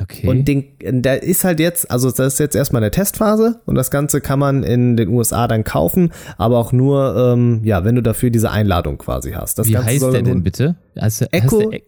[0.00, 0.28] Okay.
[0.28, 0.64] Und den,
[1.02, 4.38] der ist halt jetzt, also das ist jetzt erstmal eine Testphase und das Ganze kann
[4.38, 8.50] man in den USA dann kaufen, aber auch nur, ähm, ja, wenn du dafür diese
[8.50, 9.58] Einladung quasi hast.
[9.58, 10.76] Das wie Ganze heißt der denn bitte?
[10.94, 11.82] Also, Echo- E-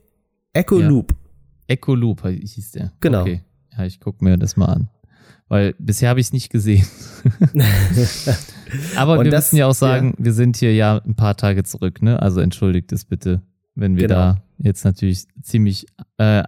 [0.53, 0.89] Echo Ja.
[0.89, 1.15] Loop.
[1.69, 2.93] Echo Loop hieß der.
[3.01, 3.21] Genau.
[3.23, 3.43] Okay.
[3.79, 4.89] Ja, ich gucke mir das mal an.
[5.49, 6.85] Weil bisher habe ich es nicht gesehen.
[8.97, 11.65] Aber Und wir das- müssen ja auch sagen, wir sind hier ja ein paar Tage
[11.65, 12.21] zurück, ne?
[12.23, 13.43] Also entschuldigt es bitte,
[13.75, 14.15] wenn wir Genau.
[14.21, 15.87] da jetzt natürlich ziemlich
[16.19, 16.43] äh,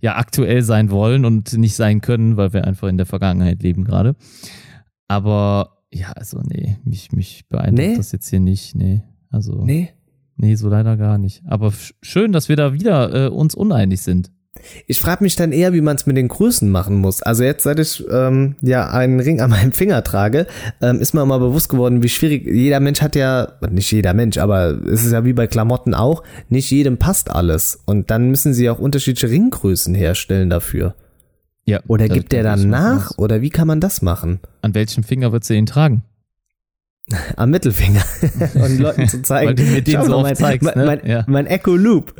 [0.00, 3.84] ja aktuell sein wollen und nicht sein können, weil wir einfach in der Vergangenheit leben
[3.84, 4.14] gerade.
[5.08, 7.96] Aber ja, also nee, mich, mich beeindruckt Nee?
[7.96, 8.74] das jetzt hier nicht.
[8.74, 9.90] Nee, also Nee.
[10.36, 11.42] nee, so leider gar nicht.
[11.46, 11.72] Aber
[12.02, 14.30] schön, dass wir da wieder äh, uns uneinig sind.
[14.86, 17.22] Ich frage mich dann eher, wie man es mit den Größen machen muss.
[17.22, 20.46] Also jetzt, seit ich ähm, ja einen Ring an meinem Finger trage,
[20.80, 22.46] ähm, ist mir mal bewusst geworden, wie schwierig.
[22.46, 26.22] Jeder Mensch hat ja, nicht jeder Mensch, aber es ist ja wie bei Klamotten auch,
[26.48, 27.80] nicht jedem passt alles.
[27.84, 30.94] Und dann müssen sie auch unterschiedliche Ringgrößen herstellen dafür.
[31.64, 31.80] Ja.
[31.86, 33.12] Oder gibt der dann nach?
[33.18, 34.40] Oder wie kann man das machen?
[34.62, 36.02] An welchem Finger wird sie ihn tragen?
[37.36, 38.02] Am Mittelfinger.
[38.54, 39.48] Und Leuten zu zeigen.
[39.48, 40.84] Weil du mir den schau so oft mein, zeigst, mein, ne?
[40.84, 41.24] mein, Ja.
[41.26, 42.14] mein Echo Loop.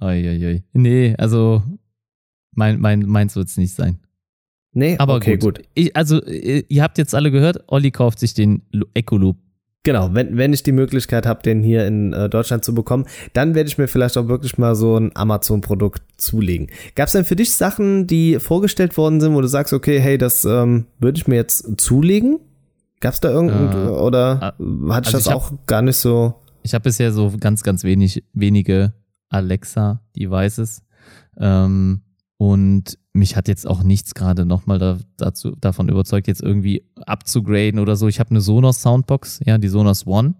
[0.00, 0.62] Uiuiui.
[0.72, 1.62] Nee, also
[2.54, 3.98] mein, mein, meins wird es nicht sein.
[4.72, 5.58] Nee, Aber okay, gut.
[5.58, 5.66] gut.
[5.74, 9.36] Ich, also, äh, ihr habt jetzt alle gehört, Olli kauft sich den Lu- Echo Loop.
[9.82, 13.54] Genau, wenn, wenn ich die Möglichkeit habe, den hier in äh, Deutschland zu bekommen, dann
[13.54, 16.68] werde ich mir vielleicht auch wirklich mal so ein Amazon-Produkt zulegen.
[16.94, 20.18] Gab es denn für dich Sachen, die vorgestellt worden sind, wo du sagst, okay, hey,
[20.18, 22.40] das ähm, würde ich mir jetzt zulegen?
[23.00, 25.96] Gab es da irgendein, Äh, oder hatte ich also das ich hab- auch gar nicht
[25.96, 26.34] so?
[26.62, 28.92] Ich habe bisher so ganz, ganz wenig, wenige
[29.30, 30.82] Alexa-Devices.
[31.38, 32.02] Ähm,
[32.36, 37.80] und mich hat jetzt auch nichts gerade nochmal da, dazu, davon überzeugt, jetzt irgendwie abzugraden
[37.80, 38.08] oder so.
[38.08, 40.34] Ich habe eine Sonos Soundbox, ja, die Sonos One.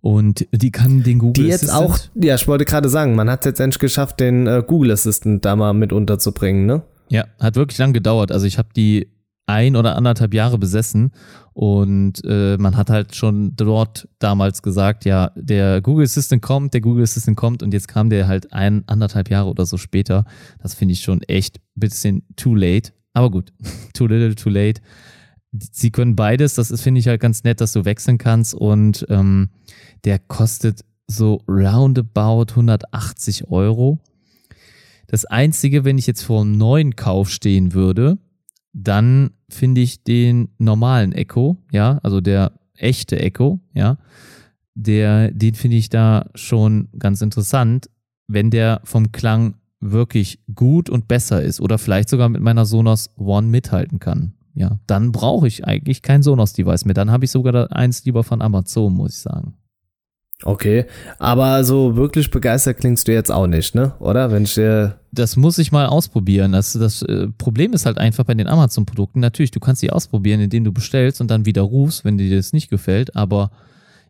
[0.00, 3.30] Und die kann den Google Die jetzt Assistant, auch, ja, ich wollte gerade sagen, man
[3.30, 6.82] hat es jetzt endlich geschafft, den äh, Google Assistant da mal mit unterzubringen, ne?
[7.08, 8.32] Ja, hat wirklich lang gedauert.
[8.32, 9.11] Also ich habe die
[9.46, 11.12] ein oder anderthalb Jahre besessen
[11.54, 16.80] und äh, man hat halt schon dort damals gesagt, ja, der Google Assistant kommt, der
[16.80, 20.24] Google Assistant kommt und jetzt kam der halt ein, anderthalb Jahre oder so später.
[20.62, 22.92] Das finde ich schon echt ein bisschen too late.
[23.12, 23.52] Aber gut,
[23.94, 24.80] too little, too late.
[25.50, 29.50] Sie können beides, das finde ich halt ganz nett, dass du wechseln kannst und ähm,
[30.04, 33.98] der kostet so roundabout 180 Euro.
[35.08, 38.16] Das Einzige, wenn ich jetzt vor einem neuen Kauf stehen würde,
[38.72, 43.98] dann finde ich den normalen Echo, ja, also der echte Echo, ja,
[44.74, 47.90] der, den finde ich da schon ganz interessant,
[48.28, 53.10] wenn der vom Klang wirklich gut und besser ist oder vielleicht sogar mit meiner Sonos
[53.16, 54.34] One mithalten kann.
[54.54, 56.94] Ja, dann brauche ich eigentlich kein Sonos-Device mehr.
[56.94, 59.54] Dann habe ich sogar eins lieber von Amazon, muss ich sagen.
[60.44, 60.86] Okay,
[61.18, 63.92] aber so wirklich begeistert klingst du jetzt auch nicht, ne?
[64.00, 64.30] Oder?
[64.32, 66.52] Wenn ich dir das muss ich mal ausprobieren.
[66.52, 70.40] Das, das äh, Problem ist halt einfach bei den Amazon-Produkten, natürlich, du kannst sie ausprobieren,
[70.40, 73.50] indem du bestellst und dann wieder rufst, wenn dir das nicht gefällt, aber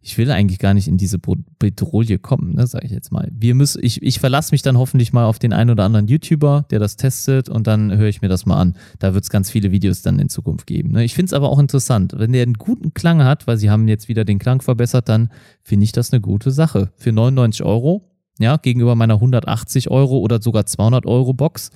[0.04, 3.28] ich will eigentlich gar nicht in diese Bedrohung kommen, ne, sage ich jetzt mal.
[3.32, 6.66] Wir müssen, ich, ich verlasse mich dann hoffentlich mal auf den einen oder anderen YouTuber,
[6.70, 8.74] der das testet und dann höre ich mir das mal an.
[8.98, 10.90] Da wird es ganz viele Videos dann in Zukunft geben.
[10.90, 11.04] Ne?
[11.04, 13.86] Ich finde es aber auch interessant, wenn der einen guten Klang hat, weil sie haben
[13.86, 15.30] jetzt wieder den Klang verbessert, dann
[15.62, 16.90] finde ich das eine gute Sache.
[16.96, 21.70] Für 99 Euro ja, gegenüber meiner 180 Euro oder sogar 200 Euro Box.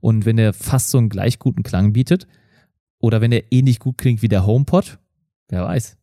[0.00, 2.26] Und wenn der fast so einen gleich guten Klang bietet
[3.00, 4.98] oder wenn der ähnlich gut klingt wie der HomePod,
[5.48, 5.96] wer weiß.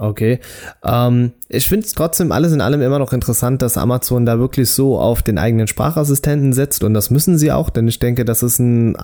[0.00, 0.40] Okay.
[0.82, 4.70] Ähm, ich finde es trotzdem alles in allem immer noch interessant, dass Amazon da wirklich
[4.70, 8.42] so auf den eigenen Sprachassistenten setzt und das müssen sie auch, denn ich denke, das
[8.42, 8.96] ist ein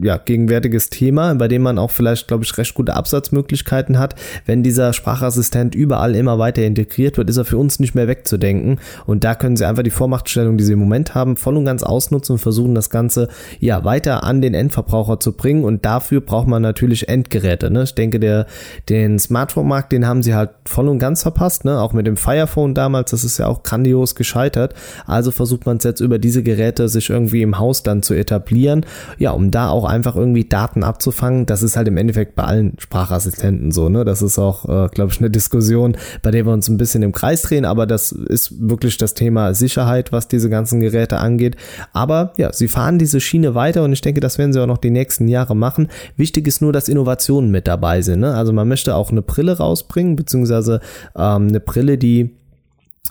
[0.00, 4.14] ja, gegenwärtiges Thema, bei dem man auch vielleicht, glaube ich, recht gute Absatzmöglichkeiten hat.
[4.44, 8.78] Wenn dieser Sprachassistent überall immer weiter integriert wird, ist er für uns nicht mehr wegzudenken
[9.04, 11.82] und da können sie einfach die Vormachtstellung, die sie im Moment haben, voll und ganz
[11.82, 13.28] ausnutzen und versuchen, das Ganze
[13.58, 17.68] ja weiter an den Endverbraucher zu bringen und dafür braucht man natürlich Endgeräte.
[17.72, 17.82] Ne?
[17.82, 18.46] Ich denke, der,
[18.88, 21.80] den Smartphone-Markt, den haben sie halt voll und ganz verpasst, ne?
[21.80, 24.74] Auch mit dem Firephone damals, das ist ja auch grandios gescheitert.
[25.06, 28.86] Also versucht man es jetzt über diese Geräte sich irgendwie im Haus dann zu etablieren,
[29.18, 31.46] ja, um da auch einfach irgendwie Daten abzufangen.
[31.46, 34.04] Das ist halt im Endeffekt bei allen Sprachassistenten so, ne?
[34.04, 37.12] Das ist auch, äh, glaube ich, eine Diskussion, bei der wir uns ein bisschen im
[37.12, 41.56] Kreis drehen, aber das ist wirklich das Thema Sicherheit, was diese ganzen Geräte angeht.
[41.92, 44.78] Aber ja, sie fahren diese Schiene weiter und ich denke, das werden sie auch noch
[44.78, 45.88] die nächsten Jahre machen.
[46.16, 48.20] Wichtig ist nur, dass Innovationen mit dabei sind.
[48.20, 48.34] Ne?
[48.34, 50.80] Also man möchte auch eine Brille rausbringen, beziehungsweise
[51.16, 52.36] ähm, eine Brille, die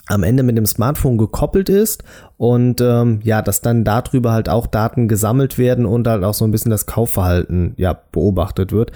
[0.06, 2.04] am Ende mit dem Smartphone gekoppelt ist
[2.36, 6.44] und ähm, ja, dass dann darüber halt auch Daten gesammelt werden und halt auch so
[6.44, 8.92] ein bisschen das Kaufverhalten ja beobachtet wird.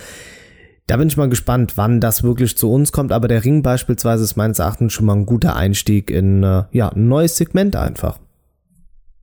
[0.86, 4.24] Da bin ich mal gespannt, wann das wirklich zu uns kommt, aber der Ring beispielsweise
[4.24, 8.18] ist meines Erachtens schon mal ein guter Einstieg in äh, ja, ein neues Segment einfach.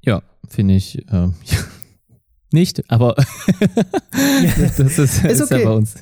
[0.02, 1.28] Ja, finde ich äh,
[2.52, 3.16] nicht, aber
[4.56, 5.60] das ist, ist, ist okay.
[5.60, 5.96] ja bei uns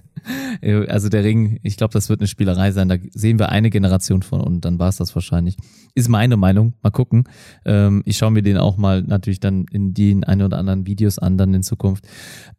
[0.88, 2.90] also der Ring, ich glaube, das wird eine Spielerei sein.
[2.90, 5.58] Da sehen wir eine Generation von und dann war es das wahrscheinlich.
[5.94, 6.74] Ist meine Meinung.
[6.82, 7.26] Mal gucken.
[7.66, 11.20] Ähm, ich schaue mir den auch mal natürlich dann in den ein oder anderen Videos
[11.20, 12.08] an, dann in Zukunft.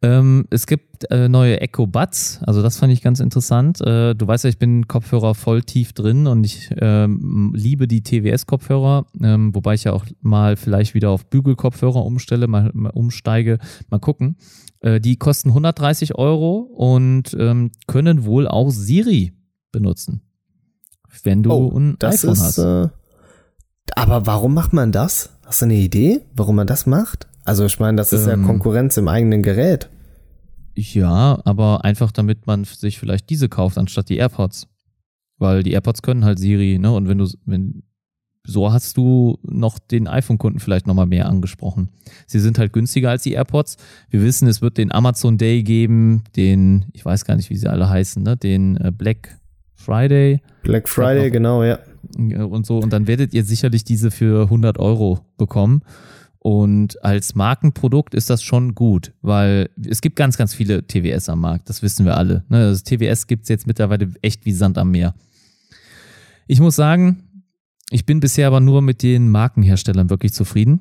[0.02, 2.40] Ähm, es gibt äh, neue Echo Buds.
[2.46, 3.80] Also das fand ich ganz interessant.
[3.80, 8.02] Äh, du weißt ja, ich bin Kopfhörer voll tief drin und ich ähm, liebe die
[8.02, 13.58] TWS-Kopfhörer, ähm, wobei ich ja auch mal vielleicht wieder auf Bügelkopfhörer umstelle, mal, mal umsteige.
[13.90, 14.36] Mal gucken.
[14.86, 19.32] Äh, die kosten 130 Euro und ähm, können wohl auch Siri
[19.72, 20.22] benutzen,
[21.24, 22.58] wenn du oh, ein iPhone ist, hast.
[22.58, 22.88] Äh,
[23.96, 25.30] aber warum macht man das?
[25.44, 27.26] Hast du eine Idee, warum man das macht?
[27.44, 29.90] Also ich meine, das ist ähm, ja Konkurrenz im eigenen Gerät.
[30.76, 34.68] Ja, aber einfach damit man sich vielleicht diese kauft anstatt die AirPods.
[35.38, 36.92] Weil die AirPods können halt Siri, ne?
[36.92, 37.82] Und wenn du, wenn
[38.46, 41.90] so hast du noch den iPhone-Kunden vielleicht nochmal mehr angesprochen.
[42.26, 43.76] Sie sind halt günstiger als die AirPods.
[44.10, 47.68] Wir wissen, es wird den Amazon Day geben, den, ich weiß gar nicht, wie sie
[47.68, 48.36] alle heißen, ne?
[48.36, 49.38] den äh, Black
[49.74, 50.40] Friday.
[50.62, 51.78] Black Friday, genau, ja.
[52.16, 55.82] Und so, und dann werdet ihr sicherlich diese für 100 Euro bekommen.
[56.38, 61.40] Und als Markenprodukt ist das schon gut, weil es gibt ganz, ganz viele TWS am
[61.40, 62.44] Markt, das wissen wir alle.
[62.48, 62.70] Ne?
[62.70, 65.14] Das TWS gibt es jetzt mittlerweile echt wie Sand am Meer.
[66.46, 67.24] Ich muss sagen,
[67.90, 70.80] ich bin bisher aber nur mit den Markenherstellern wirklich zufrieden.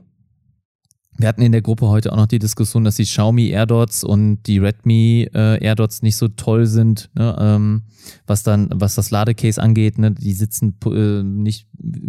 [1.17, 4.43] Wir hatten in der Gruppe heute auch noch die Diskussion, dass die Xiaomi AirDots und
[4.43, 7.35] die Redmi äh, AirDots nicht so toll sind, ne?
[7.39, 7.83] ähm,
[8.27, 9.97] was dann, was das Ladecase angeht.
[9.97, 10.11] Ne?
[10.11, 11.67] Die sitzen äh, nicht,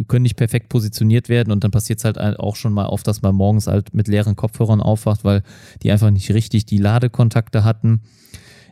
[0.08, 3.22] können nicht perfekt positioniert werden und dann passiert es halt auch schon mal oft, dass
[3.22, 5.44] man morgens halt mit leeren Kopfhörern aufwacht, weil
[5.84, 8.00] die einfach nicht richtig die Ladekontakte hatten.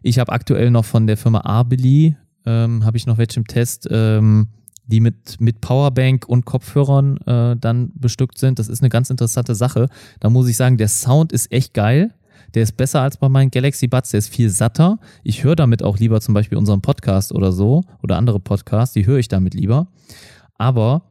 [0.03, 3.87] Ich habe aktuell noch von der Firma Arbeli, ähm, habe ich noch welche im Test.
[3.89, 4.49] Ähm,
[4.86, 8.59] die mit, mit Powerbank und Kopfhörern äh, dann bestückt sind.
[8.59, 9.89] Das ist eine ganz interessante Sache.
[10.20, 12.12] Da muss ich sagen, der Sound ist echt geil.
[12.55, 14.98] Der ist besser als bei meinen Galaxy Buds, der ist viel satter.
[15.24, 19.06] Ich höre damit auch lieber zum Beispiel unseren Podcast oder so oder andere Podcasts, die
[19.06, 19.89] höre ich damit lieber.
[20.55, 21.02] Aber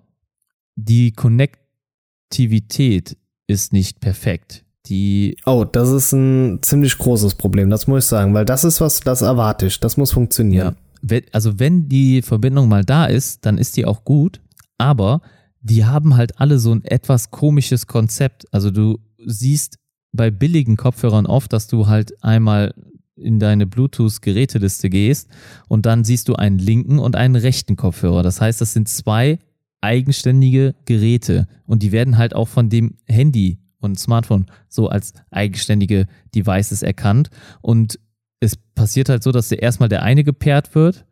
[0.75, 3.17] die Konnektivität
[3.47, 4.63] ist nicht perfekt.
[4.85, 8.81] Die oh, das ist ein ziemlich großes Problem, das muss ich sagen, weil das ist
[8.81, 10.75] was, das erwarte ich, das muss funktionieren.
[10.75, 10.82] Ja
[11.31, 14.41] also wenn die Verbindung mal da ist, dann ist die auch gut,
[14.77, 15.21] aber
[15.61, 18.45] die haben halt alle so ein etwas komisches Konzept.
[18.53, 19.77] Also du siehst
[20.11, 22.73] bei billigen Kopfhörern oft, dass du halt einmal
[23.15, 25.29] in deine Bluetooth-Geräteliste gehst
[25.67, 28.23] und dann siehst du einen linken und einen rechten Kopfhörer.
[28.23, 29.39] Das heißt, das sind zwei
[29.81, 36.07] eigenständige Geräte und die werden halt auch von dem Handy und Smartphone so als eigenständige
[36.33, 37.29] Devices erkannt
[37.61, 37.99] und
[38.43, 41.05] es passiert halt so, dass dir erstmal der eine gepaart wird.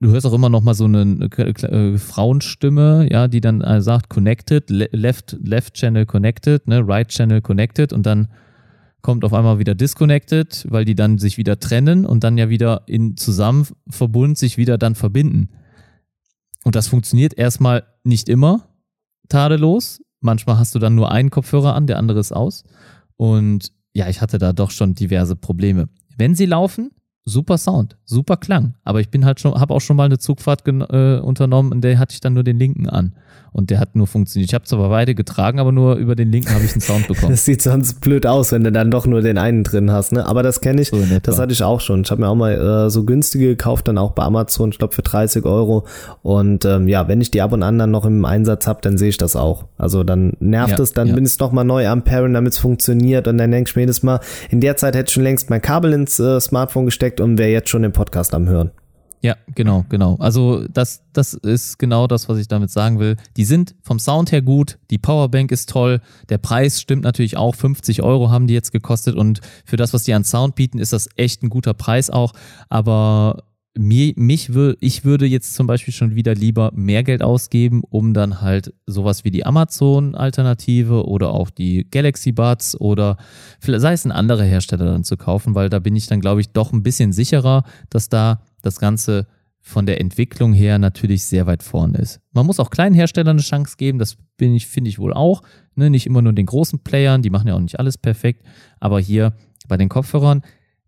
[0.00, 4.10] Du hörst auch immer noch mal so eine äh, Frauenstimme, ja, die dann äh, sagt
[4.10, 8.28] connected, left, left channel connected, ne, right channel connected und dann
[9.00, 12.82] kommt auf einmal wieder disconnected, weil die dann sich wieder trennen und dann ja wieder
[12.86, 15.50] in zusammen verbunden sich wieder dann verbinden.
[16.64, 18.68] Und das funktioniert erstmal nicht immer
[19.28, 20.02] tadellos.
[20.20, 22.64] Manchmal hast du dann nur einen Kopfhörer an, der andere ist aus.
[23.16, 25.88] Und ja, ich hatte da doch schon diverse Probleme.
[26.16, 26.90] Wenn sie laufen,
[27.24, 28.74] super Sound, super Klang.
[28.84, 31.98] Aber ich bin halt schon, habe auch schon mal eine Zugfahrt äh, unternommen, in der
[31.98, 33.14] hatte ich dann nur den linken an
[33.54, 34.50] und der hat nur funktioniert.
[34.50, 37.30] Ich habe zwar beide getragen, aber nur über den linken habe ich einen Sound bekommen.
[37.30, 40.26] das sieht sonst blöd aus, wenn du dann doch nur den einen drin hast, ne?
[40.26, 42.02] Aber das kenne ich, so das hatte ich auch schon.
[42.02, 44.92] Ich habe mir auch mal äh, so günstige gekauft, dann auch bei Amazon, ich glaube
[44.92, 45.86] für 30 Euro.
[46.22, 48.98] Und ähm, ja, wenn ich die ab und an dann noch im Einsatz habe, dann
[48.98, 49.66] sehe ich das auch.
[49.78, 51.14] Also dann nervt ja, es, dann ja.
[51.14, 53.28] bin ich noch mal neu am Pairen, damit es funktioniert.
[53.28, 54.18] Und dann denke ich mir jedes Mal,
[54.50, 57.50] in der Zeit hätte ich schon längst mein Kabel ins äh, Smartphone gesteckt und wäre
[57.50, 58.72] jetzt schon den Podcast am Hören.
[59.24, 60.16] Ja, genau, genau.
[60.16, 63.16] Also das, das ist genau das, was ich damit sagen will.
[63.38, 67.54] Die sind vom Sound her gut, die Powerbank ist toll, der Preis stimmt natürlich auch,
[67.54, 70.92] 50 Euro haben die jetzt gekostet und für das, was die an Sound bieten, ist
[70.92, 72.34] das echt ein guter Preis auch.
[72.68, 73.44] Aber
[73.74, 78.12] mir, mich würde, ich würde jetzt zum Beispiel schon wieder lieber mehr Geld ausgeben, um
[78.12, 83.16] dann halt sowas wie die Amazon-Alternative oder auch die Galaxy Buds oder
[83.58, 86.50] sei es ein anderer Hersteller dann zu kaufen, weil da bin ich dann, glaube ich,
[86.50, 89.26] doch ein bisschen sicherer, dass da das Ganze
[89.60, 92.20] von der Entwicklung her natürlich sehr weit vorne ist.
[92.32, 95.42] Man muss auch kleinen Herstellern eine Chance geben, das bin ich, finde ich wohl auch.
[95.74, 95.88] Ne?
[95.88, 98.44] Nicht immer nur den großen Playern, die machen ja auch nicht alles perfekt.
[98.78, 99.32] Aber hier
[99.66, 100.42] bei den Kopfhörern,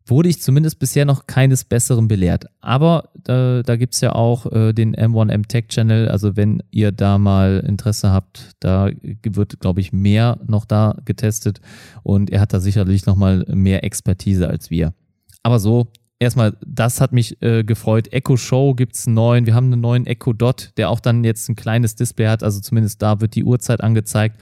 [0.07, 2.47] wurde ich zumindest bisher noch keines Besseren belehrt.
[2.61, 6.09] Aber äh, da gibt's ja auch äh, den M1M Tech Channel.
[6.09, 11.61] Also wenn ihr da mal Interesse habt, da wird, glaube ich, mehr noch da getestet.
[12.03, 14.94] Und er hat da sicherlich noch mal mehr Expertise als wir.
[15.43, 18.12] Aber so, erstmal, das hat mich äh, gefreut.
[18.12, 19.47] Echo Show gibt's einen neuen.
[19.47, 22.43] Wir haben einen neuen Echo Dot, der auch dann jetzt ein kleines Display hat.
[22.43, 24.40] Also zumindest da wird die Uhrzeit angezeigt.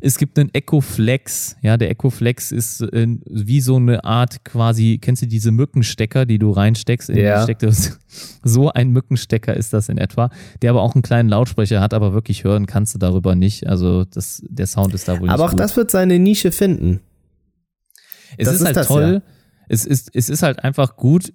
[0.00, 1.56] Es gibt einen Echo Flex.
[1.62, 6.26] Ja, der Echo Flex ist äh, wie so eine Art quasi, kennst du diese Mückenstecker,
[6.26, 7.46] die du reinsteckst in Ja.
[8.44, 10.28] So ein Mückenstecker ist das in etwa,
[10.60, 13.66] der aber auch einen kleinen Lautsprecher hat, aber wirklich hören kannst du darüber nicht.
[13.68, 15.60] Also das, der Sound ist da wohl Aber nicht auch gut.
[15.60, 17.00] das wird seine Nische finden.
[18.36, 19.22] Es Das ist, ist halt das, toll.
[19.24, 19.32] ja.
[19.68, 21.32] Es, ist, es ist halt einfach gut.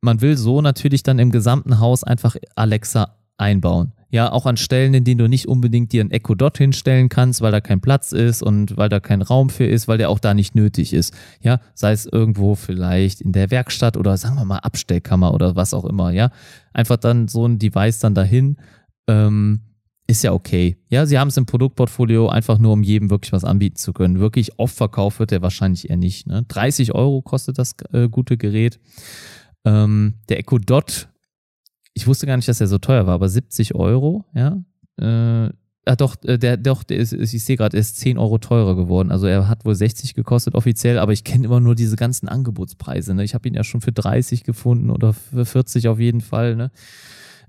[0.00, 3.92] Man will so natürlich dann im gesamten Haus einfach Alexa einbauen.
[4.10, 7.40] Ja, auch an Stellen, in denen du nicht unbedingt dir ein Echo Dot hinstellen kannst,
[7.40, 10.18] weil da kein Platz ist und weil da kein Raum für ist, weil der auch
[10.18, 11.14] da nicht nötig ist.
[11.40, 15.72] Ja, sei es irgendwo vielleicht in der Werkstatt oder sagen wir mal Abstellkammer oder was
[15.72, 16.10] auch immer.
[16.10, 16.30] Ja,
[16.74, 18.58] einfach dann so ein Device dann dahin.
[19.08, 19.60] Ähm,
[20.06, 20.76] ist ja okay.
[20.88, 24.18] Ja, sie haben es im Produktportfolio einfach nur, um jedem wirklich was anbieten zu können.
[24.18, 26.26] Wirklich oft verkauft wird der wahrscheinlich eher nicht.
[26.26, 26.44] Ne?
[26.48, 28.80] 30 Euro kostet das äh, gute Gerät.
[29.64, 31.08] Ähm, der Echo Dot,
[31.94, 34.62] ich wusste gar nicht, dass er so teuer war, aber 70 Euro, ja.
[34.98, 35.52] Äh,
[35.84, 38.74] ah, doch, äh, der, doch, der ist, ich sehe gerade, er ist 10 Euro teurer
[38.76, 39.12] geworden.
[39.12, 43.14] Also er hat wohl 60 gekostet offiziell, aber ich kenne immer nur diese ganzen Angebotspreise.
[43.14, 43.24] Ne?
[43.24, 46.56] Ich habe ihn ja schon für 30 gefunden oder für 40 auf jeden Fall.
[46.56, 46.70] Ne?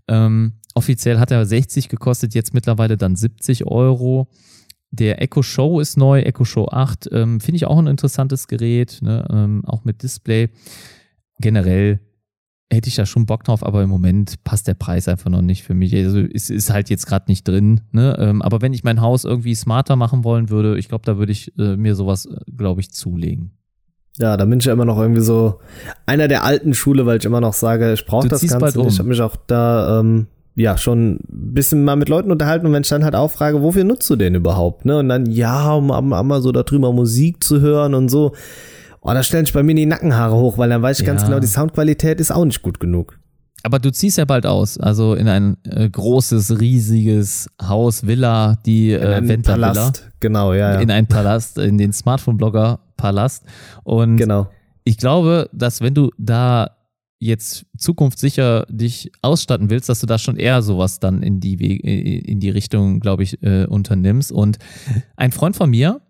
[0.08, 4.28] Ähm, offiziell hat er 60 gekostet, jetzt mittlerweile dann 70 Euro.
[4.92, 7.10] Der Echo Show ist neu, Echo Show 8.
[7.12, 9.26] Ähm, Finde ich auch ein interessantes Gerät, ne?
[9.32, 10.50] ähm, auch mit Display.
[11.40, 12.00] Generell
[12.72, 15.64] hätte ich da schon Bock drauf, aber im Moment passt der Preis einfach noch nicht
[15.64, 15.96] für mich.
[15.96, 17.82] Also es ist halt jetzt gerade nicht drin.
[17.92, 18.16] Ne?
[18.20, 21.32] Ähm, aber wenn ich mein Haus irgendwie smarter machen wollen würde, ich glaube, da würde
[21.32, 23.52] ich äh, mir sowas, äh, glaube ich, zulegen.
[24.20, 25.60] Ja, da bin ich ja immer noch irgendwie so
[26.06, 28.80] einer der alten Schule, weil ich immer noch sage, ich brauche das Ganze.
[28.80, 28.88] um.
[28.88, 32.74] Ich habe mich auch da ähm, ja schon ein bisschen mal mit Leuten unterhalten und
[32.74, 34.86] wenn ich dann halt auch frage, wofür nutzt du den überhaupt?
[34.86, 35.00] Ne?
[35.00, 38.34] Und dann, ja, um, um, um mal so darüber Musik zu hören und so.
[39.02, 41.28] Oh, da stellen sich bei mir die Nackenhaare hoch, weil dann weiß ich ganz Ja.
[41.28, 43.18] genau, die Soundqualität ist auch nicht gut genug.
[43.66, 48.92] Aber du ziehst ja bald aus, also in ein äh, großes, riesiges Haus, Villa, die
[48.92, 49.68] In äh, einem Venta Villa.
[49.70, 50.12] Palast.
[50.20, 50.80] Genau, ja, ja.
[50.80, 53.44] in einen Palast, in den Smartphone-Blogger-Palast.
[53.84, 54.48] Und genau.
[54.84, 56.72] ich glaube, dass wenn du da
[57.24, 61.82] jetzt zukunftssicher dich ausstatten willst, dass du da schon eher sowas dann in die Wege,
[61.84, 64.32] in die Richtung, glaube ich, äh, unternimmst.
[64.32, 64.58] Und
[65.16, 66.02] ein Freund von mir,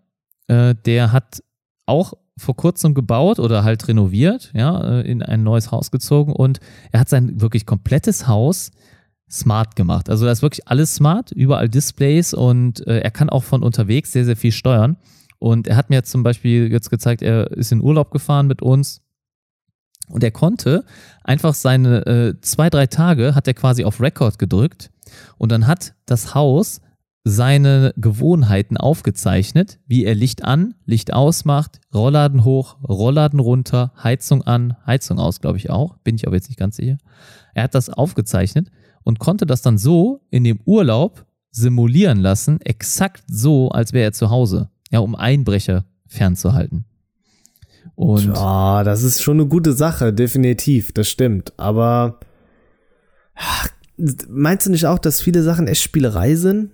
[0.48, 1.42] äh, der hat
[1.86, 6.58] auch vor kurzem gebaut oder halt renoviert, ja, äh, in ein neues Haus gezogen und
[6.90, 8.72] er hat sein wirklich komplettes Haus
[9.30, 10.10] smart gemacht.
[10.10, 14.12] Also da ist wirklich alles smart, überall Displays und äh, er kann auch von unterwegs
[14.12, 14.96] sehr, sehr viel steuern.
[15.38, 19.03] Und er hat mir zum Beispiel jetzt gezeigt, er ist in Urlaub gefahren mit uns
[20.08, 20.84] und er konnte
[21.22, 24.90] einfach seine äh, zwei, drei Tage hat er quasi auf Record gedrückt
[25.38, 26.80] und dann hat das Haus
[27.24, 34.42] seine Gewohnheiten aufgezeichnet, wie er Licht an, Licht aus macht, Rollladen hoch, Rollladen runter, Heizung
[34.42, 36.98] an, Heizung aus, glaube ich auch, bin ich aber jetzt nicht ganz sicher.
[37.54, 38.70] Er hat das aufgezeichnet
[39.04, 44.12] und konnte das dann so in dem Urlaub simulieren lassen, exakt so, als wäre er
[44.12, 46.84] zu Hause, ja, um Einbrecher fernzuhalten.
[47.94, 51.52] Und Ja, das ist schon eine gute Sache, definitiv, das stimmt.
[51.56, 52.20] Aber
[53.34, 53.68] ach,
[54.28, 56.70] meinst du nicht auch, dass viele Sachen echt Spielerei sind?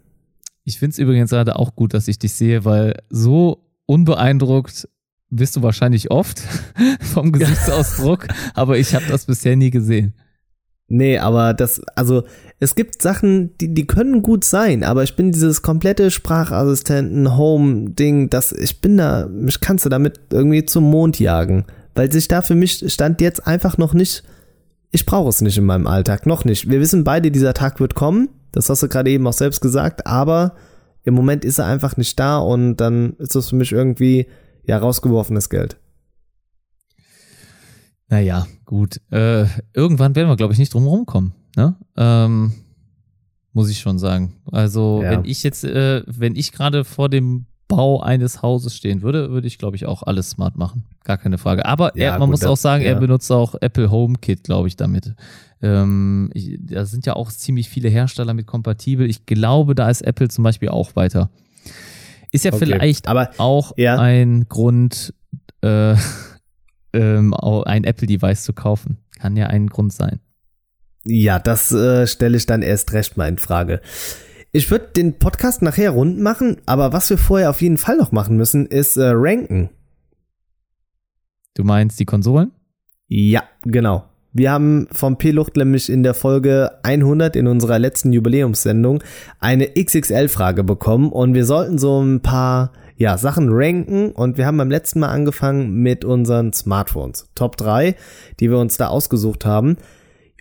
[0.64, 4.88] Ich finde es übrigens gerade auch gut, dass ich dich sehe, weil so unbeeindruckt
[5.30, 6.40] bist du wahrscheinlich oft
[7.00, 10.14] vom Gesichtsausdruck, aber ich habe das bisher nie gesehen.
[10.92, 12.24] Nee, aber das, also
[12.58, 18.50] es gibt Sachen, die, die können gut sein, aber ich bin dieses komplette Sprachassistenten-Home-Ding, das,
[18.50, 21.64] ich bin da, mich kannst du damit irgendwie zum Mond jagen.
[21.94, 24.24] Weil sich da für mich stand jetzt einfach noch nicht,
[24.90, 26.68] ich brauche es nicht in meinem Alltag, noch nicht.
[26.68, 30.08] Wir wissen beide, dieser Tag wird kommen, das hast du gerade eben auch selbst gesagt,
[30.08, 30.56] aber
[31.04, 34.26] im Moment ist er einfach nicht da und dann ist das für mich irgendwie,
[34.64, 35.76] ja, rausgeworfenes Geld.
[38.10, 39.00] Naja, gut.
[39.10, 41.32] Äh, irgendwann werden wir, glaube ich, nicht drum rumkommen.
[41.56, 41.76] Ne?
[41.96, 42.52] Ähm,
[43.52, 44.34] muss ich schon sagen.
[44.52, 45.10] Also, Ja.
[45.12, 49.46] wenn ich jetzt, äh, wenn ich gerade vor dem Bau eines Hauses stehen würde, würde
[49.46, 50.84] ich, glaube ich, auch alles smart machen.
[51.04, 51.64] Gar keine Frage.
[51.66, 52.98] Aber Ja, er, man gut, muss das- auch sagen, er ja.
[52.98, 55.14] benutzt auch Apple HomeKit, glaube ich, damit.
[55.62, 59.08] Ähm, ich, da sind ja auch ziemlich viele Hersteller mit kompatibel.
[59.08, 61.30] Ich glaube, da ist Apple zum Beispiel auch weiter.
[62.32, 65.14] Ist ja Okay, vielleicht aber auch ein Grund,
[65.62, 65.94] äh,
[66.92, 68.98] ähm, ein Apple-Device zu kaufen.
[69.18, 70.20] Kann ja ein Grund sein.
[71.04, 73.80] Ja, das äh, stelle ich dann erst recht mal in Frage.
[74.52, 78.12] Ich würde den Podcast nachher rund machen, aber was wir vorher auf jeden Fall noch
[78.12, 79.70] machen müssen, ist äh, ranken.
[81.54, 82.52] Du meinst die Konsolen?
[83.06, 84.04] Ja, genau.
[84.32, 89.02] Wir haben vom P-Lucht nämlich in der Folge 100 in unserer letzten Jubiläumssendung
[89.40, 94.58] eine XXL-Frage bekommen und wir sollten so ein paar ja, Sachen ranken und wir haben
[94.58, 97.30] beim letzten Mal angefangen mit unseren Smartphones.
[97.34, 97.96] Top 3,
[98.40, 99.78] die wir uns da ausgesucht haben.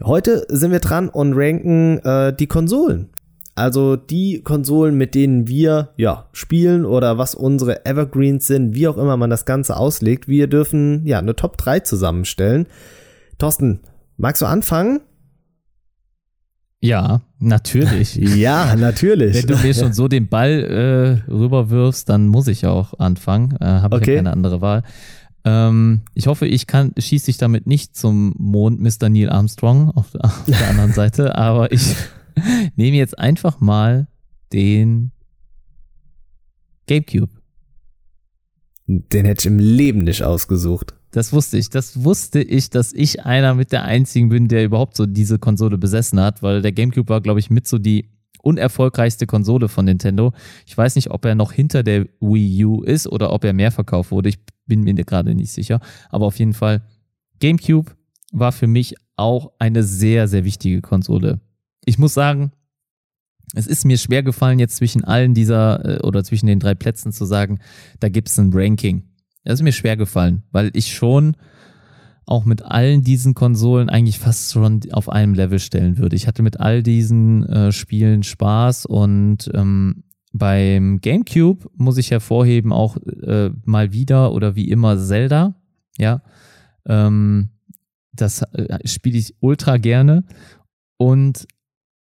[0.03, 3.11] Heute sind wir dran und ranken äh, die Konsolen.
[3.55, 8.97] Also die Konsolen, mit denen wir ja spielen oder was unsere Evergreens sind, wie auch
[8.97, 10.27] immer man das Ganze auslegt.
[10.27, 12.67] Wir dürfen ja eine Top 3 zusammenstellen.
[13.37, 13.79] Thorsten,
[14.17, 14.99] magst du anfangen?
[16.81, 18.15] Ja, natürlich.
[18.15, 19.35] ja, natürlich.
[19.35, 23.55] Wenn du mir schon so den Ball äh, rüberwirfst, dann muss ich auch anfangen.
[23.59, 24.11] Äh, Habe ich okay.
[24.11, 24.83] ja keine andere Wahl.
[25.45, 29.09] Ähm, ich hoffe, ich kann schieße dich damit nicht zum Mond, Mr.
[29.09, 31.95] Neil Armstrong auf, auf der anderen Seite, aber ich
[32.75, 34.07] nehme jetzt einfach mal
[34.53, 35.11] den
[36.87, 37.31] GameCube.
[38.87, 40.95] Den hätte ich im Leben nicht ausgesucht.
[41.11, 41.69] Das wusste ich.
[41.69, 45.77] Das wusste ich, dass ich einer mit der einzigen bin, der überhaupt so diese Konsole
[45.77, 48.09] besessen hat, weil der GameCube war, glaube ich, mit so die
[48.41, 50.33] unerfolgreichste Konsole von Nintendo.
[50.65, 53.71] Ich weiß nicht, ob er noch hinter der Wii U ist oder ob er mehr
[53.71, 54.29] verkauft wurde.
[54.29, 55.79] Ich bin mir gerade nicht sicher.
[56.09, 56.81] Aber auf jeden Fall,
[57.39, 57.91] GameCube
[58.31, 61.41] war für mich auch eine sehr, sehr wichtige Konsole.
[61.85, 62.51] Ich muss sagen,
[63.55, 67.11] es ist mir schwer gefallen, jetzt zwischen allen dieser äh, oder zwischen den drei Plätzen
[67.11, 67.59] zu sagen,
[67.99, 69.03] da gibt es ein Ranking.
[69.43, 71.35] Das ist mir schwer gefallen, weil ich schon
[72.25, 76.15] auch mit allen diesen Konsolen eigentlich fast schon auf einem Level stellen würde.
[76.15, 82.71] Ich hatte mit all diesen äh, Spielen Spaß und ähm, beim GameCube muss ich hervorheben
[82.71, 85.55] auch äh, mal wieder oder wie immer Zelda.
[85.97, 86.21] Ja,
[86.85, 87.49] ähm,
[88.13, 90.23] das äh, spiele ich ultra gerne
[90.97, 91.47] und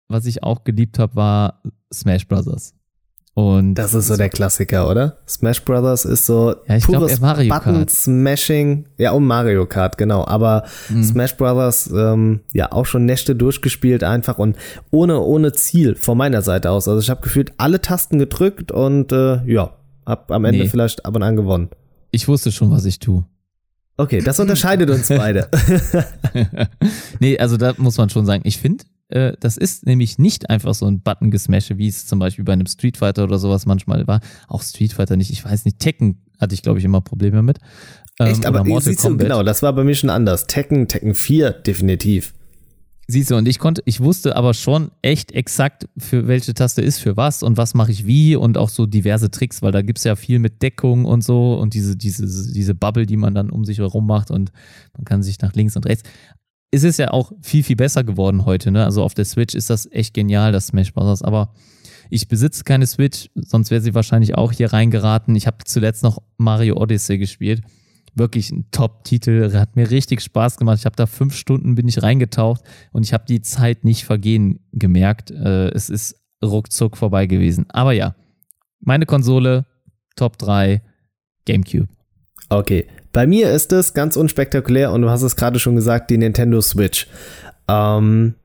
[0.09, 1.61] was ich auch geliebt habe, war
[1.93, 2.75] Smash Brothers.
[3.39, 5.19] Und das ist so der Klassiker, oder?
[5.25, 8.85] Smash Brothers ist so ja, ich pures glaub, Button Smashing.
[8.97, 10.25] Ja, um Mario Kart, genau.
[10.27, 11.03] Aber mhm.
[11.03, 14.57] Smash Brothers, ähm, ja, auch schon Nächte durchgespielt einfach und
[14.91, 16.89] ohne, ohne Ziel von meiner Seite aus.
[16.89, 19.73] Also ich habe gefühlt alle Tasten gedrückt und äh, ja,
[20.05, 20.67] hab am Ende nee.
[20.67, 21.69] vielleicht ab und an gewonnen.
[22.11, 23.23] Ich wusste schon, was ich tue.
[23.95, 25.47] Okay, das unterscheidet uns beide.
[27.21, 30.73] nee, also da muss man schon sagen, ich finde, äh, das ist nämlich nicht einfach
[30.73, 34.21] so ein Button-Gesmashe, wie es zum Beispiel bei einem Street Fighter oder sowas manchmal war.
[34.47, 37.57] Auch Street Fighter nicht, ich weiß nicht, Tekken hatte ich, glaube ich, immer Probleme mit.
[38.19, 40.47] Ähm, Echt, aber siehst du, genau, das war bei mir schon anders.
[40.47, 42.33] Tekken, Tekken 4, definitiv.
[43.11, 46.99] Siehst du, und ich konnte, ich wusste aber schon echt exakt, für welche Taste ist
[46.99, 49.97] für was und was mache ich wie und auch so diverse Tricks, weil da gibt
[49.97, 53.49] es ja viel mit Deckung und so und diese, diese, diese Bubble, die man dann
[53.49, 54.51] um sich herum macht und
[54.95, 56.07] man kann sich nach links und rechts
[56.71, 58.71] es ist ja auch viel, viel besser geworden heute.
[58.71, 58.83] Ne?
[58.85, 61.21] Also auf der Switch ist das echt genial, das Smash Bros.
[61.21, 61.53] Aber
[62.09, 65.35] ich besitze keine Switch, sonst wäre sie wahrscheinlich auch hier reingeraten.
[65.35, 67.61] Ich habe zuletzt noch Mario Odyssey gespielt.
[68.15, 70.79] Wirklich ein Top-Titel, hat mir richtig Spaß gemacht.
[70.79, 74.59] Ich habe da fünf Stunden bin ich reingetaucht und ich habe die Zeit nicht vergehen
[74.71, 75.31] gemerkt.
[75.31, 77.65] Äh, es ist ruckzuck vorbei gewesen.
[77.69, 78.15] Aber ja,
[78.79, 79.65] meine Konsole,
[80.15, 80.81] Top 3,
[81.45, 81.87] GameCube.
[82.49, 86.17] Okay, bei mir ist es ganz unspektakulär und du hast es gerade schon gesagt, die
[86.17, 87.07] Nintendo Switch.
[87.67, 88.35] Ähm,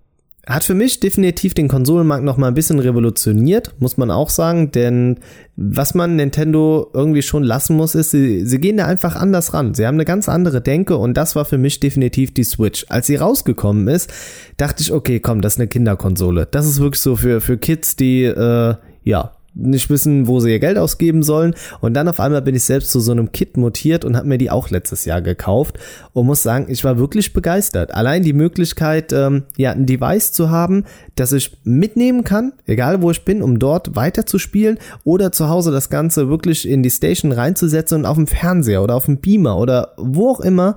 [0.46, 4.72] hat für mich definitiv den Konsolenmarkt noch mal ein bisschen revolutioniert, muss man auch sagen,
[4.72, 5.18] denn
[5.56, 9.72] was man Nintendo irgendwie schon lassen muss, ist, sie, sie gehen da einfach anders ran.
[9.74, 12.84] Sie haben eine ganz andere Denke und das war für mich definitiv die Switch.
[12.88, 14.12] Als sie rausgekommen ist,
[14.58, 16.46] dachte ich, okay, komm, das ist eine Kinderkonsole.
[16.50, 20.58] Das ist wirklich so für, für Kids, die, äh, ja, nicht wissen, wo sie ihr
[20.58, 21.54] Geld ausgeben sollen.
[21.80, 24.38] Und dann auf einmal bin ich selbst zu so einem Kit mutiert und habe mir
[24.38, 25.78] die auch letztes Jahr gekauft
[26.12, 27.94] und muss sagen, ich war wirklich begeistert.
[27.94, 33.10] Allein die Möglichkeit, ähm, ja, ein Device zu haben, das ich mitnehmen kann, egal wo
[33.10, 36.90] ich bin, um dort weiter zu spielen oder zu Hause das Ganze wirklich in die
[36.90, 40.76] Station reinzusetzen und auf dem Fernseher oder auf dem Beamer oder wo auch immer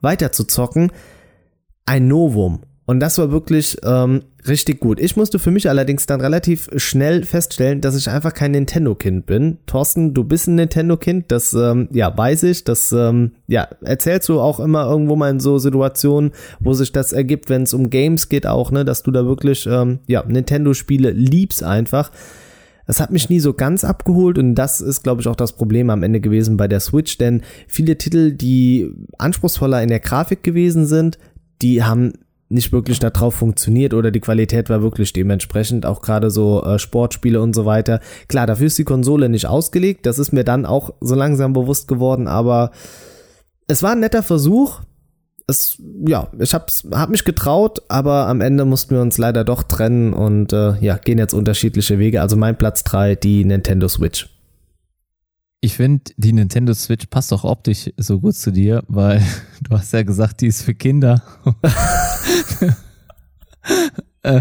[0.00, 0.92] weiter zu zocken.
[1.86, 2.60] Ein Novum.
[2.88, 4.98] Und das war wirklich ähm, richtig gut.
[4.98, 9.58] Ich musste für mich allerdings dann relativ schnell feststellen, dass ich einfach kein Nintendo-Kind bin.
[9.66, 12.64] Thorsten, du bist ein Nintendo-Kind, das ähm, ja weiß ich.
[12.64, 17.12] Das ähm, ja erzählst du auch immer irgendwo mal in so Situationen, wo sich das
[17.12, 21.10] ergibt, wenn es um Games geht auch, ne, dass du da wirklich ähm, ja Nintendo-Spiele
[21.10, 22.10] liebst einfach.
[22.86, 25.90] Das hat mich nie so ganz abgeholt und das ist, glaube ich, auch das Problem
[25.90, 30.86] am Ende gewesen bei der Switch, denn viele Titel, die anspruchsvoller in der Grafik gewesen
[30.86, 31.18] sind,
[31.60, 32.14] die haben
[32.48, 37.40] nicht wirklich darauf funktioniert oder die Qualität war wirklich dementsprechend, auch gerade so äh, Sportspiele
[37.40, 38.00] und so weiter.
[38.28, 41.88] Klar, dafür ist die Konsole nicht ausgelegt, das ist mir dann auch so langsam bewusst
[41.88, 42.70] geworden, aber
[43.66, 44.80] es war ein netter Versuch.
[45.46, 49.62] Es, ja, ich hab's, hab mich getraut, aber am Ende mussten wir uns leider doch
[49.62, 52.20] trennen und äh, ja, gehen jetzt unterschiedliche Wege.
[52.20, 54.28] Also mein Platz drei die Nintendo Switch.
[55.60, 59.22] Ich finde, die Nintendo Switch passt auch optisch so gut zu dir, weil
[59.62, 61.22] du hast ja gesagt, die ist für Kinder.
[64.22, 64.40] Äh,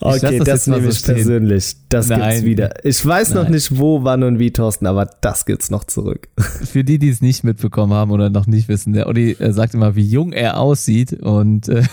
[0.00, 1.76] okay, das, das nehme ich so persönlich.
[1.88, 2.20] Das Nein.
[2.20, 2.84] gibt's wieder.
[2.84, 3.44] Ich weiß Nein.
[3.44, 6.28] noch nicht wo, wann und wie, Thorsten, aber das gibt's noch zurück.
[6.36, 9.74] Für die, die es nicht mitbekommen haben oder noch nicht wissen, der Olli äh, sagt
[9.74, 11.84] immer, wie jung er aussieht und äh,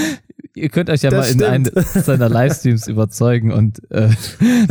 [0.54, 1.68] ihr könnt euch ja das mal stimmt.
[1.68, 4.10] in einen seiner Livestreams überzeugen und äh,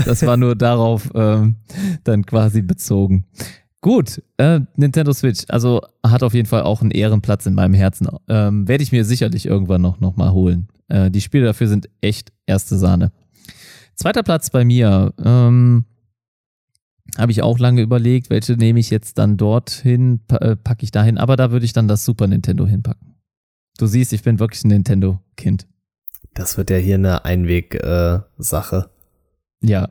[0.05, 1.55] das war nur darauf ähm,
[2.03, 3.25] dann quasi bezogen.
[3.81, 8.07] Gut, äh, Nintendo Switch, also hat auf jeden Fall auch einen Ehrenplatz in meinem Herzen.
[8.27, 10.67] Ähm, Werde ich mir sicherlich irgendwann noch, noch mal holen.
[10.87, 13.11] Äh, die Spiele dafür sind echt erste Sahne.
[13.93, 15.13] Zweiter Platz bei mir.
[15.23, 15.85] Ähm,
[17.17, 21.17] habe ich auch lange überlegt, welche nehme ich jetzt dann dorthin, äh, packe ich dahin,
[21.17, 23.15] aber da würde ich dann das Super Nintendo hinpacken.
[23.77, 25.67] Du siehst, ich bin wirklich ein Nintendo-Kind.
[26.33, 28.89] Das wird ja hier eine Einweg-Sache.
[29.61, 29.89] Äh, ja,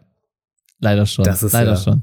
[0.80, 1.24] leider schon.
[1.24, 2.02] Das ist leider ja schon.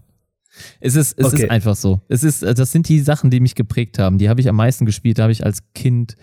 [0.80, 1.44] Es ist, es okay.
[1.44, 2.02] ist einfach so.
[2.08, 4.18] Es ist, das sind die Sachen, die mich geprägt haben.
[4.18, 5.18] Die habe ich am meisten gespielt.
[5.18, 6.16] Da habe ich als Kind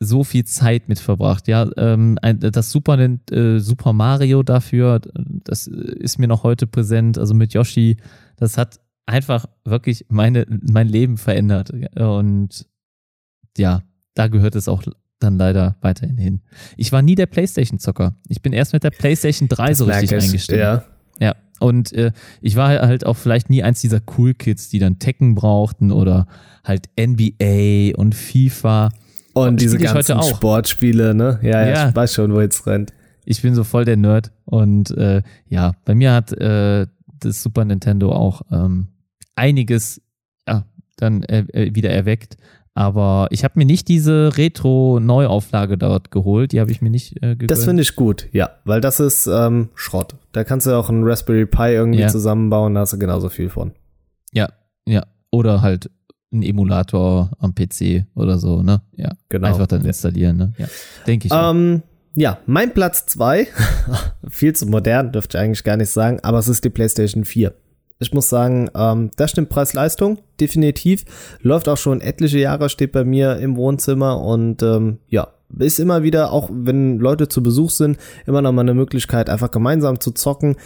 [0.00, 1.48] so viel Zeit mit verbracht.
[1.48, 5.00] Ja, ähm, das Super, äh, Super Mario dafür,
[5.44, 7.18] das ist mir noch heute präsent.
[7.18, 7.96] Also mit Yoshi,
[8.36, 11.70] das hat einfach wirklich meine, mein Leben verändert.
[11.96, 12.66] Und
[13.56, 13.82] ja,
[14.14, 14.82] da gehört es auch
[15.18, 16.40] dann leider weiterhin hin.
[16.76, 18.16] Ich war nie der PlayStation-Zocker.
[18.28, 20.58] Ich bin erst mit der PlayStation 3 das so richtig eingestiegen.
[20.58, 20.84] Ja.
[21.20, 21.36] ja.
[21.62, 25.34] Und äh, ich war halt auch vielleicht nie eins dieser Cool Kids, die dann Tekken
[25.34, 26.26] brauchten oder
[26.64, 28.90] halt NBA und FIFA.
[29.32, 31.38] Und diese ganzen Sportspiele, ne?
[31.42, 32.92] Ja, ja, ja, ich weiß schon, wo jetzt rennt.
[33.24, 36.86] Ich bin so voll der Nerd und äh, ja, bei mir hat äh,
[37.20, 38.88] das Super Nintendo auch ähm,
[39.36, 40.02] einiges
[40.46, 40.64] ja,
[40.96, 42.36] dann äh, äh wieder erweckt.
[42.74, 47.36] Aber ich habe mir nicht diese Retro-Neuauflage dort geholt, die habe ich mir nicht äh,
[47.36, 47.50] gegönnt.
[47.50, 50.16] Das finde ich gut, ja, weil das ist ähm, Schrott.
[50.32, 52.08] Da kannst du auch einen Raspberry Pi irgendwie ja.
[52.08, 53.72] zusammenbauen, da hast du genauso viel von.
[54.32, 54.48] Ja,
[54.86, 55.02] ja.
[55.30, 55.90] Oder halt
[56.32, 58.80] ein Emulator am PC oder so, ne?
[58.96, 59.12] Ja.
[59.28, 59.48] Genau.
[59.48, 60.52] Einfach dann installieren, ne?
[60.56, 60.66] Ja.
[61.06, 61.32] Denke ich.
[61.34, 61.82] Ähm,
[62.14, 63.48] ja, mein Platz zwei
[64.28, 67.52] viel zu modern, dürfte ich eigentlich gar nicht sagen, aber es ist die PlayStation 4.
[68.02, 71.04] Ich muss sagen, ähm, das stimmt Preis-Leistung, definitiv.
[71.40, 76.02] Läuft auch schon etliche Jahre, steht bei mir im Wohnzimmer und ähm, ja, ist immer
[76.02, 80.10] wieder, auch wenn Leute zu Besuch sind, immer noch mal eine Möglichkeit, einfach gemeinsam zu
[80.12, 80.56] zocken.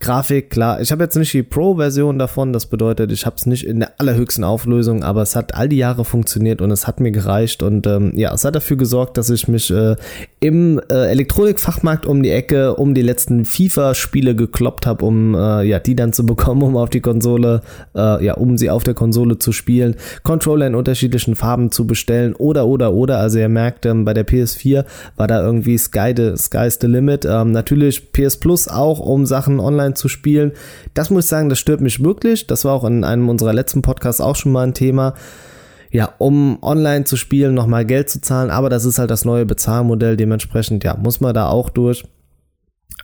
[0.00, 0.80] Grafik, klar.
[0.80, 4.00] Ich habe jetzt nicht die Pro-Version davon, das bedeutet, ich habe es nicht in der
[4.00, 7.84] allerhöchsten Auflösung, aber es hat all die Jahre funktioniert und es hat mir gereicht und
[7.88, 9.96] ähm, ja, es hat dafür gesorgt, dass ich mich äh,
[10.38, 15.80] im äh, Elektronikfachmarkt um die Ecke um die letzten FIFA-Spiele gekloppt habe, um äh, ja
[15.80, 17.62] die dann zu bekommen, um auf die Konsole,
[17.96, 22.36] äh, ja, um sie auf der Konsole zu spielen, Controller in unterschiedlichen Farben zu bestellen
[22.36, 23.18] oder oder oder.
[23.18, 24.84] Also ihr merkt, ähm, bei der PS4
[25.16, 27.24] war da irgendwie Sky the, Sky's the Limit.
[27.24, 30.52] Ähm, natürlich PS Plus auch, um Sachen online online zu spielen.
[30.94, 32.46] Das muss ich sagen, das stört mich wirklich.
[32.46, 35.14] Das war auch in einem unserer letzten Podcasts auch schon mal ein Thema.
[35.90, 39.46] Ja, um online zu spielen, nochmal Geld zu zahlen, aber das ist halt das neue
[39.46, 40.18] Bezahlmodell.
[40.18, 42.04] Dementsprechend, ja, muss man da auch durch.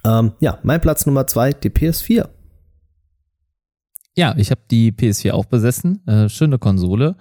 [0.04, 2.28] Ähm, ja, mein Platz Nummer zwei, die PS4.
[4.16, 6.06] Ja, ich habe die PS4 auch besessen.
[6.06, 7.16] Äh, schöne Konsole.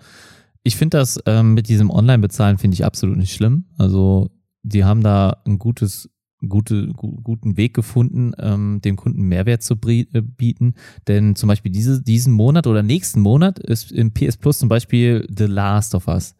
[0.63, 3.65] Ich finde das ähm, mit diesem Online-Bezahlen finde ich absolut nicht schlimm.
[3.77, 4.29] Also
[4.63, 6.09] die haben da ein gutes
[6.47, 10.75] gute, gu guten Weg gefunden, ähm, dem Kunden Mehrwert zu äh, bieten.
[11.07, 15.27] Denn zum Beispiel diese, diesen Monat oder nächsten Monat ist im PS Plus zum Beispiel
[15.35, 16.35] The Last of Us.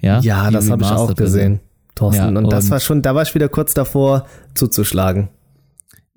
[0.00, 1.60] Ja, ja das habe ich auch gesehen,
[1.94, 2.22] Thorsten.
[2.22, 5.28] Ja, und, und das war schon, da war ich wieder kurz davor zuzuschlagen.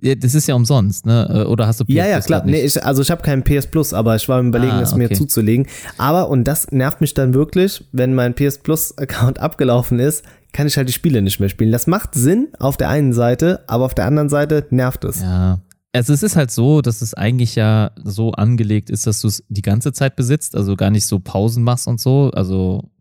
[0.03, 1.29] Ja, das ist ja umsonst, ne?
[1.29, 2.43] Äh, oder hast du PS Ja, ja, klar.
[2.45, 4.95] Nee, ich, also ich habe keinen PS Plus, aber ich war im Überlegen, ah, es
[4.95, 5.65] mir zuzulegen.
[5.97, 10.77] Aber, und das nervt mich dann wirklich, wenn mein PS Plus-Account abgelaufen ist, kann ich
[10.77, 11.71] halt die Spiele nicht mehr spielen.
[11.71, 15.21] Das macht Sinn auf der einen Seite, aber auf der anderen Seite nervt es.
[15.21, 15.59] Ja.
[15.91, 19.43] Also es ist halt so, dass es eigentlich ja so angelegt ist, dass du es
[19.49, 22.31] die ganze Zeit besitzt, also gar nicht so Pausen machst und so.
[22.33, 22.91] Also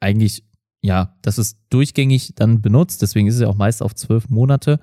[0.00, 0.44] eigentlich,
[0.82, 4.80] ja, dass es durchgängig dann benutzt, deswegen ist es ja auch meist auf zwölf Monate.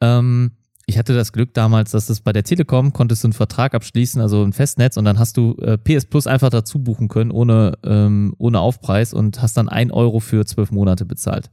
[0.00, 0.52] Ähm,
[0.88, 4.22] ich hatte das Glück damals, dass es bei der Telekom konntest du einen Vertrag abschließen,
[4.22, 7.74] also ein Festnetz, und dann hast du äh, PS Plus einfach dazu buchen können, ohne,
[7.84, 11.50] ähm, ohne Aufpreis und hast dann ein Euro für zwölf Monate bezahlt.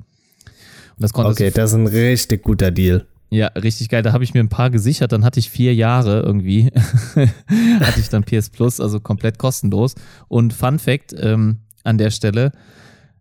[0.98, 3.06] Und das okay, das ist ein richtig guter Deal.
[3.30, 4.04] Ja, richtig geil.
[4.04, 5.12] Da habe ich mir ein paar gesichert.
[5.12, 6.72] Dann hatte ich vier Jahre irgendwie.
[7.82, 9.96] hatte ich dann PS Plus, also komplett kostenlos.
[10.30, 12.54] Und Fun Fact ähm, an der Stelle: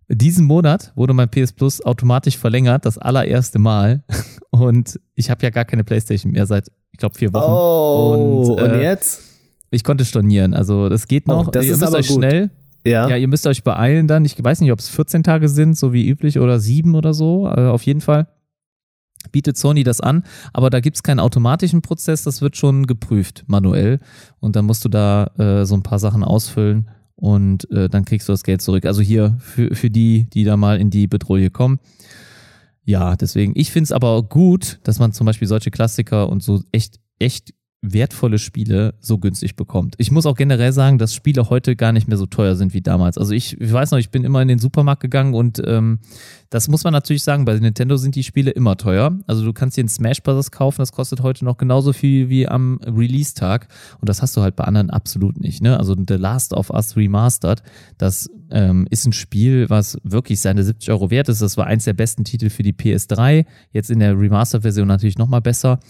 [0.09, 4.05] diesen Monat wurde mein PS Plus automatisch verlängert, das allererste Mal.
[4.61, 7.51] Und ich habe ja gar keine Playstation mehr seit, ich glaube, vier Wochen.
[7.51, 9.23] Oh, und, äh, und, jetzt?
[9.71, 11.49] Ich konnte stornieren, also das geht noch.
[11.49, 12.19] Oh, das ihr ist aber euch gut.
[12.19, 12.51] schnell.
[12.87, 13.09] Ja.
[13.09, 14.25] ja, ihr müsst euch beeilen dann.
[14.25, 17.47] Ich weiß nicht, ob es 14 Tage sind, so wie üblich, oder sieben oder so.
[17.47, 18.29] Also auf jeden Fall.
[19.33, 20.23] bietet Sony das an,
[20.53, 24.01] aber da gibt es keinen automatischen Prozess, das wird schon geprüft manuell
[24.39, 28.29] und dann musst du da äh, so ein paar Sachen ausfüllen und äh, dann kriegst
[28.29, 28.85] du das Geld zurück.
[28.85, 31.79] Also hier für, für die, die da mal in die Bedrohung kommen.
[32.85, 36.63] Ja, deswegen, ich finde es aber gut, dass man zum Beispiel solche Klassiker und so
[36.73, 37.55] echt, echt
[37.93, 39.95] wertvolle Spiele so günstig bekommt.
[39.99, 42.81] Ich muss auch generell sagen, dass Spiele heute gar nicht mehr so teuer sind wie
[42.81, 43.19] damals.
[43.19, 45.99] Also ich, ich weiß noch, ich bin immer in den Supermarkt gegangen und ähm,
[46.49, 49.19] das muss man natürlich sagen, bei Nintendo sind die Spiele immer teuer.
[49.27, 50.51] Also du kannst dir einen Smash Bros.
[50.51, 53.69] kaufen, das kostet heute noch genauso viel wie am Release-Tag
[54.01, 55.63] und das hast du halt bei anderen absolut nicht.
[55.63, 55.79] Ne?
[55.79, 57.63] Also The Last of Us Remastered,
[57.99, 61.43] das ähm, ist ein Spiel, was wirklich seine 70 Euro wert ist.
[61.43, 63.45] Das war eins der besten Titel für die PS3.
[63.73, 65.81] Jetzt in der Remaster-Version natürlich nochmal besser.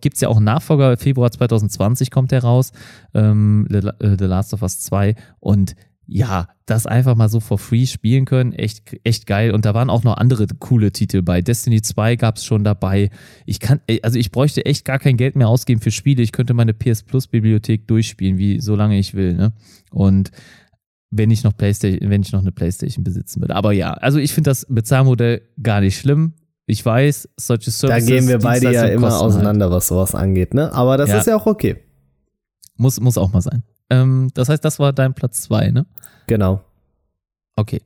[0.00, 2.72] Gibt es ja auch einen Nachfolger, Februar 2020 kommt der raus,
[3.14, 5.14] ähm, The, äh, Last of Us 2.
[5.40, 5.74] Und
[6.10, 9.50] ja, das einfach mal so for free spielen können, echt, echt geil.
[9.50, 11.42] Und da waren auch noch andere coole Titel bei.
[11.42, 13.10] Destiny 2 gab es schon dabei.
[13.44, 16.22] Ich kann, also ich bräuchte echt gar kein Geld mehr ausgeben für Spiele.
[16.22, 19.34] Ich könnte meine PS Plus Bibliothek durchspielen, wie solange ich will.
[19.34, 19.52] Ne?
[19.90, 20.30] Und
[21.10, 23.54] wenn ich noch Playstation, wenn ich noch eine Playstation besitzen würde.
[23.54, 26.34] Aber ja, also ich finde das Bezahlmodell gar nicht schlimm.
[26.66, 28.06] Ich weiß, solche Services.
[28.06, 29.22] Da gehen wir beide ja immer halt.
[29.22, 29.76] auseinander, halt.
[29.76, 30.72] was sowas angeht, ne?
[30.72, 31.18] Aber das ja.
[31.18, 31.82] ist ja auch okay.
[32.76, 33.62] Muss, muss auch mal sein.
[33.90, 35.86] Ähm, das heißt, das war dein Platz zwei, ne?
[36.26, 36.62] Genau.
[37.56, 37.80] Okay.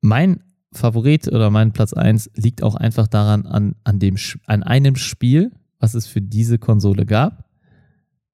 [0.00, 0.42] Mein
[0.72, 4.16] Favorit oder mein Platz eins liegt auch einfach daran, an, an, dem,
[4.46, 7.48] an einem Spiel, was es für diese Konsole gab,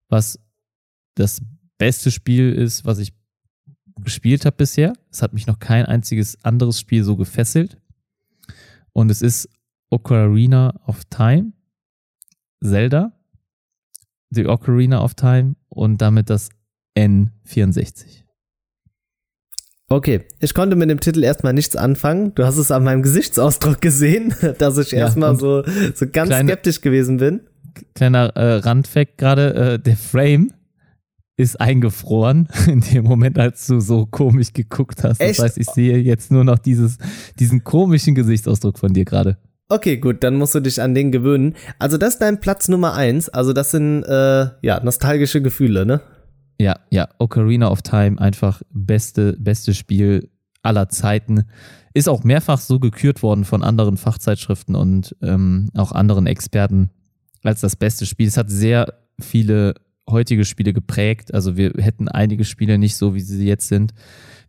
[0.08, 0.38] was
[1.14, 1.42] das
[1.78, 3.12] beste Spiel ist, was ich
[4.00, 4.94] gespielt habe bisher.
[5.10, 7.78] Es hat mich noch kein einziges anderes Spiel so gefesselt.
[8.92, 9.48] Und es ist
[9.90, 11.52] Ocarina of Time,
[12.62, 13.12] Zelda,
[14.30, 16.48] The Ocarina of Time und damit das
[16.96, 18.22] N64.
[19.88, 22.34] Okay, ich konnte mit dem Titel erstmal nichts anfangen.
[22.34, 25.62] Du hast es an meinem Gesichtsausdruck gesehen, dass ich ja, erstmal so,
[25.94, 27.40] so ganz kleine, skeptisch gewesen bin.
[27.94, 30.52] Kleiner äh, Randfact gerade, äh, der Frame
[31.36, 35.20] ist eingefroren in dem Moment, als du so komisch geguckt hast.
[35.20, 35.38] Echt?
[35.38, 36.98] Das heißt, ich sehe jetzt nur noch dieses,
[37.38, 39.38] diesen komischen Gesichtsausdruck von dir gerade.
[39.68, 41.54] Okay, gut, dann musst du dich an den gewöhnen.
[41.78, 43.30] Also das ist dein Platz Nummer eins.
[43.30, 46.02] Also das sind äh, ja nostalgische Gefühle, ne?
[46.58, 47.08] Ja, ja.
[47.18, 50.28] Ocarina of Time einfach beste, beste Spiel
[50.62, 51.44] aller Zeiten.
[51.94, 56.90] Ist auch mehrfach so gekürt worden von anderen Fachzeitschriften und ähm, auch anderen Experten
[57.42, 58.28] als das beste Spiel.
[58.28, 59.74] Es hat sehr viele
[60.08, 61.32] heutige Spiele geprägt.
[61.34, 63.92] Also wir hätten einige Spiele nicht so, wie sie jetzt sind,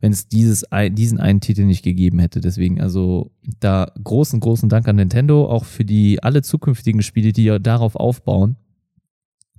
[0.01, 2.41] wenn es dieses, diesen einen Titel nicht gegeben hätte.
[2.41, 7.45] Deswegen also da großen, großen Dank an Nintendo, auch für die alle zukünftigen Spiele, die
[7.45, 8.57] ja darauf aufbauen.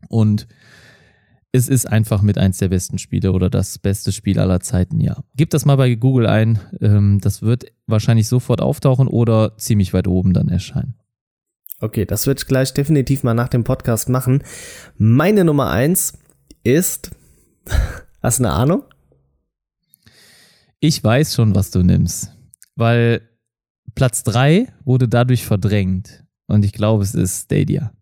[0.08, 0.46] Und
[1.52, 5.22] es ist einfach mit eins der besten Spiele oder das beste Spiel aller Zeiten, ja.
[5.36, 6.58] Gib das mal bei Google ein.
[6.80, 10.96] Ähm, das wird wahrscheinlich sofort auftauchen oder ziemlich weit oben dann erscheinen.
[11.84, 14.42] Okay, das wird ich gleich definitiv mal nach dem Podcast machen.
[14.96, 16.16] Meine Nummer eins
[16.62, 17.10] ist.
[18.22, 18.84] Hast du eine Ahnung?
[20.80, 22.34] Ich weiß schon, was du nimmst.
[22.74, 23.20] Weil
[23.94, 26.24] Platz drei wurde dadurch verdrängt.
[26.46, 27.92] Und ich glaube, es ist Stadia.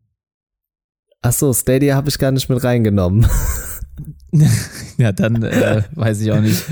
[1.21, 3.27] Ach so, Stadia habe ich gar nicht mit reingenommen.
[4.97, 6.67] ja, dann äh, weiß ich auch nicht.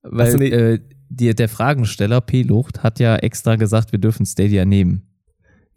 [0.00, 0.80] Weil äh,
[1.10, 2.44] die, der Fragensteller P.
[2.44, 5.04] Lucht hat ja extra gesagt, wir dürfen Stadia nehmen.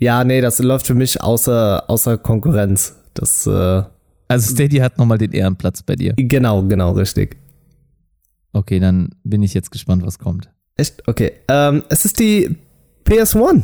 [0.02, 2.96] Ja, nee, das läuft für mich außer, außer Konkurrenz.
[3.14, 3.84] Das, äh,
[4.28, 6.14] also Stadia hat nochmal den Ehrenplatz bei dir.
[6.18, 7.38] Genau, genau, richtig.
[8.52, 10.50] Okay, dann bin ich jetzt gespannt, was kommt.
[10.76, 11.08] Echt?
[11.08, 11.34] Okay.
[11.48, 12.56] Ähm, es ist die
[13.06, 13.64] PS1.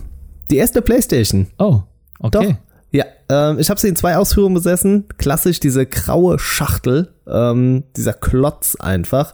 [0.51, 1.47] Die erste Playstation.
[1.57, 1.81] Oh,
[2.19, 2.49] okay.
[2.49, 2.55] Doch.
[2.91, 5.05] Ja, ähm, ich habe sie in zwei Ausführungen besessen.
[5.17, 9.33] Klassisch diese graue Schachtel, ähm, dieser Klotz einfach.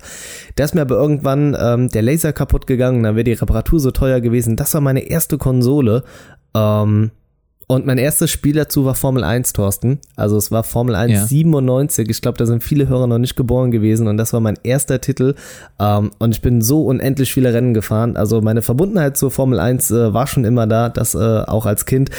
[0.58, 3.92] Der ist mir aber irgendwann ähm, der Laser kaputt gegangen, dann wäre die Reparatur so
[3.92, 4.56] teuer gewesen.
[4.56, 6.04] Das war meine erste Konsole.
[6.56, 7.12] Ähm,
[7.68, 10.00] und mein erstes Spiel dazu war Formel 1, Thorsten.
[10.16, 11.26] Also es war Formel 1 ja.
[11.26, 12.10] 97.
[12.10, 15.02] Ich glaube, da sind viele Hörer noch nicht geboren gewesen und das war mein erster
[15.02, 15.36] Titel.
[15.80, 18.18] Ähm, und ich bin so unendlich viele Rennen gefahren.
[18.18, 21.86] Also meine Verbundenheit zur Formel 1 äh, war schon immer da, das äh, auch als
[21.86, 22.10] Kind.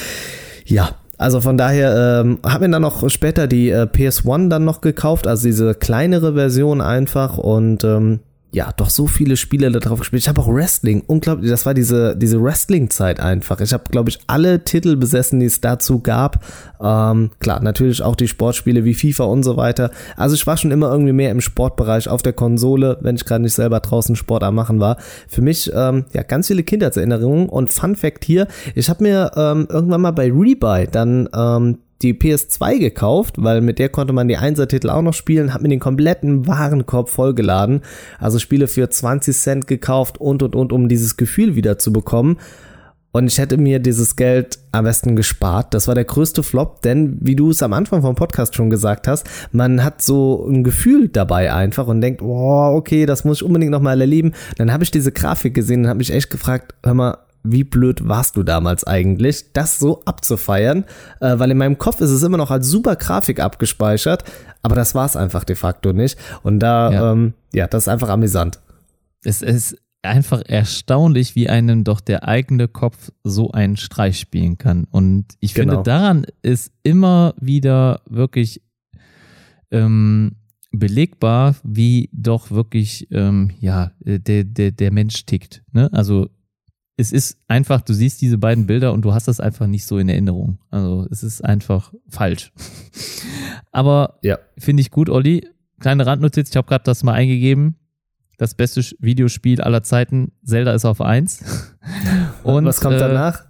[0.65, 4.81] Ja, also von daher ähm, habe mir dann noch später die äh, PS1 dann noch
[4.81, 8.21] gekauft, also diese kleinere Version einfach und ähm,
[8.55, 10.23] ja, doch so viele Spiele da drauf gespielt.
[10.23, 13.61] Ich habe auch Wrestling, unglaublich, das war diese, diese Wrestling-Zeit einfach.
[13.61, 16.45] Ich habe, glaube ich, alle Titel besessen, die es dazu gab.
[16.81, 19.91] Ähm, klar, natürlich auch die Sportspiele wie FIFA und so weiter.
[20.17, 23.43] Also ich war schon immer irgendwie mehr im Sportbereich auf der Konsole, wenn ich gerade
[23.43, 24.99] nicht selber draußen Sport am machen war.
[25.27, 29.67] Für mich, ähm, ja, ganz viele Kindheitserinnerungen und Fun Fact hier, ich habe mir ähm,
[29.69, 34.37] irgendwann mal bei Rebuy dann ähm, die PS2 gekauft, weil mit der konnte man die
[34.37, 37.83] Einser-Titel auch noch spielen, hat mir den kompletten Warenkorb vollgeladen.
[38.19, 42.39] Also Spiele für 20 Cent gekauft und und und, um dieses Gefühl wieder zu bekommen.
[43.17, 45.73] Und ich hätte mir dieses Geld am besten gespart.
[45.73, 49.07] Das war der größte Flop, denn wie du es am Anfang vom Podcast schon gesagt
[49.07, 53.45] hast, man hat so ein Gefühl dabei einfach und denkt, oh, okay, das muss ich
[53.45, 54.33] unbedingt nochmal erleben.
[54.59, 58.09] Dann habe ich diese Grafik gesehen und habe mich echt gefragt, hör mal, wie blöd
[58.09, 60.85] warst du damals eigentlich, das so abzufeiern?
[61.21, 64.25] Äh, weil in meinem Kopf ist es immer noch als super Grafik abgespeichert,
[64.63, 66.19] aber das war es einfach de facto nicht.
[66.43, 68.61] Und da, ja, ähm, ja das ist einfach amüsant.
[69.23, 74.85] Es ist einfach erstaunlich, wie einem doch der eigene Kopf so einen Streich spielen kann.
[74.91, 75.75] Und ich genau.
[75.75, 78.63] finde, daran ist immer wieder wirklich
[79.71, 80.37] ähm,
[80.73, 85.63] belegbar, wie doch wirklich ähm, ja der, der, der Mensch tickt.
[85.73, 85.91] Ne?
[85.93, 86.29] Also
[86.97, 89.99] es ist einfach, du siehst diese beiden Bilder und du hast das einfach nicht so
[89.99, 90.59] in Erinnerung.
[90.71, 92.53] Also es ist einfach falsch.
[93.73, 94.39] Aber ja.
[94.59, 95.49] finde ich gut, Olli.
[95.81, 97.77] Kleine Randnotiz, ich habe gerade das mal eingegeben
[98.39, 100.33] das beste Videospiel aller Zeiten.
[100.45, 101.45] Zelda ist auf 1.
[102.43, 103.45] Und, Was kommt äh, danach?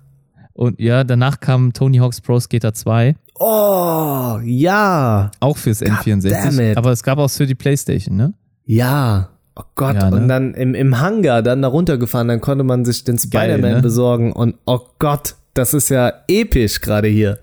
[0.53, 3.17] Und ja, danach kam Tony Hawk's Pro Skater 2.
[3.41, 5.33] Oh, ja.
[5.41, 6.77] Auch fürs God N64.
[6.77, 8.35] Aber es gab auch für die Playstation, ne?
[8.65, 9.31] Ja.
[9.57, 10.17] Oh Gott, ja, ne?
[10.17, 13.83] und dann im, im Hangar dann da runtergefahren, dann konnte man sich den Spider-Man ne?
[13.83, 17.39] besorgen und oh Gott, das ist ja episch gerade hier.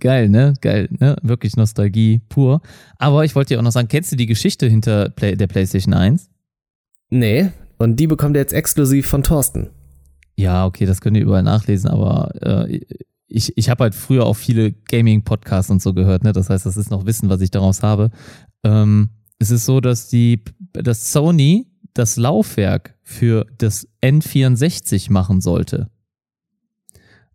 [0.00, 0.54] Geil, ne?
[0.60, 1.14] Geil, ne?
[1.22, 2.60] Wirklich Nostalgie pur.
[2.98, 5.94] Aber ich wollte dir auch noch sagen, kennst du die Geschichte hinter Play der PlayStation
[5.94, 6.28] 1?
[7.10, 9.70] Nee, und die bekommt ihr jetzt exklusiv von Thorsten.
[10.36, 12.80] Ja, okay, das könnt ihr überall nachlesen, aber äh,
[13.28, 16.32] ich, ich habe halt früher auch viele Gaming-Podcasts und so gehört, ne?
[16.32, 18.10] Das heißt, das ist noch Wissen, was ich daraus habe.
[18.64, 19.10] Ähm,
[19.42, 20.42] es ist so, dass die,
[20.72, 25.90] dass Sony das Laufwerk für das N64 machen sollte.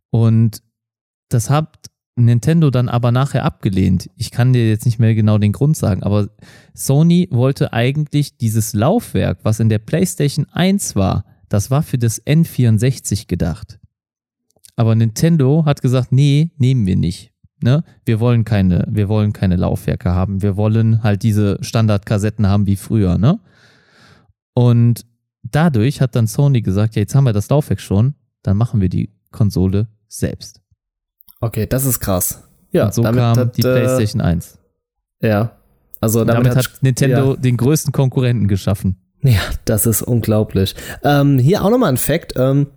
[0.10, 0.64] Und
[1.30, 4.10] das hat Nintendo dann aber nachher abgelehnt.
[4.16, 6.30] Ich kann dir jetzt nicht mehr genau den Grund sagen, aber
[6.74, 12.26] Sony wollte eigentlich dieses Laufwerk, was in der PlayStation 1 war, das war für das
[12.26, 13.80] N64 gedacht.
[14.76, 17.34] Aber Nintendo hat gesagt, nee, nehmen wir nicht.
[17.62, 17.84] Ne?
[18.06, 20.42] Wir wollen keine, wir wollen keine Laufwerke haben.
[20.42, 23.40] Wir wollen halt diese Standardkassetten haben wie früher, ne?
[24.54, 25.06] Und
[25.44, 28.90] dadurch hat dann Sony gesagt, ja, jetzt haben wir das Laufwerk schon, dann machen wir
[28.90, 30.62] die Konsole selbst.
[31.40, 32.44] Okay, das ist krass.
[32.72, 34.58] Ja, und so kam hat, die äh, PlayStation 1.
[35.22, 35.58] Ja.
[36.00, 37.36] Also damit, damit hat, Nintendo ja.
[37.36, 38.98] den größten Konkurrenten geschaffen.
[39.22, 40.76] Ja, das ist unglaublich.
[41.04, 42.34] Ähm, hier auch nochmal ein Fact.
[42.36, 42.68] Ähm,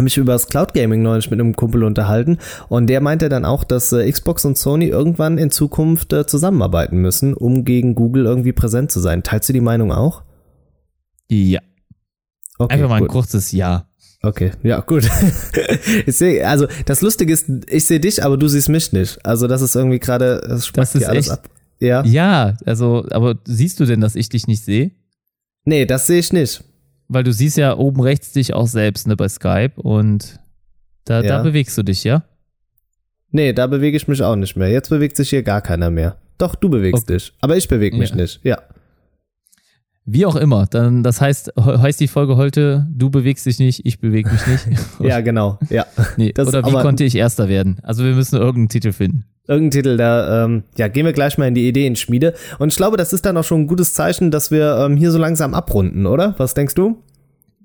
[0.00, 2.38] mich über das Cloud Gaming neulich mit einem Kumpel unterhalten
[2.68, 6.98] und der meinte dann auch, dass äh, Xbox und Sony irgendwann in Zukunft äh, zusammenarbeiten
[6.98, 9.22] müssen, um gegen Google irgendwie präsent zu sein.
[9.22, 10.22] Teilst du die Meinung auch?
[11.30, 11.60] Ja.
[12.58, 13.88] Okay, Einfach mal ein kurzes Ja.
[14.22, 15.06] Okay, ja, gut.
[16.06, 19.18] ich seh, also das Lustige ist, ich sehe dich, aber du siehst mich nicht.
[19.24, 21.50] Also das ist irgendwie gerade, das spackt hier alles echt, ab.
[21.78, 22.02] Ja.
[22.04, 24.92] Ja, also, aber siehst du denn, dass ich dich nicht sehe?
[25.66, 26.64] Nee, das sehe ich nicht.
[27.08, 30.40] Weil du siehst ja oben rechts dich auch selbst, ne, bei Skype und
[31.04, 31.36] da, ja.
[31.36, 32.24] da bewegst du dich, ja?
[33.30, 34.70] Nee, da bewege ich mich auch nicht mehr.
[34.70, 36.16] Jetzt bewegt sich hier gar keiner mehr.
[36.38, 37.14] Doch, du bewegst okay.
[37.14, 37.32] dich.
[37.40, 38.16] Aber ich bewege mich ja.
[38.16, 38.58] nicht, ja.
[40.06, 40.66] Wie auch immer.
[40.66, 44.66] Dann, das heißt, heißt die Folge heute, du bewegst dich nicht, ich bewege mich nicht.
[45.00, 45.58] ja, genau.
[45.70, 45.86] Ja.
[46.16, 47.78] Nee, das oder wie konnte ich Erster werden?
[47.82, 49.24] Also wir müssen irgendeinen Titel finden.
[49.46, 52.32] Irgendeinen Titel, da ähm, ja, gehen wir gleich mal in die Ideenschmiede.
[52.58, 55.10] Und ich glaube, das ist dann auch schon ein gutes Zeichen, dass wir ähm, hier
[55.10, 56.34] so langsam abrunden, oder?
[56.38, 57.02] Was denkst du?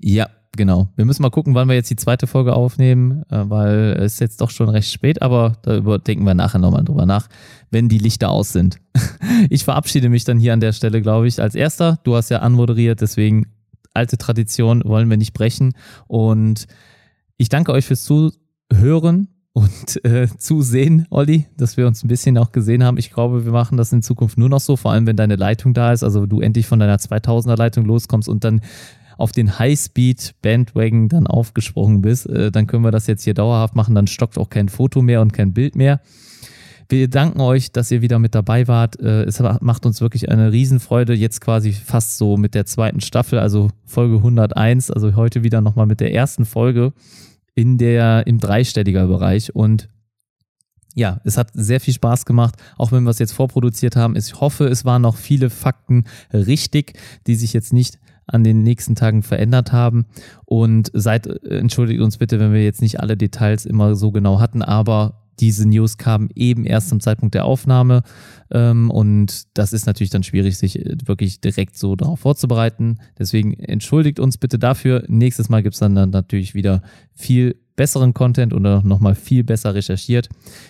[0.02, 0.28] Ja,
[0.58, 0.90] genau.
[0.98, 4.20] Wir müssen mal gucken, wann wir jetzt die zweite Folge aufnehmen, äh, weil es ist
[4.20, 7.30] jetzt doch schon recht spät, aber darüber denken wir nachher nochmal drüber nach,
[7.72, 8.82] wenn die Lichter aus sind.
[9.50, 12.00] ich verabschiede mich dann hier an der Stelle, glaube ich, als erster.
[12.04, 13.46] Du hast ja anmoderiert, deswegen
[13.94, 15.74] alte Tradition wollen wir nicht brechen.
[16.08, 16.68] Und
[17.38, 22.52] ich danke euch fürs Zuhören und äh, zusehen, Olli, dass wir uns ein bisschen auch
[22.52, 22.98] gesehen haben.
[22.98, 25.74] Ich glaube, wir machen das in Zukunft nur noch so, vor allem wenn deine Leitung
[25.74, 28.62] da ist, also du endlich von deiner 2000er Leitung loskommst und dann
[29.18, 33.96] auf den Highspeed-Bandwagon dann aufgesprungen bist, äh, dann können wir das jetzt hier dauerhaft machen,
[33.96, 36.00] dann stockt auch kein Foto mehr und kein Bild mehr.
[36.88, 39.00] Wir danken euch, dass ihr wieder mit dabei wart.
[39.00, 43.40] Äh, es macht uns wirklich eine Riesenfreude, jetzt quasi fast so mit der zweiten Staffel,
[43.40, 46.94] also Folge 101, also heute wieder nochmal mit der ersten Folge
[47.60, 49.90] in der, im dreistelliger Bereich und
[50.96, 54.16] ja, es hat sehr viel Spaß gemacht, auch wenn wir es jetzt vorproduziert haben.
[54.16, 58.96] Ich hoffe, es waren noch viele Fakten richtig, die sich jetzt nicht an den nächsten
[58.96, 60.06] Tagen verändert haben.
[60.46, 64.62] Und seid, entschuldigt uns bitte, wenn wir jetzt nicht alle Details immer so genau hatten,
[64.62, 68.04] aber diese News kamen eben erst zum Zeitpunkt der Aufnahme.
[68.52, 73.00] Ähm, und das ist natürlich dann schwierig, sich äh, wirklich direkt so darauf vorzubereiten.
[73.18, 75.04] Deswegen entschuldigt uns bitte dafür.
[75.08, 76.82] Nächstes Mal gibt es dann, dann natürlich wieder
[77.14, 80.28] viel besseren Content oder nochmal viel besser recherchiert.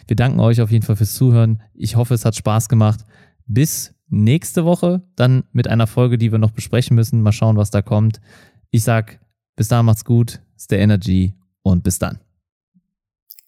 [0.08, 1.62] Wir danken euch auf jeden Fall fürs Zuhören.
[1.74, 3.00] Ich hoffe, es hat Spaß gemacht.
[3.48, 7.22] Bis nächste Woche dann mit einer Folge, die wir noch besprechen müssen.
[7.22, 8.22] Mal schauen, was da kommt.
[8.70, 9.20] Ich sag,
[9.56, 11.34] bis da macht's gut, stay energy
[11.64, 12.20] und bis dann.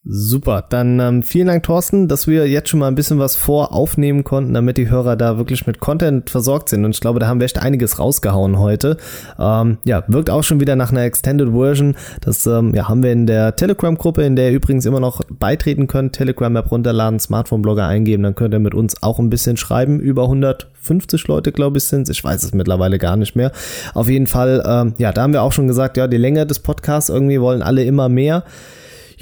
[0.04, 4.24] Super, dann ähm, vielen Dank, Thorsten, dass wir jetzt schon mal ein bisschen was voraufnehmen
[4.24, 6.84] konnten, damit die Hörer da wirklich mit Content versorgt sind.
[6.84, 8.96] Und ich glaube, da haben wir echt einiges rausgehauen heute.
[9.38, 11.94] Ähm, ja, wirkt auch schon wieder nach einer Extended Version.
[12.20, 15.86] Das ähm, ja, haben wir in der Telegram-Gruppe, in der ihr übrigens immer noch beitreten
[15.86, 16.14] könnt.
[16.14, 20.00] Telegram-App runterladen, Smartphone-Blogger eingeben, dann könnt ihr mit uns auch ein bisschen schreiben.
[20.00, 23.52] Über 150 Leute, glaube ich, sind Ich weiß es mittlerweile gar nicht mehr.
[23.94, 26.58] Auf jeden Fall, ähm, ja, da haben wir auch schon gesagt, ja, die Länge des
[26.58, 28.42] Podcasts irgendwie wollen alle immer mehr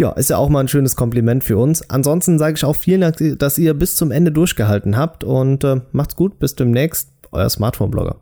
[0.01, 1.89] ja, ist ja auch mal ein schönes Kompliment für uns.
[1.91, 5.83] Ansonsten sage ich auch vielen Dank, dass ihr bis zum Ende durchgehalten habt und äh,
[5.93, 8.17] macht's gut, bis demnächst, euer Smartphone-Blogger.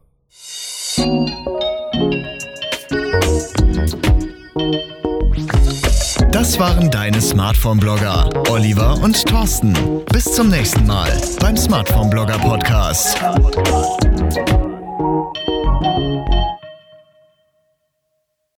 [6.33, 9.75] Das waren deine Smartphone-Blogger, Oliver und Thorsten.
[10.13, 13.19] Bis zum nächsten Mal beim Smartphone-Blogger-Podcast.